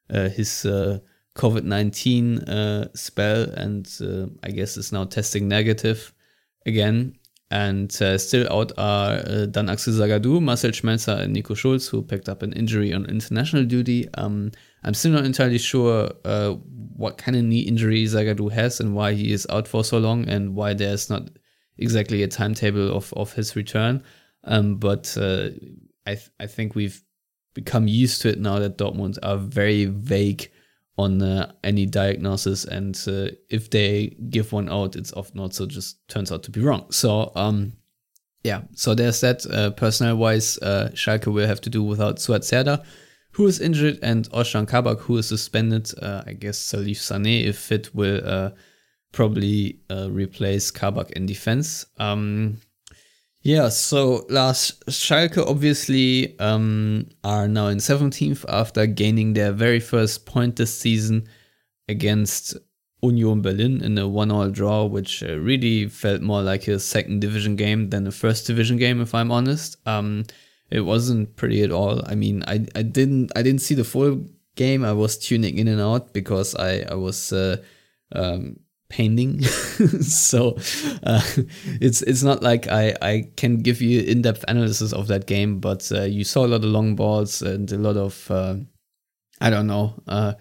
uh, 0.10 0.30
his 0.30 0.66
uh, 0.66 1.00
COVID 1.36 1.64
19 1.64 2.40
uh, 2.40 2.88
spell 2.96 3.44
and 3.52 3.88
I 4.44 4.50
guess 4.50 4.78
is 4.78 4.92
now 4.92 5.06
testing 5.06 5.48
negative 5.48 6.12
again. 6.66 7.19
And 7.52 7.92
still 7.92 8.52
out 8.52 8.72
are 8.78 9.48
Dan 9.48 9.70
Axel 9.70 9.94
Zagadou, 9.94 10.40
Marcel 10.40 10.70
Schmelzer, 10.70 11.20
and 11.20 11.34
Nico 11.34 11.56
Schulz, 11.56 11.88
who 11.88 12.04
picked 12.04 12.30
up 12.30 12.44
an 12.44 12.54
injury 12.54 12.94
on 12.94 13.06
international 13.10 13.64
duty. 13.66 14.08
Um, 14.14 14.52
I'm 14.84 14.94
still 14.94 15.14
not 15.14 15.26
entirely 15.26 15.58
sure 15.58 16.12
uh, 16.26 16.52
what 16.96 17.18
kind 17.18 17.36
of 17.36 17.44
knee 17.44 17.62
injury 17.62 18.06
Zagadou 18.06 18.52
has 18.52 18.80
and 18.80 18.94
why 18.94 19.14
he 19.14 19.34
is 19.34 19.48
out 19.50 19.68
for 19.68 19.84
so 19.84 19.98
long 19.98 20.30
and 20.30 20.56
why 20.56 20.76
there's 20.76 21.10
not 21.10 21.30
exactly 21.80 22.22
a 22.22 22.28
timetable 22.28 22.96
of, 22.96 23.12
of 23.14 23.34
his 23.34 23.56
return. 23.56 24.04
Um, 24.44 24.76
but 24.76 25.18
uh, 25.20 25.50
I, 26.06 26.16
th- 26.16 26.30
I 26.40 26.46
think 26.46 26.76
we've 26.76 27.02
become 27.56 27.88
used 27.88 28.22
to 28.22 28.30
it 28.30 28.40
now 28.40 28.60
that 28.60 28.78
Dortmund 28.78 29.18
are 29.24 29.38
very 29.38 29.86
vague 29.86 30.52
on 31.00 31.22
uh, 31.22 31.52
any 31.64 31.86
diagnosis. 31.86 32.66
And 32.66 32.96
uh, 33.08 33.36
if 33.50 33.70
they 33.70 34.18
give 34.30 34.52
one 34.52 34.70
out, 34.70 34.96
it's 34.96 35.14
often 35.14 35.40
also 35.40 35.66
just 35.66 36.08
turns 36.08 36.32
out 36.32 36.44
to 36.44 36.52
be 36.52 36.62
wrong. 36.62 36.92
So, 36.92 37.32
um, 37.36 37.74
yeah, 38.44 38.62
so 38.74 38.94
there's 38.94 39.22
that. 39.22 39.46
Uh, 39.46 39.72
personnel 39.72 40.18
wise, 40.18 40.58
uh, 40.60 40.90
Schalke 40.94 41.34
will 41.34 41.48
have 41.48 41.62
to 41.62 41.70
do 41.70 41.84
without 41.84 42.18
Suat 42.18 42.44
Serdar 42.44 42.84
who 43.32 43.48
is 43.48 43.62
injured, 43.62 44.00
and 44.02 44.30
Ozcan 44.32 44.68
Kabak, 44.68 45.00
who 45.00 45.18
is 45.18 45.28
suspended. 45.28 45.92
Uh, 46.02 46.24
I 46.26 46.34
guess 46.34 46.60
Salif 46.60 46.98
Sané, 46.98 47.46
if 47.46 47.58
fit, 47.58 47.94
will 47.94 48.22
uh, 48.26 48.52
probably 49.12 49.80
uh, 49.90 50.10
replace 50.12 50.72
Kabak 50.72 51.12
in 51.12 51.26
defense. 51.26 51.86
Um, 51.98 52.60
yeah, 53.42 53.70
so 53.70 54.26
last 54.30 54.86
Schalke 54.88 55.46
obviously 55.46 56.38
um, 56.40 57.08
are 57.24 57.48
now 57.48 57.68
in 57.68 57.78
17th 57.78 58.46
after 58.50 58.86
gaining 58.86 59.34
their 59.34 59.52
very 59.52 59.80
first 59.80 60.26
point 60.26 60.58
this 60.58 60.78
season 60.78 61.28
against 61.88 62.56
Union 63.02 63.42
Berlin 63.42 63.82
in 63.82 63.98
a 63.98 64.08
one-all 64.08 64.50
draw, 64.50 64.86
which 64.86 65.24
uh, 65.24 65.40
really 65.40 65.88
felt 65.88 66.22
more 66.22 66.42
like 66.42 66.68
a 66.68 66.80
second 66.80 67.22
division 67.22 67.56
game 67.56 67.90
than 67.90 68.06
a 68.08 68.12
first 68.12 68.46
division 68.46 68.78
game, 68.78 69.02
if 69.02 69.16
I'm 69.16 69.32
honest. 69.32 69.78
Um, 69.88 70.26
it 70.70 70.82
wasn't 70.82 71.36
pretty 71.36 71.64
at 71.64 71.72
all. 71.72 72.02
I 72.06 72.16
mean, 72.16 72.44
I 72.48 72.66
I 72.76 72.84
didn't 72.84 73.32
I 73.36 73.42
didn't 73.42 73.62
see 73.62 73.74
the 73.76 73.84
full 73.84 74.26
game. 74.56 74.84
I 74.84 74.94
was 74.94 75.18
tuning 75.18 75.58
in 75.58 75.68
and 75.68 75.82
out 75.82 76.14
because 76.14 76.56
I 76.56 76.82
I 76.82 76.96
was 76.96 77.34
uh, 77.34 77.58
um, 78.14 78.60
painting. 78.90 79.42
so 80.02 80.58
uh, 81.04 81.22
it's 81.80 82.02
it's 82.02 82.24
not 82.24 82.44
like 82.44 82.68
I 82.68 82.96
I 83.02 83.30
can 83.38 83.62
give 83.62 83.82
you 83.82 84.02
in 84.02 84.22
depth 84.22 84.44
analysis 84.48 84.92
of 84.92 85.08
that 85.08 85.28
game, 85.28 85.60
but 85.60 85.90
uh, 85.92 86.04
you 86.04 86.24
saw 86.24 86.46
a 86.46 86.48
lot 86.48 86.64
of 86.64 86.72
long 86.72 86.96
balls 86.96 87.42
and 87.42 87.72
a 87.72 87.78
lot 87.78 87.98
of 87.98 88.30
uh, 88.30 88.56
I 89.40 89.50
don't 89.50 89.68
know. 89.68 89.94
Uh, 90.08 90.34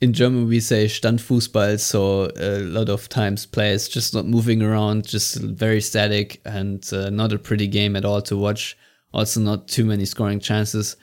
in 0.00 0.14
German, 0.14 0.48
we 0.48 0.60
say 0.60 0.86
Standfußball, 0.86 1.78
so 1.78 2.30
a 2.36 2.60
lot 2.60 2.88
of 2.88 3.08
times 3.10 3.44
players 3.44 3.86
just 3.86 4.14
not 4.14 4.24
moving 4.24 4.62
around, 4.62 5.06
just 5.06 5.36
very 5.36 5.82
static, 5.82 6.40
and 6.46 6.88
uh, 6.92 7.10
not 7.10 7.34
a 7.34 7.38
pretty 7.38 7.66
game 7.66 7.96
at 7.96 8.06
all 8.06 8.22
to 8.22 8.36
watch. 8.36 8.78
Also, 9.12 9.40
not 9.40 9.68
too 9.68 9.84
many 9.84 10.06
scoring 10.06 10.40
chances. 10.40 10.96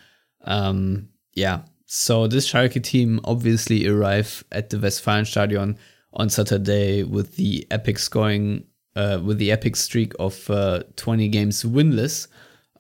Um, 0.46 1.10
yeah, 1.34 1.62
so 1.86 2.28
this 2.28 2.52
Schalke 2.52 2.82
team 2.82 3.20
obviously 3.24 3.88
arrive 3.88 4.44
at 4.52 4.70
the 4.70 4.78
Westfalenstadion 4.78 5.78
on 6.18 6.30
Saturday 6.30 7.04
with 7.04 7.36
the 7.36 7.66
epic 7.72 8.00
scoring, 8.00 8.66
uh, 8.96 9.20
with 9.24 9.38
the 9.38 9.52
epic 9.52 9.76
streak 9.76 10.14
of 10.20 10.50
uh, 10.50 10.84
20 10.98 11.30
games 11.30 11.64
winless. 11.64 12.28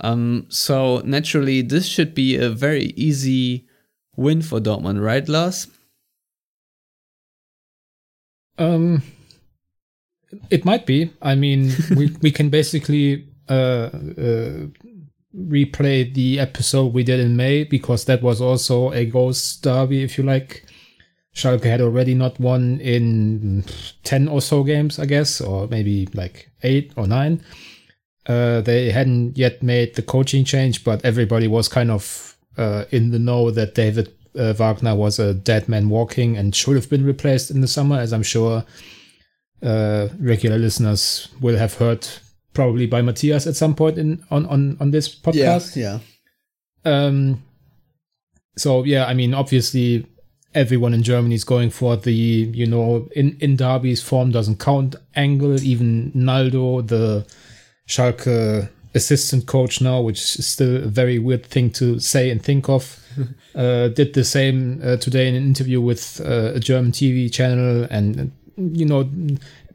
Um, 0.02 0.46
so 0.50 1.02
naturally, 1.06 1.62
this 1.62 1.88
should 1.88 2.14
be 2.14 2.36
a 2.36 2.50
very 2.50 2.88
easy 2.98 3.68
win 4.16 4.42
for 4.42 4.60
Dortmund, 4.60 5.04
right, 5.04 5.28
Lars? 5.30 5.68
Um, 8.58 9.04
it 10.50 10.66
might 10.66 10.86
be. 10.86 11.12
I 11.22 11.36
mean, 11.36 11.72
we 11.96 12.16
we 12.22 12.32
can 12.32 12.50
basically 12.50 13.28
uh, 13.50 13.90
uh, 13.94 14.68
replay 15.36 16.14
the 16.14 16.40
episode 16.40 16.94
we 16.94 17.04
did 17.04 17.20
in 17.20 17.36
May 17.36 17.64
because 17.64 18.06
that 18.06 18.22
was 18.22 18.42
also 18.42 18.92
a 18.92 19.06
ghost 19.06 19.62
derby, 19.64 20.04
if 20.04 20.18
you 20.18 20.24
like. 20.24 20.66
Schalke 21.38 21.66
had 21.66 21.82
already 21.82 22.16
not 22.16 22.40
won 22.40 22.80
in 22.80 23.64
10 24.04 24.28
or 24.28 24.42
so 24.42 24.64
games, 24.64 24.98
I 24.98 25.06
guess, 25.06 25.40
or 25.40 25.68
maybe 25.68 26.08
like 26.16 26.50
8 26.64 26.94
or 26.98 27.06
9. 27.06 27.44
Uh, 28.26 28.62
they 28.62 28.90
hadn't 28.90 29.38
yet 29.38 29.62
made 29.62 29.94
the 29.96 30.02
coaching 30.02 30.44
change, 30.44 30.84
but 30.84 31.06
everybody 31.06 31.48
was 31.48 31.68
kind 31.68 31.92
of 31.92 32.36
uh, 32.58 32.86
in 32.90 33.12
the 33.12 33.20
know 33.20 33.52
that 33.52 33.76
David 33.76 34.12
uh, 34.38 34.54
Wagner 34.54 34.96
was 34.96 35.20
a 35.20 35.36
dead 35.36 35.70
man 35.70 35.90
walking 35.90 36.36
and 36.36 36.56
should 36.56 36.76
have 36.76 36.90
been 36.90 37.06
replaced 37.06 37.52
in 37.52 37.62
the 37.62 37.68
summer, 37.68 38.00
as 38.00 38.14
I'm 38.14 38.24
sure 38.24 38.66
uh, 39.62 40.08
regular 40.20 40.58
listeners 40.58 41.30
will 41.40 41.58
have 41.58 41.76
heard 41.76 42.08
probably 42.54 42.88
by 42.88 43.04
Matthias 43.04 43.46
at 43.46 43.56
some 43.56 43.76
point 43.76 44.00
in 44.00 44.24
on 44.32 44.48
on 44.48 44.78
on 44.80 44.90
this 44.90 45.08
podcast. 45.08 45.76
Yeah, 45.76 46.00
yeah. 46.84 46.92
Um. 46.92 47.44
So 48.58 48.84
yeah, 48.84 49.06
I 49.06 49.14
mean, 49.14 49.36
obviously, 49.36 50.08
everyone 50.58 50.94
in 50.94 51.04
Germany 51.04 51.36
is 51.36 51.44
going 51.44 51.70
for 51.70 51.96
the 51.96 52.14
you 52.14 52.66
know 52.66 53.08
in 53.16 53.38
in 53.40 53.56
Derby's 53.56 54.02
form 54.02 54.32
doesn't 54.32 54.60
count 54.60 54.96
angle. 55.16 55.62
Even 55.62 56.12
Naldo, 56.14 56.82
the 56.82 57.26
Schalke 57.88 58.68
assistant 58.96 59.46
coach 59.46 59.80
now, 59.82 60.02
which 60.02 60.20
is 60.40 60.48
still 60.48 60.78
a 60.78 60.88
very 60.88 61.20
weird 61.20 61.46
thing 61.46 61.70
to 61.72 62.00
say 62.00 62.30
and 62.32 62.44
think 62.44 62.68
of. 62.68 63.00
uh, 63.56 63.88
did 63.90 64.14
the 64.14 64.24
same 64.24 64.82
uh, 64.84 64.98
today 64.98 65.28
in 65.28 65.36
an 65.36 65.44
interview 65.44 65.80
with 65.80 66.22
uh, 66.22 66.54
a 66.56 66.60
German 66.60 66.92
TV 66.92 67.32
channel, 67.32 67.88
and 67.90 68.32
you 68.58 68.86
know 68.86 69.10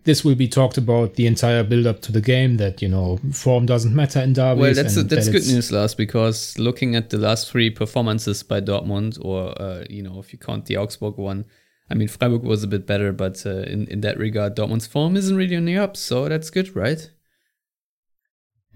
this 0.05 0.25
will 0.25 0.35
be 0.35 0.49
talked 0.49 0.77
about 0.77 1.15
the 1.15 1.27
entire 1.27 1.63
build 1.63 1.87
up 1.87 2.01
to 2.03 2.13
the 2.13 2.21
game 2.21 2.57
that 2.57 2.83
you 2.83 2.89
know 2.89 3.19
form 3.33 3.67
doesn't 3.67 3.95
matter 3.95 4.21
in 4.21 4.33
derbies. 4.33 4.61
Well, 4.61 4.75
that's 4.75 4.97
a, 4.97 5.03
that's 5.03 5.27
that 5.27 5.33
good 5.33 5.47
news, 5.47 5.71
Lars, 5.71 5.95
because 5.95 6.59
looking 6.59 6.97
at 6.97 7.11
the 7.11 7.19
last 7.19 7.51
three 7.51 7.71
performances 7.71 8.43
by 8.43 8.61
Dortmund, 8.61 9.19
or 9.25 9.61
uh, 9.61 9.85
you 9.89 10.03
know 10.03 10.19
if 10.19 10.33
you 10.33 10.39
count 10.39 10.67
the 10.67 10.77
Augsburg 10.77 11.17
one, 11.17 11.45
I 11.89 11.95
mean 11.95 12.09
Freiburg 12.09 12.43
was 12.43 12.65
a 12.65 12.69
bit 12.69 12.87
better, 12.87 13.13
but 13.13 13.45
uh, 13.47 13.63
in 13.63 13.87
in 13.89 14.01
that 14.01 14.19
regard, 14.19 14.57
Dortmund's 14.57 14.87
form 14.87 15.17
isn't 15.17 15.37
really 15.37 15.57
on 15.57 15.67
the 15.67 15.79
up, 15.79 15.97
so 15.97 16.29
that's 16.29 16.51
good, 16.51 16.75
right? 16.75 17.11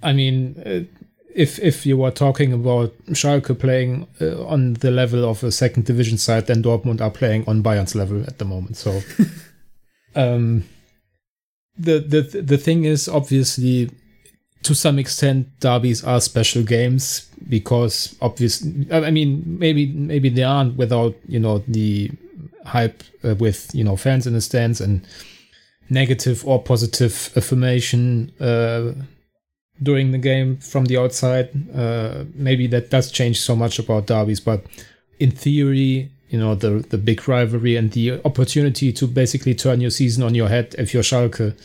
I 0.03 0.12
mean. 0.12 0.62
Uh, 0.64 1.03
if 1.35 1.59
if 1.59 1.85
you 1.85 1.99
were 1.99 2.11
talking 2.11 2.55
about 2.55 2.95
Schalke 3.09 3.59
playing 3.59 4.09
uh, 4.22 4.43
on 4.47 4.72
the 4.74 4.91
level 4.91 5.29
of 5.29 5.45
a 5.45 5.53
second 5.53 5.85
division 5.85 6.16
side, 6.16 6.47
then 6.47 6.62
Dortmund 6.62 7.03
are 7.03 7.11
playing 7.11 7.45
on 7.47 7.61
Bayern's 7.61 7.95
level 7.95 8.22
at 8.22 8.39
the 8.39 8.47
moment. 8.47 8.79
So, 8.79 9.03
um, 10.14 10.64
the 11.79 11.99
the 11.99 12.43
the 12.43 12.59
thing 12.59 12.85
is 12.85 13.09
obviously 13.09 13.91
to 14.62 14.74
some 14.74 14.99
extent 14.99 15.49
derbies 15.61 16.03
are 16.05 16.20
special 16.20 16.62
games 16.62 17.29
because 17.49 18.16
obviously 18.20 18.87
I 18.91 19.11
mean 19.11 19.45
maybe 19.59 19.87
maybe 19.93 20.29
they 20.29 20.43
aren't 20.43 20.77
without 20.77 21.14
you 21.29 21.39
know 21.39 21.59
the 21.68 22.11
hype 22.64 23.03
uh, 23.24 23.35
with 23.37 23.70
you 23.74 23.85
know 23.85 23.97
fans 23.97 24.27
in 24.27 24.33
the 24.33 24.41
stands 24.41 24.81
and 24.81 25.07
negative 25.89 26.47
or 26.47 26.62
positive 26.62 27.31
affirmation 27.37 28.33
uh, 28.41 28.93
during 29.83 30.11
the 30.11 30.18
game 30.18 30.57
from 30.59 30.87
the 30.87 30.99
outside. 30.99 31.51
Uh, 31.74 32.24
maybe 32.35 32.66
that 32.66 32.91
does 32.91 33.11
change 33.11 33.41
so 33.41 33.55
much 33.55 33.79
about 33.79 34.07
derbies, 34.07 34.41
but 34.41 34.64
in 35.18 35.31
theory, 35.31 36.11
you 36.29 36.39
know 36.39 36.55
the 36.55 36.85
the 36.91 36.99
big 36.99 37.27
rivalry 37.29 37.77
and 37.77 37.93
the 37.93 38.20
opportunity 38.24 38.93
to 38.93 39.07
basically 39.07 39.55
turn 39.55 39.81
your 39.81 39.91
season 39.91 40.22
on 40.22 40.35
your 40.35 40.49
head 40.49 40.74
if 40.79 40.93
you're 40.93 41.03
Schalke 41.03 41.57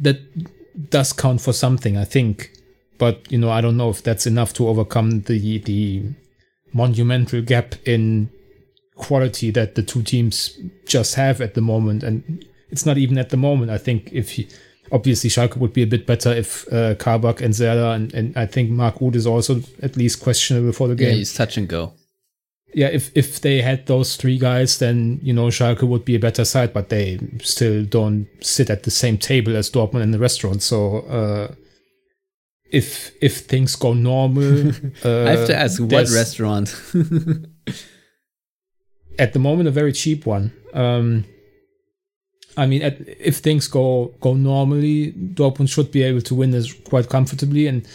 that 0.00 0.90
does 0.90 1.12
count 1.12 1.40
for 1.40 1.52
something 1.52 1.96
I 1.96 2.04
think 2.04 2.50
but 2.98 3.30
you 3.30 3.38
know 3.38 3.50
I 3.50 3.60
don't 3.60 3.76
know 3.76 3.90
if 3.90 4.02
that's 4.02 4.26
enough 4.26 4.52
to 4.54 4.68
overcome 4.68 5.22
the 5.22 5.58
the 5.58 6.02
monumental 6.72 7.40
gap 7.42 7.74
in 7.86 8.30
quality 8.96 9.50
that 9.50 9.74
the 9.74 9.82
two 9.82 10.02
teams 10.02 10.58
just 10.86 11.14
have 11.14 11.40
at 11.40 11.54
the 11.54 11.60
moment 11.60 12.02
and 12.02 12.44
it's 12.74 12.84
not 12.84 12.98
even 12.98 13.18
at 13.18 13.30
the 13.30 13.36
moment. 13.36 13.70
I 13.70 13.78
think 13.78 14.12
if 14.12 14.32
he, 14.32 14.48
obviously 14.90 15.30
Schalke 15.30 15.56
would 15.56 15.72
be 15.72 15.82
a 15.82 15.86
bit 15.86 16.06
better 16.06 16.32
if 16.32 16.66
uh, 16.72 16.96
Kabak 16.96 17.40
and 17.40 17.54
Serdar 17.54 17.94
and, 17.94 18.12
and 18.12 18.36
I 18.36 18.46
think 18.46 18.70
Mark 18.70 19.00
Uth 19.00 19.14
is 19.14 19.28
also 19.28 19.60
at 19.80 19.96
least 19.96 20.20
questionable 20.20 20.72
for 20.72 20.88
the 20.88 20.96
game. 20.96 21.10
Yeah, 21.10 21.14
he's 21.14 21.32
touch 21.32 21.56
and 21.56 21.68
go. 21.68 21.92
Yeah, 22.74 22.88
if 22.88 23.10
if 23.14 23.40
they 23.40 23.62
had 23.62 23.86
those 23.86 24.16
three 24.16 24.36
guys, 24.36 24.78
then 24.78 25.20
you 25.22 25.32
know 25.32 25.46
Schalke 25.46 25.86
would 25.86 26.04
be 26.04 26.16
a 26.16 26.18
better 26.18 26.44
side, 26.44 26.72
but 26.72 26.88
they 26.88 27.20
still 27.42 27.84
don't 27.84 28.26
sit 28.40 28.68
at 28.68 28.82
the 28.82 28.90
same 28.90 29.16
table 29.16 29.56
as 29.56 29.70
Dortmund 29.70 30.02
in 30.02 30.10
the 30.10 30.18
restaurant. 30.18 30.62
So 30.62 30.98
uh, 31.00 31.54
if 32.70 33.12
if 33.20 33.38
things 33.38 33.76
go 33.76 33.94
normal, 33.94 34.68
uh, 35.04 35.24
I 35.28 35.30
have 35.30 35.46
to 35.46 35.56
ask, 35.56 35.80
what 35.80 36.10
restaurant? 36.10 36.74
at 39.18 39.32
the 39.32 39.38
moment 39.38 39.68
a 39.68 39.72
very 39.72 39.92
cheap 39.92 40.26
one. 40.26 40.52
Um, 40.72 41.24
I 42.56 42.66
mean, 42.66 42.82
at, 42.82 42.96
if 43.06 43.38
things 43.38 43.68
go 43.68 44.14
go 44.20 44.34
normally, 44.34 45.12
Dortmund 45.12 45.70
should 45.70 45.90
be 45.90 46.02
able 46.02 46.20
to 46.22 46.34
win 46.34 46.50
this 46.50 46.72
quite 46.72 47.08
comfortably. 47.08 47.66
And 47.66 47.86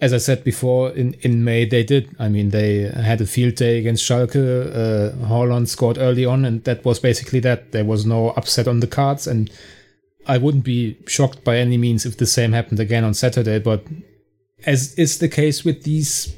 as 0.00 0.14
I 0.14 0.18
said 0.18 0.44
before, 0.44 0.90
in, 0.90 1.14
in 1.20 1.44
May 1.44 1.66
they 1.66 1.84
did. 1.84 2.14
I 2.18 2.28
mean, 2.28 2.50
they 2.50 2.82
had 2.88 3.20
a 3.20 3.26
field 3.26 3.56
day 3.56 3.78
against 3.78 4.04
Schalke. 4.08 4.36
Uh, 4.36 5.14
Haaland 5.26 5.68
scored 5.68 5.98
early 5.98 6.24
on, 6.24 6.44
and 6.44 6.64
that 6.64 6.84
was 6.84 6.98
basically 6.98 7.40
that. 7.40 7.72
There 7.72 7.84
was 7.84 8.06
no 8.06 8.30
upset 8.30 8.66
on 8.66 8.80
the 8.80 8.86
cards, 8.86 9.26
and 9.26 9.50
I 10.26 10.38
wouldn't 10.38 10.64
be 10.64 10.96
shocked 11.06 11.44
by 11.44 11.58
any 11.58 11.76
means 11.76 12.06
if 12.06 12.16
the 12.16 12.26
same 12.26 12.52
happened 12.52 12.80
again 12.80 13.04
on 13.04 13.12
Saturday. 13.12 13.58
But 13.58 13.84
as 14.64 14.94
is 14.94 15.18
the 15.18 15.28
case 15.28 15.64
with 15.64 15.82
these 15.82 16.34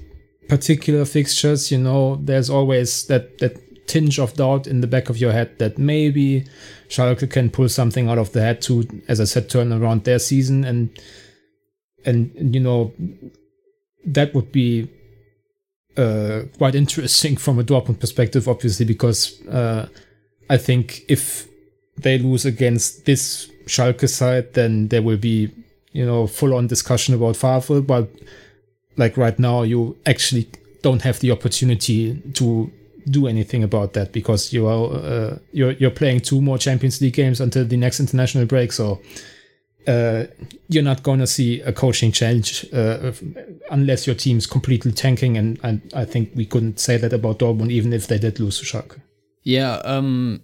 particular 0.49 1.05
fixtures, 1.05 1.71
you 1.71 1.79
know, 1.79 2.17
there's 2.17 2.51
always 2.51 3.07
that 3.07 3.39
that 3.39 3.87
tinge 3.87 4.19
of 4.19 4.35
doubt 4.35 4.67
in 4.67 4.81
the 4.81 4.87
back 4.87 5.09
of 5.09 5.19
your 5.19 5.33
head 5.33 5.59
that 5.59 5.79
maybe 5.79 6.47
Schalke 6.89 7.31
can 7.31 7.51
pull 7.51 7.69
something 7.69 8.09
out 8.09 8.19
of 8.19 8.33
the 8.33 8.41
head 8.41 8.61
to, 8.63 8.89
as 9.07 9.21
I 9.21 9.25
said, 9.25 9.51
turn 9.51 9.73
around 9.73 10.05
their 10.05 10.19
season 10.19 10.65
and 10.65 10.99
and 12.05 12.55
you 12.55 12.61
know 12.61 12.93
that 14.05 14.35
would 14.35 14.53
be 14.53 14.89
uh, 15.97 16.43
quite 16.59 16.75
interesting 16.75 17.37
from 17.45 17.59
a 17.59 17.65
Dortmund 17.65 18.01
perspective, 18.01 18.49
obviously, 18.49 18.87
because 18.87 19.47
uh, 19.49 19.89
I 20.49 20.57
think 20.57 21.03
if 21.09 21.47
they 21.97 22.19
lose 22.19 22.45
against 22.45 23.05
this 23.05 23.51
Schalke 23.67 24.09
side, 24.09 24.55
then 24.55 24.89
there 24.89 25.03
will 25.03 25.17
be 25.19 25.51
you 25.93 26.07
know 26.07 26.27
full 26.27 26.55
on 26.55 26.67
discussion 26.67 27.15
about 27.15 27.37
Favre, 27.37 27.81
but 27.81 28.09
like 28.97 29.17
right 29.17 29.39
now 29.39 29.63
you 29.63 29.97
actually 30.07 30.49
don't 30.83 31.03
have 31.03 31.21
the 31.21 31.31
opportunity 31.31 32.21
to 32.35 32.71
do 33.09 33.27
anything 33.27 33.63
about 33.63 33.95
that 33.95 34.13
because 34.13 34.53
you 34.53 34.67
are 34.67 34.93
uh, 34.93 35.39
you're 35.53 35.73
you're 35.73 35.91
playing 35.91 36.21
two 36.21 36.41
more 36.41 36.59
Champions 36.59 37.01
League 37.01 37.15
games 37.15 37.41
until 37.41 37.65
the 37.65 37.77
next 37.77 38.01
international 38.01 38.47
break. 38.47 38.73
So 38.73 39.01
uh, 39.87 40.25
you're 40.69 40.83
not 40.83 41.03
going 41.03 41.21
to 41.21 41.27
see 41.27 41.61
a 41.61 41.73
coaching 41.73 42.13
change 42.13 42.67
uh, 42.73 43.13
unless 43.71 44.07
your 44.07 44.17
team's 44.17 44.47
completely 44.47 44.93
tanking 44.93 45.37
and, 45.37 45.59
and 45.63 45.91
I 45.95 46.05
think 46.05 46.33
we 46.35 46.47
couldn't 46.47 46.79
say 46.79 46.97
that 46.97 47.13
about 47.13 47.39
Dortmund 47.39 47.71
even 47.71 47.93
if 47.93 48.07
they 48.07 48.19
did 48.19 48.41
lose 48.41 48.59
to 48.61 48.65
Schalke 48.65 49.01
yeah, 49.45 49.81
um, 49.85 50.43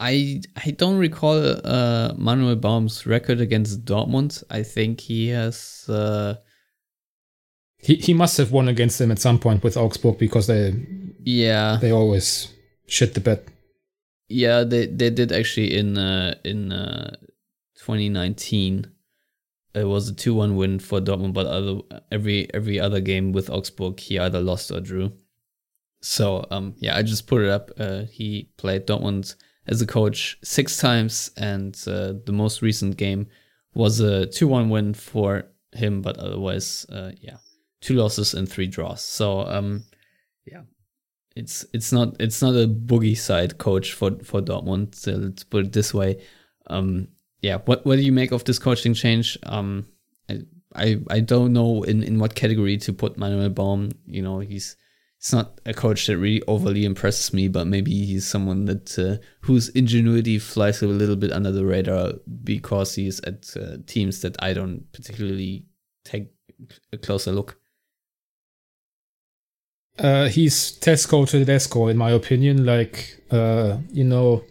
I 0.00 0.42
I 0.56 0.72
don't 0.72 0.98
recall 0.98 1.38
uh, 1.38 2.12
Manuel 2.16 2.56
Baum's 2.56 3.06
record 3.06 3.40
against 3.40 3.84
Dortmund. 3.84 4.42
I 4.50 4.64
think 4.64 4.98
he 4.98 5.28
has. 5.28 5.88
Uh, 5.88 6.38
he 7.78 7.94
he 7.94 8.14
must 8.14 8.36
have 8.38 8.50
won 8.50 8.66
against 8.66 8.98
them 8.98 9.12
at 9.12 9.20
some 9.20 9.38
point 9.38 9.62
with 9.62 9.76
Augsburg 9.76 10.18
because 10.18 10.48
they 10.48 10.74
yeah, 11.22 11.78
they 11.80 11.92
always 11.92 12.52
shit 12.88 13.14
the 13.14 13.20
bed 13.20 13.44
yeah, 14.32 14.64
they 14.64 14.86
they 14.86 15.10
did 15.10 15.30
actually 15.30 15.76
in 15.76 15.98
uh, 15.98 16.34
in 16.44 16.72
uh, 16.72 17.16
2019. 17.82 18.86
It 19.74 19.84
was 19.84 20.08
a 20.08 20.14
two 20.14 20.34
one 20.34 20.56
win 20.56 20.78
for 20.78 21.00
Dortmund, 21.00 21.32
but 21.32 21.46
other 21.46 21.80
every 22.10 22.52
every 22.54 22.78
other 22.78 23.00
game 23.00 23.32
with 23.32 23.50
Augsburg 23.50 23.98
he 23.98 24.18
either 24.18 24.40
lost 24.40 24.70
or 24.70 24.80
drew. 24.80 25.12
So 26.00 26.46
um 26.50 26.74
yeah, 26.78 26.96
I 26.96 27.02
just 27.02 27.26
put 27.26 27.42
it 27.42 27.48
up. 27.48 27.70
Uh, 27.78 28.02
he 28.04 28.50
played 28.56 28.86
Dortmund 28.86 29.34
as 29.66 29.80
a 29.80 29.86
coach 29.86 30.38
six 30.42 30.76
times, 30.76 31.30
and 31.36 31.74
uh, 31.86 32.14
the 32.24 32.32
most 32.32 32.62
recent 32.62 32.96
game 32.96 33.26
was 33.74 34.00
a 34.00 34.26
two 34.26 34.46
one 34.46 34.68
win 34.68 34.94
for 34.94 35.44
him, 35.72 36.02
but 36.02 36.18
otherwise 36.18 36.86
uh, 36.92 37.12
yeah, 37.20 37.38
two 37.80 37.94
losses 37.94 38.34
and 38.34 38.48
three 38.48 38.66
draws. 38.66 39.02
So 39.02 39.40
um 39.40 39.84
yeah, 40.44 40.62
it's 41.34 41.64
it's 41.72 41.92
not 41.92 42.14
it's 42.20 42.42
not 42.42 42.54
a 42.54 42.68
boogie 42.68 43.16
side 43.16 43.58
coach 43.58 43.94
for 43.94 44.12
for 44.22 44.40
Dortmund. 44.40 44.94
So 44.94 45.12
let's 45.12 45.44
put 45.44 45.66
it 45.66 45.72
this 45.72 45.94
way. 45.94 46.22
Um, 46.68 47.08
yeah, 47.42 47.58
what 47.64 47.84
what 47.84 47.96
do 47.96 48.02
you 48.02 48.12
make 48.12 48.32
of 48.32 48.44
this 48.44 48.58
coaching 48.58 48.94
change? 48.94 49.36
Um, 49.42 49.86
I 50.28 50.42
I, 50.74 51.00
I 51.10 51.20
don't 51.20 51.52
know 51.52 51.82
in, 51.82 52.02
in 52.02 52.18
what 52.18 52.34
category 52.34 52.78
to 52.78 52.92
put 52.92 53.18
Manuel 53.18 53.50
Baum. 53.50 53.90
You 54.06 54.22
know, 54.22 54.38
he's 54.38 54.76
he's 55.18 55.32
not 55.32 55.60
a 55.66 55.74
coach 55.74 56.06
that 56.06 56.18
really 56.18 56.42
overly 56.46 56.84
impresses 56.84 57.34
me, 57.34 57.48
but 57.48 57.66
maybe 57.66 57.90
he's 58.06 58.26
someone 58.26 58.64
that 58.66 58.98
uh, 58.98 59.22
whose 59.40 59.68
ingenuity 59.70 60.38
flies 60.38 60.82
a 60.82 60.86
little 60.86 61.16
bit 61.16 61.32
under 61.32 61.50
the 61.50 61.66
radar 61.66 62.14
because 62.44 62.94
he's 62.94 63.20
at 63.20 63.54
uh, 63.56 63.78
teams 63.86 64.20
that 64.22 64.36
I 64.40 64.52
don't 64.52 64.90
particularly 64.92 65.66
take 66.04 66.32
a 66.92 66.98
closer 66.98 67.32
look. 67.32 67.58
Uh, 69.98 70.28
he's 70.28 70.78
Tesco 70.78 71.28
to 71.28 71.38
Tedesco, 71.40 71.88
in 71.88 71.98
my 71.98 72.12
opinion. 72.12 72.64
Like, 72.64 73.22
uh, 73.30 73.78
you 73.90 74.04
know, 74.04 74.42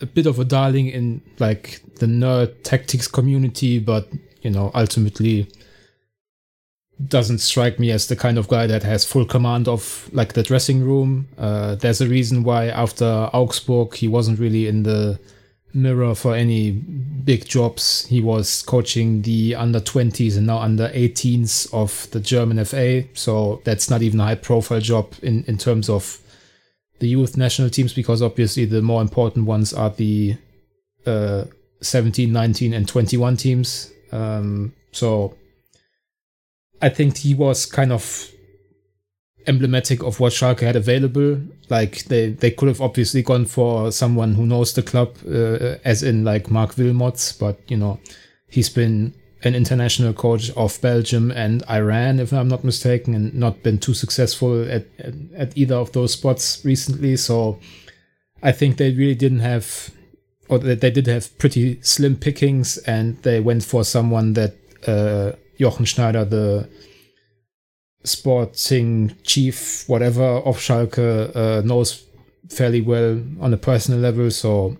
a 0.00 0.06
bit 0.06 0.26
of 0.26 0.38
a 0.38 0.44
darling 0.44 0.86
in 0.86 1.22
like 1.38 1.82
the 1.98 2.06
nerd 2.06 2.62
tactics 2.62 3.08
community, 3.08 3.78
but 3.78 4.08
you 4.42 4.50
know, 4.50 4.70
ultimately 4.74 5.48
doesn't 7.06 7.38
strike 7.38 7.78
me 7.78 7.90
as 7.90 8.08
the 8.08 8.16
kind 8.16 8.38
of 8.38 8.48
guy 8.48 8.66
that 8.66 8.82
has 8.82 9.04
full 9.04 9.24
command 9.24 9.68
of 9.68 10.10
like 10.12 10.32
the 10.32 10.42
dressing 10.42 10.82
room. 10.82 11.28
Uh, 11.38 11.76
there's 11.76 12.00
a 12.00 12.08
reason 12.08 12.42
why 12.42 12.66
after 12.66 13.30
Augsburg 13.32 13.94
he 13.94 14.08
wasn't 14.08 14.38
really 14.38 14.66
in 14.66 14.82
the 14.82 15.18
mirror 15.72 16.14
for 16.14 16.34
any 16.34 16.72
big 16.72 17.46
jobs. 17.46 18.06
He 18.06 18.20
was 18.20 18.62
coaching 18.62 19.22
the 19.22 19.54
under 19.54 19.80
20s 19.80 20.36
and 20.36 20.46
now 20.46 20.58
under 20.58 20.88
18s 20.88 21.72
of 21.72 22.10
the 22.10 22.20
German 22.20 22.64
FA. 22.64 23.04
So 23.14 23.60
that's 23.64 23.88
not 23.88 24.02
even 24.02 24.18
a 24.20 24.24
high 24.24 24.34
profile 24.34 24.80
job 24.80 25.14
in, 25.22 25.44
in 25.44 25.56
terms 25.56 25.88
of 25.88 26.20
the 26.98 27.08
youth 27.08 27.36
national 27.36 27.70
teams 27.70 27.92
because 27.92 28.22
obviously 28.22 28.64
the 28.64 28.82
more 28.82 29.00
important 29.00 29.46
ones 29.46 29.72
are 29.72 29.90
the 29.90 30.36
uh, 31.06 31.44
17, 31.80 32.32
19, 32.32 32.72
and 32.74 32.88
21 32.88 33.36
teams. 33.36 33.92
Um, 34.12 34.74
so 34.92 35.36
I 36.80 36.88
think 36.88 37.18
he 37.18 37.34
was 37.34 37.66
kind 37.66 37.92
of 37.92 38.30
emblematic 39.46 40.02
of 40.02 40.20
what 40.20 40.32
Schalke 40.32 40.60
had 40.60 40.76
available. 40.76 41.40
Like 41.68 42.04
they, 42.04 42.30
they 42.30 42.50
could 42.50 42.68
have 42.68 42.80
obviously 42.80 43.22
gone 43.22 43.46
for 43.46 43.90
someone 43.90 44.34
who 44.34 44.46
knows 44.46 44.74
the 44.74 44.82
club, 44.82 45.16
uh, 45.26 45.76
as 45.84 46.02
in 46.02 46.24
like 46.24 46.50
Marc 46.50 46.74
Wilmots, 46.74 47.38
but 47.38 47.58
you 47.68 47.76
know, 47.76 47.98
he's 48.48 48.68
been 48.68 49.14
an 49.44 49.54
international 49.54 50.12
coach 50.12 50.50
of 50.50 50.80
Belgium 50.80 51.30
and 51.30 51.62
Iran, 51.70 52.18
if 52.18 52.32
I'm 52.32 52.48
not 52.48 52.64
mistaken, 52.64 53.14
and 53.14 53.34
not 53.34 53.62
been 53.62 53.78
too 53.78 53.94
successful 53.94 54.62
at, 54.68 54.86
at, 54.98 55.14
at 55.36 55.56
either 55.56 55.76
of 55.76 55.92
those 55.92 56.12
spots 56.12 56.64
recently. 56.64 57.16
So 57.16 57.60
I 58.42 58.52
think 58.52 58.76
they 58.76 58.92
really 58.92 59.14
didn't 59.14 59.40
have, 59.40 59.90
or 60.48 60.58
they, 60.58 60.74
they 60.74 60.90
did 60.90 61.06
have 61.06 61.36
pretty 61.38 61.80
slim 61.82 62.16
pickings, 62.16 62.78
and 62.78 63.22
they 63.22 63.40
went 63.40 63.64
for 63.64 63.84
someone 63.84 64.34
that 64.34 64.54
uh, 64.86 65.32
Jochen 65.58 65.84
Schneider, 65.84 66.24
the 66.24 66.68
sporting 68.04 69.16
chief, 69.22 69.88
whatever 69.88 70.24
of 70.24 70.58
Schalke, 70.58 71.34
uh, 71.34 71.60
knows 71.62 72.04
fairly 72.48 72.80
well 72.80 73.20
on 73.40 73.52
a 73.52 73.58
personal 73.58 74.00
level. 74.00 74.30
So 74.30 74.76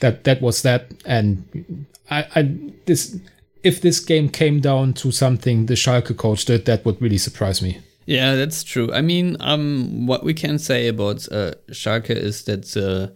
that 0.00 0.24
that 0.24 0.40
was 0.40 0.62
that, 0.62 0.90
and 1.04 1.86
I, 2.10 2.26
I 2.34 2.58
this 2.86 3.16
if 3.62 3.80
this 3.80 4.00
game 4.00 4.28
came 4.28 4.60
down 4.60 4.92
to 4.94 5.10
something 5.10 5.66
the 5.66 5.74
Schalke 5.74 6.16
coach 6.16 6.44
did, 6.44 6.64
that 6.66 6.84
would 6.84 7.00
really 7.02 7.18
surprise 7.18 7.60
me. 7.60 7.80
Yeah, 8.06 8.36
that's 8.36 8.64
true. 8.64 8.90
I 8.92 9.02
mean, 9.02 9.36
um, 9.40 10.06
what 10.06 10.24
we 10.24 10.32
can 10.32 10.58
say 10.58 10.88
about 10.88 11.30
uh, 11.30 11.52
Schalke 11.70 12.10
is 12.10 12.44
that 12.44 12.74
uh, 12.76 13.14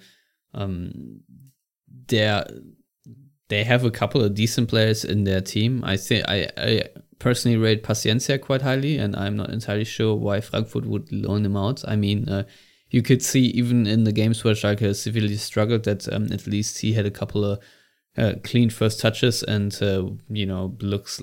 um, 0.55 1.21
they 2.09 2.43
they 3.49 3.65
have 3.65 3.85
a 3.85 3.91
couple 3.91 4.23
of 4.23 4.35
decent 4.35 4.69
players 4.69 5.05
in 5.05 5.25
their 5.25 5.41
team. 5.41 5.83
I 5.85 5.97
think 5.97 6.25
I, 6.29 6.49
I 6.57 6.85
personally 7.19 7.59
rate 7.59 7.83
Paciencia 7.83 8.41
quite 8.41 8.63
highly, 8.63 8.97
and 8.97 9.15
I'm 9.15 9.37
not 9.37 9.51
entirely 9.51 9.85
sure 9.85 10.15
why 10.15 10.41
Frankfurt 10.41 10.87
would 10.87 11.13
loan 11.13 11.45
him 11.45 11.57
out. 11.57 11.83
I 11.87 11.97
mean, 11.97 12.29
uh, 12.29 12.45
you 12.91 13.03
could 13.03 13.23
see 13.23 13.47
even 13.47 13.87
in 13.87 14.05
the 14.05 14.13
games 14.13 14.43
where 14.43 14.55
Schalke 14.55 14.95
severely 14.95 15.37
struggled 15.37 15.85
that 15.85 16.13
um, 16.13 16.33
at 16.33 16.47
least 16.47 16.81
he 16.81 16.95
had 16.95 17.07
a 17.07 17.11
couple 17.11 17.45
of 17.45 17.59
uh, 18.17 18.35
clean 18.45 18.71
first 18.71 19.01
touches 19.01 19.43
and 19.43 19.77
uh, 19.83 20.05
you 20.29 20.47
know 20.47 20.77
looks 20.81 21.23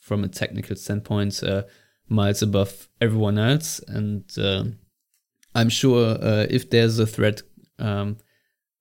from 0.00 0.24
a 0.24 0.28
technical 0.28 0.76
standpoint 0.76 1.42
uh, 1.42 1.62
miles 2.08 2.42
above 2.42 2.88
everyone 3.00 3.38
else. 3.38 3.80
And 3.88 4.24
uh, 4.38 4.64
I'm 5.54 5.68
sure 5.68 6.16
uh, 6.20 6.46
if 6.48 6.70
there's 6.70 6.98
a 6.98 7.06
threat 7.06 7.42
um, 7.78 8.18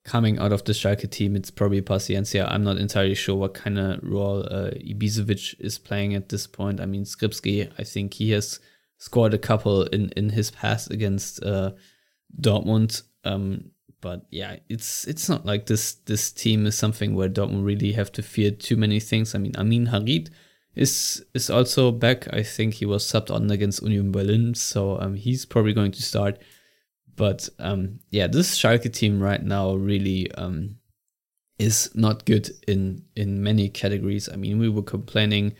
coming 0.06 0.38
out 0.38 0.54
of 0.54 0.64
the 0.64 0.72
Schalke 0.72 1.10
team, 1.10 1.36
it's 1.36 1.52
probably 1.52 1.82
Paciencia. 1.82 2.50
I'm 2.50 2.64
not 2.64 2.78
entirely 2.78 3.16
sure 3.16 3.36
what 3.36 3.56
kind 3.56 3.78
of 3.78 4.00
role 4.04 4.44
uh, 4.44 4.70
Ibisevic 4.72 5.60
is 5.60 5.78
playing 5.80 6.14
at 6.14 6.30
this 6.30 6.48
point. 6.48 6.80
I 6.80 6.86
mean, 6.86 7.04
Skripski, 7.04 7.72
I 7.78 7.84
think 7.84 8.14
he 8.14 8.32
has 8.32 8.60
scored 9.00 9.34
a 9.34 9.40
couple 9.40 9.84
in, 9.84 10.10
in 10.16 10.30
his 10.30 10.52
past 10.52 10.92
against 10.92 11.44
uh, 11.44 11.72
Dortmund. 12.40 13.02
Um, 13.24 13.72
but 14.00 14.28
yeah, 14.30 14.58
it's 14.70 15.08
it's 15.08 15.28
not 15.28 15.48
like 15.48 15.66
this 15.66 15.96
this 16.06 16.32
team 16.32 16.68
is 16.68 16.78
something 16.78 17.16
where 17.16 17.28
Dortmund 17.28 17.66
really 17.66 17.94
have 17.94 18.12
to 18.14 18.22
fear 18.22 18.52
too 18.52 18.78
many 18.78 19.00
things. 19.00 19.34
I 19.34 19.40
mean, 19.40 19.54
Amine 19.58 19.88
Harit 19.88 20.30
is 20.76 21.26
is 21.34 21.50
also 21.50 21.92
back. 21.92 22.32
I 22.32 22.44
think 22.44 22.76
he 22.76 22.86
was 22.86 23.04
subbed 23.04 23.34
on 23.34 23.50
against 23.50 23.82
Union 23.82 24.12
Berlin, 24.12 24.54
so 24.54 25.00
um, 25.02 25.16
he's 25.16 25.46
probably 25.46 25.74
going 25.74 25.92
to 25.94 26.04
start. 26.04 26.38
But 27.16 27.50
um, 27.60 28.00
yeah, 28.10 28.28
this 28.28 28.58
Schalke 28.58 28.92
team 28.92 29.22
right 29.22 29.42
now 29.42 29.74
really 29.74 30.32
um, 30.34 30.78
is 31.58 31.90
not 31.96 32.26
good 32.26 32.50
in 32.68 33.04
in 33.16 33.42
many 33.42 33.70
categories. 33.70 34.30
I 34.32 34.36
mean, 34.36 34.60
we 34.60 34.70
were 34.70 34.84
complaining 34.84 35.54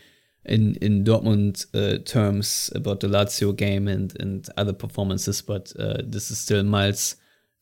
in 0.44 0.76
in 0.76 1.04
Dortmund 1.04 1.66
uh, 1.74 2.02
terms 2.04 2.70
about 2.74 3.00
the 3.00 3.08
Lazio 3.08 3.56
game 3.56 3.88
and 3.88 4.18
and 4.20 4.48
other 4.56 4.72
performances, 4.72 5.42
but 5.42 5.72
uh, 5.78 6.02
this 6.04 6.30
is 6.30 6.38
still 6.38 6.62
miles 6.62 7.16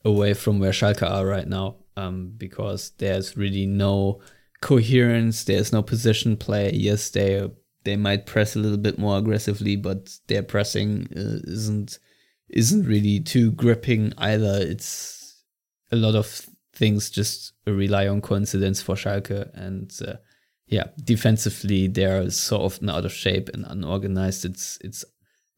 away 0.05 0.35
from 0.35 0.59
where 0.59 0.73
Schalke 0.73 1.09
are 1.09 1.27
right 1.27 1.49
now 1.49 1.77
um, 1.97 2.33
because 2.37 2.91
there's 2.99 3.37
really 3.37 3.67
no 3.67 4.21
coherence. 4.61 5.45
There's 5.45 5.73
no 5.73 5.83
position 5.83 6.37
play. 6.37 6.73
Yes, 6.73 7.11
they 7.11 7.51
they 7.85 7.97
might 7.97 8.27
press 8.27 8.57
a 8.57 8.59
little 8.59 8.79
bit 8.79 8.99
more 8.99 9.19
aggressively, 9.19 9.77
but 9.77 10.19
their 10.27 10.43
pressing 10.43 11.09
uh, 11.17 11.41
isn't 11.45 11.99
isn't 12.49 12.87
really 12.87 13.21
too 13.21 13.53
gripping 13.53 14.13
either. 14.19 14.59
It's 14.61 15.43
a 15.91 15.97
lot 15.97 16.15
of 16.15 16.47
things 16.75 17.11
just 17.11 17.53
rely 17.67 18.09
on 18.09 18.21
coincidence 18.21 18.83
for 18.83 18.95
Schalke, 18.95 19.51
and 19.55 19.93
uh, 20.07 20.15
yeah, 20.67 20.85
defensively 21.03 21.87
they're 21.89 22.31
so 22.31 22.59
often 22.59 22.91
out 22.91 23.05
of 23.05 23.13
shape 23.13 23.49
and 23.53 23.65
unorganized. 23.69 24.45
It's 24.45 24.79
it's 24.83 25.05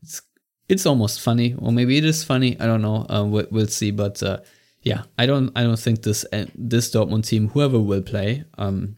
it's 0.02 0.22
it's 0.68 0.86
almost 0.86 1.20
funny, 1.20 1.54
or 1.58 1.72
maybe 1.72 1.96
it 1.96 2.04
is 2.04 2.24
funny. 2.24 2.58
I 2.60 2.66
don't 2.66 2.82
know. 2.82 3.06
Uh, 3.08 3.24
we'll, 3.24 3.46
we'll, 3.50 3.66
see, 3.66 3.90
but 3.90 4.22
uh, 4.22 4.38
yeah, 4.82 5.04
I 5.18 5.26
don't 5.26 5.52
I 5.56 5.62
don't 5.62 5.78
think 5.78 6.02
this 6.02 6.24
uh, 6.32 6.46
this 6.54 6.92
Dortmund 6.92 7.26
team, 7.26 7.48
whoever 7.48 7.78
will 7.80 8.02
play, 8.02 8.44
um, 8.58 8.96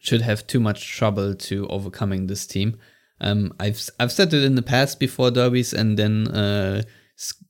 should 0.00 0.22
have 0.22 0.46
too 0.46 0.60
much 0.60 0.96
trouble 0.96 1.34
to 1.34 1.66
overcoming 1.68 2.26
this 2.26 2.46
team. 2.46 2.78
Um, 3.20 3.52
I've 3.60 3.88
I've 3.98 4.12
said 4.12 4.32
it 4.32 4.42
in 4.42 4.54
the 4.54 4.62
past 4.62 4.98
before 4.98 5.30
derbies, 5.30 5.72
and 5.72 5.98
then 5.98 6.28
uh, 6.28 6.82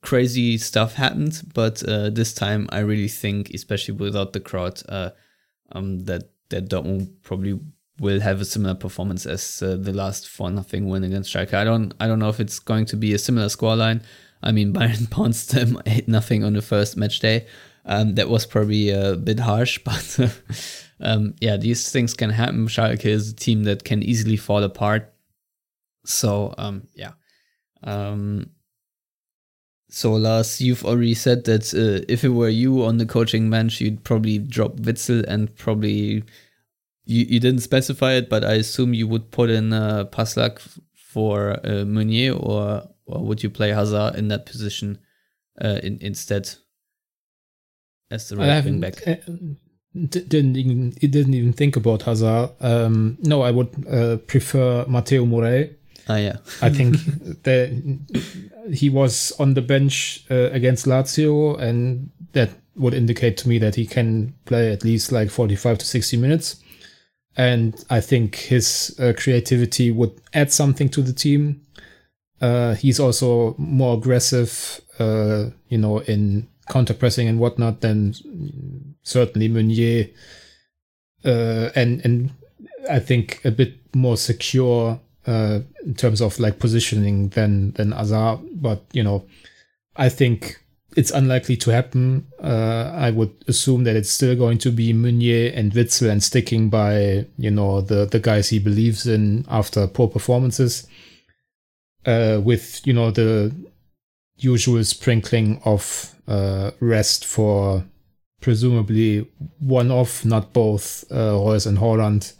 crazy 0.03 0.59
stuff 0.59 0.95
happened. 0.95 1.43
But 1.55 1.83
uh, 1.83 2.11
this 2.11 2.35
time, 2.35 2.69
I 2.71 2.81
really 2.81 3.09
think, 3.09 3.51
especially 3.51 3.95
without 3.95 4.33
the 4.33 4.41
crowd, 4.41 4.83
uh, 4.89 5.11
um, 5.73 6.05
that 6.05 6.31
that 6.49 6.69
Dortmund 6.69 7.11
probably 7.23 7.59
will 7.99 8.21
have 8.21 8.41
a 8.41 8.45
similar 8.45 8.75
performance 8.75 9.27
as 9.27 9.63
uh, 9.63 9.77
the 9.77 9.93
last 9.93 10.29
four 10.29 10.51
nothing 10.51 10.89
win 10.89 11.05
against 11.05 11.33
Schalke. 11.33 11.55
I 11.55 11.65
don't 11.65 11.95
I 12.01 12.07
don't 12.07 12.19
know 12.19 12.29
if 12.29 12.41
it's 12.41 12.59
going 12.59 12.87
to 12.87 12.97
be 12.97 13.15
a 13.15 13.19
similar 13.19 13.47
scoreline. 13.47 14.03
I 14.43 14.53
mean, 14.53 14.73
Bayern 14.77 15.11
pounced 15.11 15.51
them 15.51 15.81
eight 15.87 16.09
nothing 16.09 16.45
on 16.45 16.55
the 16.55 16.63
first 16.63 16.97
match 16.97 17.21
day. 17.21 17.47
Um, 17.87 18.15
that 18.17 18.29
was 18.29 18.45
probably 18.45 18.91
a 18.91 19.17
bit 19.17 19.41
harsh, 19.41 19.79
but 19.85 20.33
um, 21.01 21.35
yeah, 21.41 21.57
these 21.57 21.91
things 21.91 22.15
can 22.15 22.31
happen. 22.31 22.67
Schalke 22.67 23.07
is 23.07 23.31
a 23.31 23.35
team 23.35 23.65
that 23.65 23.85
can 23.85 24.03
easily 24.03 24.37
fall 24.37 24.63
apart. 24.63 25.13
So 26.05 26.55
um, 26.59 26.89
yeah. 26.95 27.13
Um, 27.83 28.51
so 29.91 30.13
Lars, 30.13 30.61
you've 30.61 30.85
already 30.85 31.15
said 31.15 31.45
that 31.45 31.75
uh, 31.75 32.05
if 32.09 32.25
it 32.25 32.29
were 32.29 32.49
you 32.49 32.85
on 32.85 32.99
the 32.99 33.07
coaching 33.07 33.51
bench, 33.51 33.81
you'd 33.81 34.05
probably 34.05 34.39
drop 34.39 34.77
Witsel 34.77 35.25
and 35.27 35.55
probably 35.57 36.23
you, 37.05 37.27
you 37.29 37.41
didn't 37.41 37.61
specify 37.61 38.13
it, 38.13 38.29
but 38.29 38.45
I 38.45 38.55
assume 38.55 38.95
you 38.95 39.09
would 39.09 39.31
put 39.33 39.51
in 39.51 39.73
uh, 39.73 40.05
Passlack 40.05 40.61
for 40.95 41.59
uh, 41.65 41.85
Meunier, 41.85 42.35
or 42.35 42.89
or 43.07 43.25
would 43.25 43.43
you 43.43 43.51
play 43.51 43.71
Hazard 43.71 44.15
in 44.15 44.29
that 44.29 44.47
position 44.47 44.99
uh, 45.61 45.81
in, 45.83 45.99
instead 46.01 46.49
as 48.11 48.29
the 48.29 48.37
right 48.37 48.65
wing 48.65 48.81
back? 48.81 49.07
Uh, 49.07 49.17
didn't 50.09 50.57
even 50.57 50.91
didn't 50.91 51.35
even 51.35 51.53
think 51.53 51.75
about 51.77 52.03
Hazard. 52.03 52.51
Um, 52.61 53.19
no, 53.23 53.43
I 53.43 53.51
would 53.51 53.87
uh, 53.91 54.19
prefer 54.19 54.85
Mateu 54.85 55.27
Morey. 55.27 55.77
Ah, 56.09 56.17
yeah. 56.17 56.37
I 56.63 56.71
think 56.77 56.97
that 57.43 57.99
he 58.73 58.91
was 58.91 59.33
on 59.39 59.55
the 59.55 59.63
bench 59.63 60.25
uh, 60.31 60.51
against 60.51 60.87
Lazio, 60.87 61.59
and 61.59 62.11
that 62.33 62.51
would 62.77 62.95
indicate 62.95 63.37
to 63.39 63.49
me 63.49 63.59
that 63.59 63.75
he 63.75 63.87
can 63.87 64.35
play 64.45 64.73
at 64.73 64.85
least 64.85 65.13
like 65.13 65.31
45 65.31 65.79
to 65.79 65.85
60 65.85 66.17
minutes 66.17 66.63
and 67.37 67.85
I 67.89 68.01
think 68.01 68.37
his 68.37 68.97
uh, 68.99 69.13
creativity 69.17 69.91
would 69.91 70.13
add 70.35 70.53
something 70.53 70.89
to 70.91 71.03
the 71.03 71.13
team. 71.13 71.65
Uh, 72.41 72.75
he's 72.75 72.99
also 72.99 73.55
more 73.59 73.97
aggressive, 73.97 74.81
uh, 74.99 75.51
you 75.69 75.79
know, 75.79 75.99
in 76.01 76.49
counter 76.69 76.95
pressing 76.95 77.29
and 77.29 77.39
whatnot 77.39 77.81
than 77.81 78.15
certainly 79.03 79.49
Meunier, 79.49 80.09
uh, 81.25 81.71
and 81.75 82.05
and 82.05 82.31
I 82.91 82.99
think 82.99 83.41
a 83.45 83.51
bit 83.51 83.75
more 83.95 84.17
secure 84.17 85.01
uh, 85.31 85.61
in 85.87 85.95
terms 85.95 86.21
of 86.21 86.39
like 86.41 86.59
positioning 86.59 87.29
than 87.31 87.73
than 87.73 87.93
Hazard. 87.93 88.41
But 88.55 88.83
you 88.93 89.03
know, 89.03 89.25
I 89.97 90.09
think 90.09 90.61
it's 90.97 91.11
unlikely 91.11 91.57
to 91.57 91.71
happen. 91.71 92.27
Uh, 92.43 92.91
I 92.95 93.11
would 93.11 93.33
assume 93.47 93.85
that 93.85 93.97
it's 93.97 94.11
still 94.11 94.35
going 94.35 94.59
to 94.59 94.71
be 94.73 94.93
Meunier 94.93 95.53
and 95.55 95.73
Witsel 95.73 96.11
and 96.11 96.23
sticking 96.23 96.69
by, 96.69 97.27
you 97.39 97.51
know, 97.51 97.81
the, 97.81 98.07
the 98.07 98.19
guys 98.19 98.49
he 98.49 98.59
believes 98.59 99.07
in 99.07 99.45
after 99.49 99.87
poor 99.87 100.09
performances. 100.09 100.89
Uh, 102.05 102.41
with, 102.43 102.85
you 102.85 102.93
know, 102.93 103.11
the 103.11 103.55
usual 104.39 104.83
sprinkling 104.83 105.61
of 105.65 106.15
uh, 106.27 106.71
rest 106.81 107.25
for 107.25 107.85
presumably 108.41 109.29
one 109.61 109.91
off, 109.91 110.25
not 110.25 110.53
both, 110.53 111.05
uh, 111.13 111.39
Reus 111.39 111.67
and 111.67 111.79
Haaland, 111.79 112.33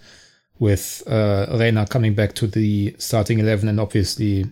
with 0.61 1.03
uh, 1.09 1.47
Reyna 1.59 1.87
coming 1.87 2.15
back 2.15 2.35
to 2.35 2.47
the 2.47 2.95
starting 2.99 3.41
11 3.41 3.69
and 3.69 3.81
obviously 3.81 4.45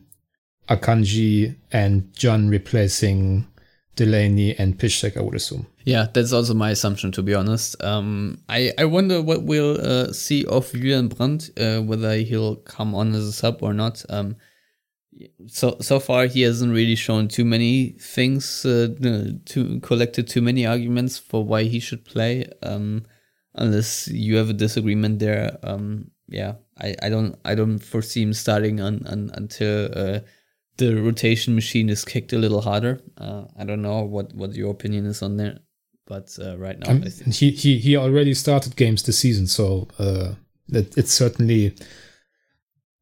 Akanji 0.69 1.55
and 1.71 2.13
Can 2.19 2.49
replacing 2.49 3.47
Delaney 3.95 4.59
and 4.59 4.79
Piszczek, 4.79 5.17
I 5.17 5.21
would 5.21 5.35
assume. 5.35 5.67
Yeah, 5.85 6.07
that's 6.13 6.33
also 6.33 6.55
my 6.55 6.71
assumption, 6.71 7.13
to 7.13 7.23
be 7.23 7.35
honest. 7.35 7.83
Um, 7.83 8.39
I, 8.49 8.73
I 8.79 8.85
wonder 8.85 9.21
what 9.21 9.43
we'll 9.43 9.81
uh, 9.81 10.13
see 10.13 10.45
of 10.47 10.71
Julian 10.73 11.09
Brandt, 11.09 11.51
uh, 11.59 11.81
whether 11.81 12.15
he'll 12.17 12.57
come 12.57 12.95
on 12.95 13.15
as 13.15 13.25
a 13.25 13.33
sub 13.33 13.63
or 13.63 13.75
not. 13.75 14.05
Um, 14.09 14.37
so 15.49 15.77
so 15.81 15.99
far, 15.99 16.27
he 16.27 16.43
hasn't 16.43 16.73
really 16.73 16.95
shown 16.95 17.27
too 17.27 17.45
many 17.45 17.97
things, 18.01 18.65
uh, 18.65 18.89
to 19.47 19.81
collected 19.81 20.29
too 20.29 20.43
many 20.43 20.65
arguments 20.65 21.19
for 21.19 21.45
why 21.45 21.65
he 21.65 21.81
should 21.81 22.05
play. 22.05 22.47
Um, 22.63 23.05
unless 23.59 24.09
you 24.09 24.37
have 24.37 24.51
a 24.51 24.55
disagreement 24.55 25.19
there. 25.19 25.59
Um, 25.63 26.11
yeah, 26.29 26.55
I, 26.81 26.95
I 27.03 27.09
don't 27.09 27.39
I 27.45 27.55
don't 27.55 27.79
foresee 27.79 28.23
him 28.23 28.33
starting 28.33 28.81
on, 28.81 29.07
on 29.07 29.31
until 29.35 29.91
uh, 29.95 30.21
the 30.77 30.95
rotation 30.95 31.55
machine 31.55 31.91
is 31.91 32.05
kicked 32.05 32.33
a 32.33 32.39
little 32.39 32.61
harder. 32.61 33.01
Uh, 33.19 33.45
I 33.59 33.65
don't 33.65 33.83
know 33.83 34.03
what, 34.03 34.35
what 34.35 34.55
your 34.55 34.71
opinion 34.71 35.07
is 35.07 35.23
on 35.23 35.37
there, 35.37 35.59
but 36.07 36.37
uh, 36.41 36.57
right 36.57 36.79
now, 36.79 36.91
um, 36.91 37.03
he, 37.31 37.51
he 37.51 37.79
he 37.79 37.97
already 37.97 38.35
started 38.35 38.77
games 38.77 39.03
this 39.03 39.19
season, 39.19 39.47
so 39.47 39.89
uh, 39.99 40.35
it, 40.69 40.97
it 40.97 41.09
certainly 41.09 41.75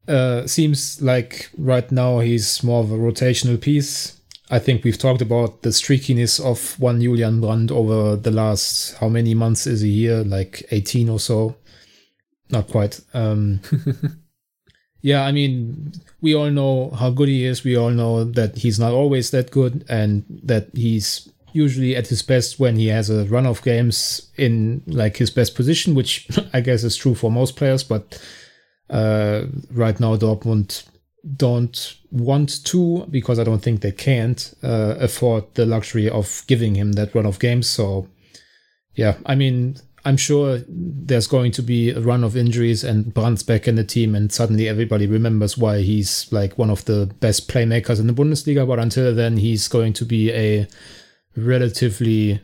uh, 0.09 0.47
seems 0.47 1.03
like 1.03 1.51
right 1.59 1.91
now 1.93 2.21
he's 2.21 2.63
more 2.63 2.83
of 2.83 2.91
a 2.91 2.97
rotational 2.97 3.61
piece. 3.61 4.16
I 4.51 4.59
think 4.61 4.85
we've 4.85 4.99
talked 4.99 5.23
about 5.23 5.63
the 5.63 5.71
streakiness 5.71 6.41
of 6.45 6.79
one 6.79 7.01
Julian 7.01 7.41
Brandt 7.41 7.71
over 7.73 8.17
the 8.17 8.31
last 8.31 8.95
how 8.99 9.09
many 9.09 9.35
months 9.35 9.67
is 9.67 9.81
he 9.81 10.03
here? 10.03 10.23
Like 10.23 10.65
eighteen 10.71 11.09
or 11.09 11.19
so. 11.19 11.57
Not 12.51 12.69
quite. 12.69 13.01
Um, 13.13 13.61
yeah, 15.03 15.25
I 15.25 15.33
mean, 15.33 15.93
we 16.21 16.35
all 16.35 16.51
know 16.51 16.91
how 16.91 17.11
good 17.11 17.29
he 17.29 17.45
is. 17.45 17.65
We 17.65 17.77
all 17.77 17.91
know 17.91 18.23
that 18.23 18.59
he's 18.59 18.79
not 18.79 18.93
always 18.93 19.33
that 19.33 19.51
good 19.51 19.85
and 19.89 20.25
that 20.45 20.69
he's 20.75 21.29
usually 21.53 21.97
at 21.97 22.07
his 22.07 22.23
best 22.23 22.61
when 22.61 22.77
he 22.77 22.87
has 22.89 23.11
a 23.11 23.25
run 23.25 23.47
of 23.47 23.63
games 23.63 24.31
in 24.37 24.83
like 24.87 25.17
his 25.17 25.31
best 25.31 25.57
position, 25.57 25.95
which 25.97 26.29
I 26.53 26.61
guess 26.61 26.85
is 26.85 26.97
true 26.97 27.17
for 27.17 27.33
most 27.33 27.57
players. 27.57 27.83
But 27.83 28.23
uh, 28.91 29.47
right 29.73 29.99
now, 29.99 30.17
Dortmund 30.17 30.85
don't 31.35 31.97
want 32.11 32.65
to 32.67 33.07
because 33.11 33.39
I 33.39 33.45
don't 33.45 33.63
think 33.63 33.81
they 33.81 33.93
can't 33.93 34.55
uh, 34.63 34.97
afford 34.99 35.55
the 35.55 35.67
luxury 35.67 36.09
of 36.09 36.43
giving 36.47 36.75
him 36.75 36.93
that 36.93 37.15
run 37.15 37.27
of 37.27 37.39
games. 37.39 37.67
So, 37.69 38.09
yeah, 38.95 39.17
I 39.27 39.35
mean, 39.35 39.77
I'm 40.05 40.17
sure 40.17 40.61
there's 40.69 41.27
going 41.27 41.51
to 41.53 41.63
be 41.63 41.91
a 41.91 42.01
run 42.01 42.23
of 42.23 42.37
injuries 42.37 42.85
and 42.85 43.13
Brandt's 43.13 43.43
back 43.43 43.67
in 43.67 43.75
the 43.75 43.83
team, 43.83 44.15
and 44.15 44.31
suddenly 44.31 44.69
everybody 44.69 45.09
remembers 45.09 45.59
why 45.59 45.81
he's 45.81 46.33
like 46.33 46.57
one 46.57 46.71
of 46.71 46.85
the 46.85 47.13
best 47.19 47.49
playmakers 47.49 47.99
in 47.99 48.07
the 48.07 48.13
Bundesliga. 48.13 48.67
But 48.67 48.79
until 48.79 49.13
then, 49.13 49.37
he's 49.39 49.67
going 49.67 49.95
to 49.95 50.05
be 50.05 50.31
a 50.31 50.69
relatively 51.37 52.41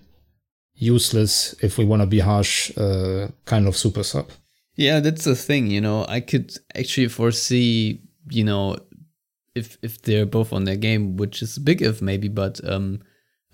useless 0.75 1.55
if 1.63 1.79
we 1.79 1.85
want 1.85 2.03
to 2.03 2.07
be 2.07 2.19
harsh 2.19 2.77
uh, 2.77 3.29
kind 3.45 3.69
of 3.69 3.77
super 3.77 4.03
sub. 4.03 4.31
Yeah, 4.75 4.99
that's 5.01 5.25
the 5.25 5.37
thing. 5.37 5.69
You 5.69 5.81
know, 5.81 6.05
I 6.09 6.21
could 6.21 6.53
actually 6.75 7.09
foresee, 7.09 8.03
you 8.31 8.45
know, 8.45 8.77
if 9.55 9.77
if 9.83 10.03
they're 10.03 10.27
both 10.27 10.53
on 10.53 10.65
their 10.65 10.77
game, 10.77 11.17
which 11.17 11.43
is 11.43 11.57
a 11.57 11.61
big 11.61 11.83
if 11.83 12.01
maybe, 12.01 12.29
but 12.29 12.61
um, 12.69 13.01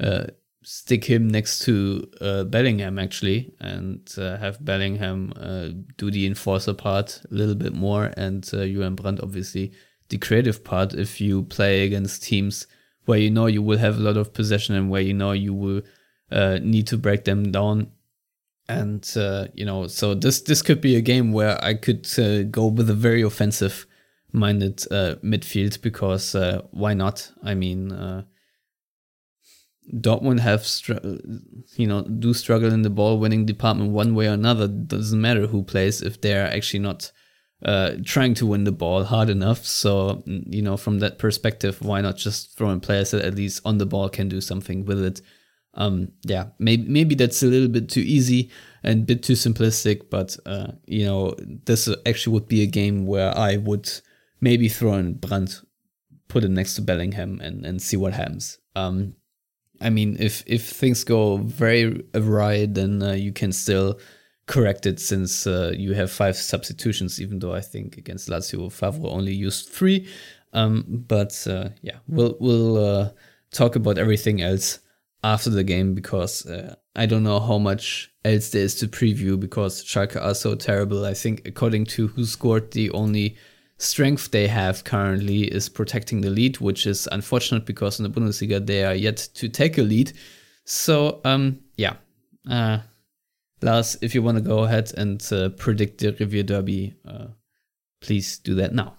uh, 0.00 0.26
stick 0.62 1.04
him 1.04 1.28
next 1.28 1.60
to 1.60 2.08
uh, 2.20 2.44
Bellingham 2.44 2.98
actually, 2.98 3.54
and 3.60 4.12
uh, 4.18 4.36
have 4.36 4.64
Bellingham 4.64 5.32
uh, 5.36 5.68
do 5.96 6.10
the 6.10 6.26
enforcer 6.26 6.74
part 6.74 7.22
a 7.30 7.34
little 7.34 7.54
bit 7.54 7.74
more, 7.74 8.12
and 8.16 8.48
uh, 8.52 8.58
Julian 8.58 8.94
Brandt 8.94 9.20
obviously 9.20 9.72
the 10.08 10.18
creative 10.18 10.64
part. 10.64 10.94
If 10.94 11.20
you 11.20 11.42
play 11.44 11.84
against 11.84 12.22
teams 12.22 12.66
where 13.06 13.18
you 13.18 13.30
know 13.30 13.46
you 13.46 13.62
will 13.62 13.78
have 13.78 13.96
a 13.96 14.02
lot 14.02 14.16
of 14.16 14.34
possession 14.34 14.74
and 14.74 14.90
where 14.90 15.00
you 15.00 15.14
know 15.14 15.32
you 15.32 15.54
will 15.54 15.82
uh, 16.30 16.58
need 16.62 16.86
to 16.86 16.98
break 16.98 17.24
them 17.24 17.50
down 17.50 17.90
and 18.68 19.14
uh, 19.16 19.46
you 19.54 19.64
know 19.64 19.86
so 19.86 20.14
this 20.14 20.42
this 20.42 20.60
could 20.60 20.80
be 20.80 20.94
a 20.94 21.00
game 21.00 21.32
where 21.32 21.62
i 21.64 21.72
could 21.72 22.06
go 22.50 22.66
with 22.66 22.90
a 22.90 22.94
very 22.94 23.22
offensive 23.22 23.86
minded 24.32 24.84
uh, 24.90 25.16
midfield 25.22 25.80
because 25.82 26.34
uh, 26.34 26.62
why 26.70 26.94
not? 26.94 27.32
I 27.42 27.54
mean 27.54 27.92
uh, 27.92 28.22
dortmund 29.94 30.40
have 30.40 30.66
str- 30.66 30.98
you 31.76 31.86
know 31.86 32.02
do 32.02 32.34
struggle 32.34 32.72
in 32.72 32.82
the 32.82 32.90
ball 32.90 33.18
winning 33.18 33.46
department 33.46 33.92
one 33.92 34.14
way 34.14 34.28
or 34.28 34.32
another. 34.32 34.68
Doesn't 34.68 35.20
matter 35.20 35.46
who 35.46 35.62
plays 35.62 36.02
if 36.02 36.20
they're 36.20 36.46
actually 36.46 36.80
not 36.80 37.10
uh, 37.64 37.92
trying 38.04 38.34
to 38.34 38.46
win 38.46 38.64
the 38.64 38.72
ball 38.72 39.04
hard 39.04 39.30
enough. 39.30 39.64
So 39.64 40.22
you 40.26 40.62
know 40.62 40.76
from 40.76 40.98
that 41.00 41.18
perspective 41.18 41.82
why 41.82 42.00
not 42.00 42.16
just 42.16 42.56
throw 42.56 42.70
in 42.70 42.80
players 42.80 43.12
that 43.12 43.24
at 43.24 43.34
least 43.34 43.62
on 43.64 43.78
the 43.78 43.86
ball 43.86 44.08
can 44.08 44.28
do 44.28 44.40
something 44.40 44.84
with 44.84 45.02
it? 45.02 45.20
Um, 45.74 46.12
yeah, 46.24 46.46
maybe 46.58 46.88
maybe 46.88 47.14
that's 47.14 47.42
a 47.42 47.46
little 47.46 47.68
bit 47.68 47.88
too 47.88 48.00
easy 48.00 48.50
and 48.82 49.02
a 49.02 49.04
bit 49.04 49.22
too 49.22 49.34
simplistic, 49.34 50.10
but 50.10 50.36
uh, 50.46 50.72
you 50.86 51.04
know, 51.04 51.34
this 51.64 51.88
actually 52.06 52.34
would 52.34 52.48
be 52.48 52.62
a 52.62 52.66
game 52.66 53.06
where 53.06 53.36
I 53.36 53.56
would 53.56 53.90
maybe 54.40 54.68
throw 54.68 54.94
in 54.94 55.14
Brandt, 55.14 55.62
put 56.28 56.44
it 56.44 56.50
next 56.50 56.74
to 56.74 56.82
Bellingham, 56.82 57.40
and 57.40 57.64
and 57.64 57.80
see 57.80 57.96
what 57.96 58.12
happens. 58.12 58.58
Um, 58.74 59.14
I 59.80 59.90
mean, 59.90 60.16
if 60.18 60.42
if 60.46 60.68
things 60.68 61.04
go 61.04 61.38
very 61.38 62.04
awry, 62.14 62.66
then 62.66 63.02
uh, 63.02 63.12
you 63.12 63.32
can 63.32 63.52
still 63.52 63.98
correct 64.46 64.86
it 64.86 64.98
since 64.98 65.46
uh, 65.46 65.72
you 65.76 65.94
have 65.94 66.10
five 66.10 66.36
substitutions. 66.36 67.20
Even 67.20 67.38
though 67.38 67.54
I 67.54 67.60
think 67.60 67.96
against 67.96 68.28
Lazio, 68.28 68.70
Favre 68.72 69.08
only 69.08 69.32
used 69.32 69.68
three. 69.68 70.08
Um, 70.52 70.84
but 70.88 71.46
uh, 71.46 71.70
yeah, 71.82 71.98
we'll 72.08 72.36
we'll 72.40 72.76
uh, 72.76 73.10
talk 73.50 73.76
about 73.76 73.98
everything 73.98 74.40
else 74.42 74.80
after 75.22 75.50
the 75.50 75.64
game 75.64 75.94
because 75.94 76.46
uh, 76.46 76.74
I 76.96 77.06
don't 77.06 77.22
know 77.22 77.40
how 77.40 77.58
much 77.58 78.10
else 78.24 78.50
there 78.50 78.62
is 78.62 78.74
to 78.76 78.88
preview 78.88 79.38
because 79.38 79.84
Schalke 79.84 80.20
are 80.20 80.34
so 80.34 80.54
terrible. 80.54 81.04
I 81.04 81.14
think 81.14 81.46
according 81.46 81.86
to 81.86 82.08
who 82.08 82.24
scored 82.24 82.72
the 82.72 82.90
only 82.90 83.36
strength 83.78 84.32
they 84.32 84.48
have 84.48 84.84
currently 84.84 85.44
is 85.44 85.68
protecting 85.68 86.20
the 86.20 86.30
lead, 86.30 86.58
which 86.58 86.86
is 86.86 87.08
unfortunate 87.10 87.64
because 87.64 87.98
in 87.98 88.02
the 88.02 88.20
Bundesliga 88.20 88.64
they 88.64 88.84
are 88.84 88.94
yet 88.94 89.16
to 89.34 89.48
take 89.48 89.78
a 89.78 89.82
lead. 89.82 90.12
So 90.64 91.20
um, 91.24 91.60
yeah, 91.76 91.94
uh, 92.50 92.78
Lars, 93.62 93.96
if 94.02 94.14
you 94.14 94.22
want 94.22 94.38
to 94.38 94.44
go 94.44 94.64
ahead 94.64 94.92
and 94.96 95.26
uh, 95.32 95.50
predict 95.50 95.98
the 95.98 96.12
Revier 96.12 96.42
Derby, 96.42 96.94
uh, 97.06 97.28
please 98.00 98.38
do 98.38 98.54
that 98.56 98.74
now. 98.74 98.96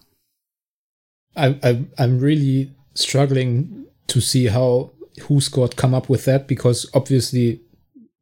I, 1.35 1.59
I 1.63 1.85
I'm 1.97 2.19
really 2.19 2.71
struggling 2.93 3.85
to 4.07 4.21
see 4.21 4.47
how 4.47 4.93
who 5.21 5.35
WhoScored 5.35 5.75
come 5.75 5.93
up 5.93 6.09
with 6.09 6.25
that 6.25 6.47
because 6.47 6.89
obviously 6.93 7.61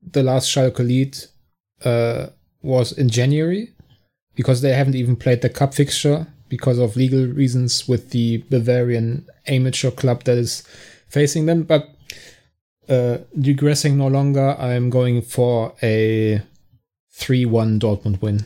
the 0.01 0.23
last 0.23 0.49
Schalke 0.49 0.79
lead 0.79 1.17
uh, 1.85 2.27
was 2.61 2.91
in 2.91 3.09
January 3.09 3.73
because 4.35 4.61
they 4.61 4.73
haven't 4.73 4.95
even 4.95 5.15
played 5.15 5.41
the 5.41 5.49
cup 5.49 5.73
fixture 5.73 6.27
because 6.49 6.79
of 6.79 6.95
legal 6.95 7.25
reasons 7.27 7.87
with 7.87 8.11
the 8.11 8.37
Bavarian 8.49 9.27
amateur 9.47 9.91
club 9.91 10.23
that 10.23 10.37
is 10.37 10.63
facing 11.07 11.45
them. 11.45 11.63
But 11.63 11.89
uh, 12.89 13.19
digressing 13.39 13.97
no 13.97 14.07
longer, 14.07 14.55
I'm 14.59 14.89
going 14.89 15.21
for 15.21 15.73
a 15.81 16.41
3-1 17.15 17.79
Dortmund 17.79 18.21
win. 18.21 18.45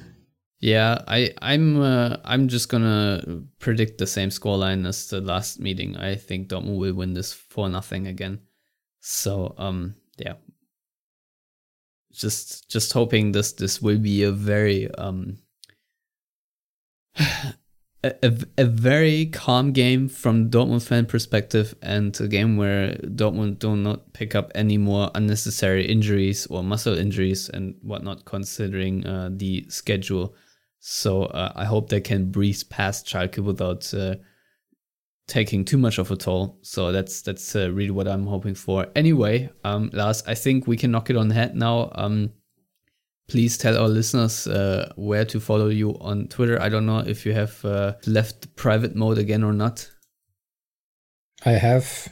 Yeah, 0.61 0.99
I 1.07 1.33
I'm 1.41 1.81
uh, 1.81 2.17
I'm 2.23 2.47
just 2.47 2.69
gonna 2.69 3.41
predict 3.57 3.97
the 3.97 4.05
same 4.05 4.29
scoreline 4.29 4.87
as 4.87 5.09
the 5.09 5.19
last 5.19 5.59
meeting. 5.59 5.97
I 5.97 6.13
think 6.13 6.49
Dortmund 6.49 6.77
will 6.77 6.93
win 6.93 7.15
this 7.15 7.33
for 7.33 7.67
nothing 7.67 8.05
again. 8.05 8.41
So 8.99 9.55
um 9.57 9.95
yeah. 10.17 10.35
Just 12.13 12.69
just 12.69 12.93
hoping 12.93 13.31
this 13.31 13.53
this 13.53 13.81
will 13.81 13.97
be 13.97 14.21
a 14.21 14.31
very 14.31 14.93
um 14.95 15.39
a, 18.03 18.33
a, 18.57 18.65
very 18.65 19.27
calm 19.27 19.71
game 19.73 20.09
from 20.09 20.49
Dortmund 20.49 20.87
fan 20.87 21.05
perspective 21.05 21.75
and 21.81 22.19
a 22.19 22.27
game 22.27 22.57
where 22.57 22.95
Dortmund 22.95 23.59
do 23.59 23.75
not 23.75 24.13
pick 24.13 24.33
up 24.33 24.51
any 24.55 24.77
more 24.77 25.11
unnecessary 25.13 25.85
injuries 25.85 26.47
or 26.47 26.63
muscle 26.63 26.97
injuries 26.97 27.49
and 27.49 27.75
whatnot 27.83 28.25
considering 28.25 29.05
uh, 29.05 29.29
the 29.31 29.65
schedule 29.69 30.33
so 30.81 31.25
uh, 31.25 31.53
I 31.55 31.65
hope 31.65 31.89
they 31.89 32.01
can 32.01 32.31
breeze 32.31 32.63
past 32.63 33.05
Schalke 33.05 33.37
without 33.37 33.93
uh, 33.93 34.15
taking 35.27 35.63
too 35.63 35.77
much 35.77 35.99
of 35.99 36.09
a 36.09 36.15
toll. 36.15 36.57
So 36.63 36.91
that's 36.91 37.21
that's 37.21 37.55
uh, 37.55 37.71
really 37.71 37.91
what 37.91 38.07
I'm 38.07 38.25
hoping 38.25 38.55
for. 38.55 38.87
Anyway, 38.95 39.51
um, 39.63 39.91
Lars, 39.93 40.23
I 40.25 40.33
think 40.33 40.65
we 40.65 40.75
can 40.75 40.89
knock 40.89 41.11
it 41.11 41.15
on 41.15 41.27
the 41.27 41.35
head 41.35 41.55
now. 41.55 41.91
Um, 41.93 42.33
please 43.31 43.57
tell 43.57 43.77
our 43.77 43.87
listeners 43.87 44.45
uh, 44.45 44.91
where 44.97 45.23
to 45.23 45.39
follow 45.39 45.69
you 45.69 45.97
on 46.01 46.27
Twitter. 46.27 46.61
I 46.61 46.67
don't 46.67 46.85
know 46.85 46.99
if 46.99 47.25
you 47.25 47.31
have 47.31 47.63
uh, 47.63 47.93
left 48.05 48.53
private 48.57 48.93
mode 48.93 49.17
again 49.17 49.41
or 49.41 49.53
not. 49.53 49.89
I 51.45 51.51
have. 51.51 52.09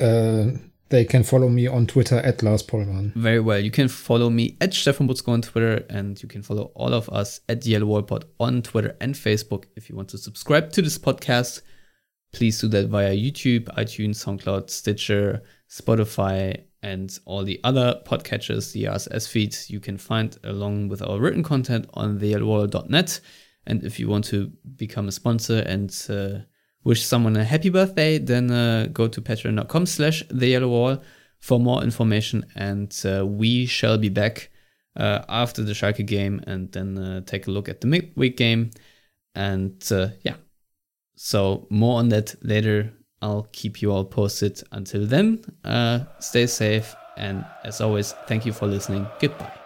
Uh, 0.00 0.46
they 0.88 1.04
can 1.04 1.22
follow 1.22 1.48
me 1.48 1.68
on 1.68 1.86
Twitter 1.86 2.16
at 2.16 2.42
Lars 2.42 2.64
Pollmann. 2.64 3.14
Very 3.14 3.38
well. 3.38 3.60
You 3.60 3.70
can 3.70 3.86
follow 3.86 4.30
me 4.30 4.56
at 4.60 4.74
Stefan 4.74 5.06
Buczko 5.06 5.28
on 5.28 5.42
Twitter, 5.42 5.86
and 5.90 6.20
you 6.20 6.28
can 6.28 6.42
follow 6.42 6.72
all 6.74 6.92
of 6.92 7.08
us 7.10 7.40
at 7.48 7.64
Yellow 7.64 7.86
Wall 7.86 8.02
Pod 8.02 8.24
on 8.40 8.62
Twitter 8.62 8.96
and 9.00 9.14
Facebook. 9.14 9.66
If 9.76 9.88
you 9.88 9.94
want 9.94 10.08
to 10.08 10.18
subscribe 10.18 10.72
to 10.72 10.82
this 10.82 10.98
podcast, 10.98 11.62
please 12.32 12.60
do 12.60 12.66
that 12.68 12.88
via 12.88 13.14
YouTube, 13.14 13.66
iTunes, 13.76 14.16
SoundCloud, 14.24 14.70
Stitcher, 14.70 15.40
Spotify, 15.70 16.64
and 16.82 17.18
all 17.24 17.44
the 17.44 17.60
other 17.64 18.00
podcatchers, 18.06 18.72
the 18.72 18.84
RSS 18.84 19.28
feeds 19.28 19.70
you 19.70 19.80
can 19.80 19.98
find 19.98 20.38
along 20.44 20.88
with 20.88 21.02
our 21.02 21.18
written 21.18 21.42
content 21.42 21.88
on 21.94 22.18
theyellowwall.net. 22.18 23.20
And 23.66 23.84
if 23.84 23.98
you 23.98 24.08
want 24.08 24.24
to 24.26 24.52
become 24.76 25.08
a 25.08 25.12
sponsor 25.12 25.58
and 25.66 25.94
uh, 26.08 26.44
wish 26.84 27.04
someone 27.04 27.36
a 27.36 27.44
happy 27.44 27.68
birthday, 27.68 28.18
then 28.18 28.50
uh, 28.50 28.88
go 28.92 29.08
to 29.08 29.20
patreon.com 29.20 29.86
slash 29.86 30.22
the 30.30 30.46
yellow 30.46 30.68
wall 30.68 31.02
for 31.38 31.58
more 31.58 31.82
information. 31.82 32.46
And 32.54 32.94
uh, 33.04 33.26
we 33.26 33.66
shall 33.66 33.98
be 33.98 34.08
back 34.08 34.50
uh, 34.96 35.22
after 35.28 35.62
the 35.62 35.72
Schalke 35.72 36.06
game 36.06 36.40
and 36.46 36.70
then 36.72 36.98
uh, 36.98 37.20
take 37.22 37.46
a 37.46 37.50
look 37.50 37.68
at 37.68 37.80
the 37.80 37.86
midweek 37.86 38.36
game. 38.36 38.70
And 39.34 39.82
uh, 39.90 40.08
yeah, 40.22 40.36
so 41.16 41.66
more 41.70 41.98
on 41.98 42.08
that 42.10 42.34
later. 42.42 42.92
I'll 43.20 43.48
keep 43.52 43.82
you 43.82 43.92
all 43.92 44.04
posted. 44.04 44.62
Until 44.72 45.06
then, 45.06 45.44
uh, 45.64 46.00
stay 46.20 46.46
safe. 46.46 46.94
And 47.16 47.44
as 47.64 47.80
always, 47.80 48.12
thank 48.26 48.46
you 48.46 48.52
for 48.52 48.66
listening. 48.66 49.06
Goodbye. 49.20 49.57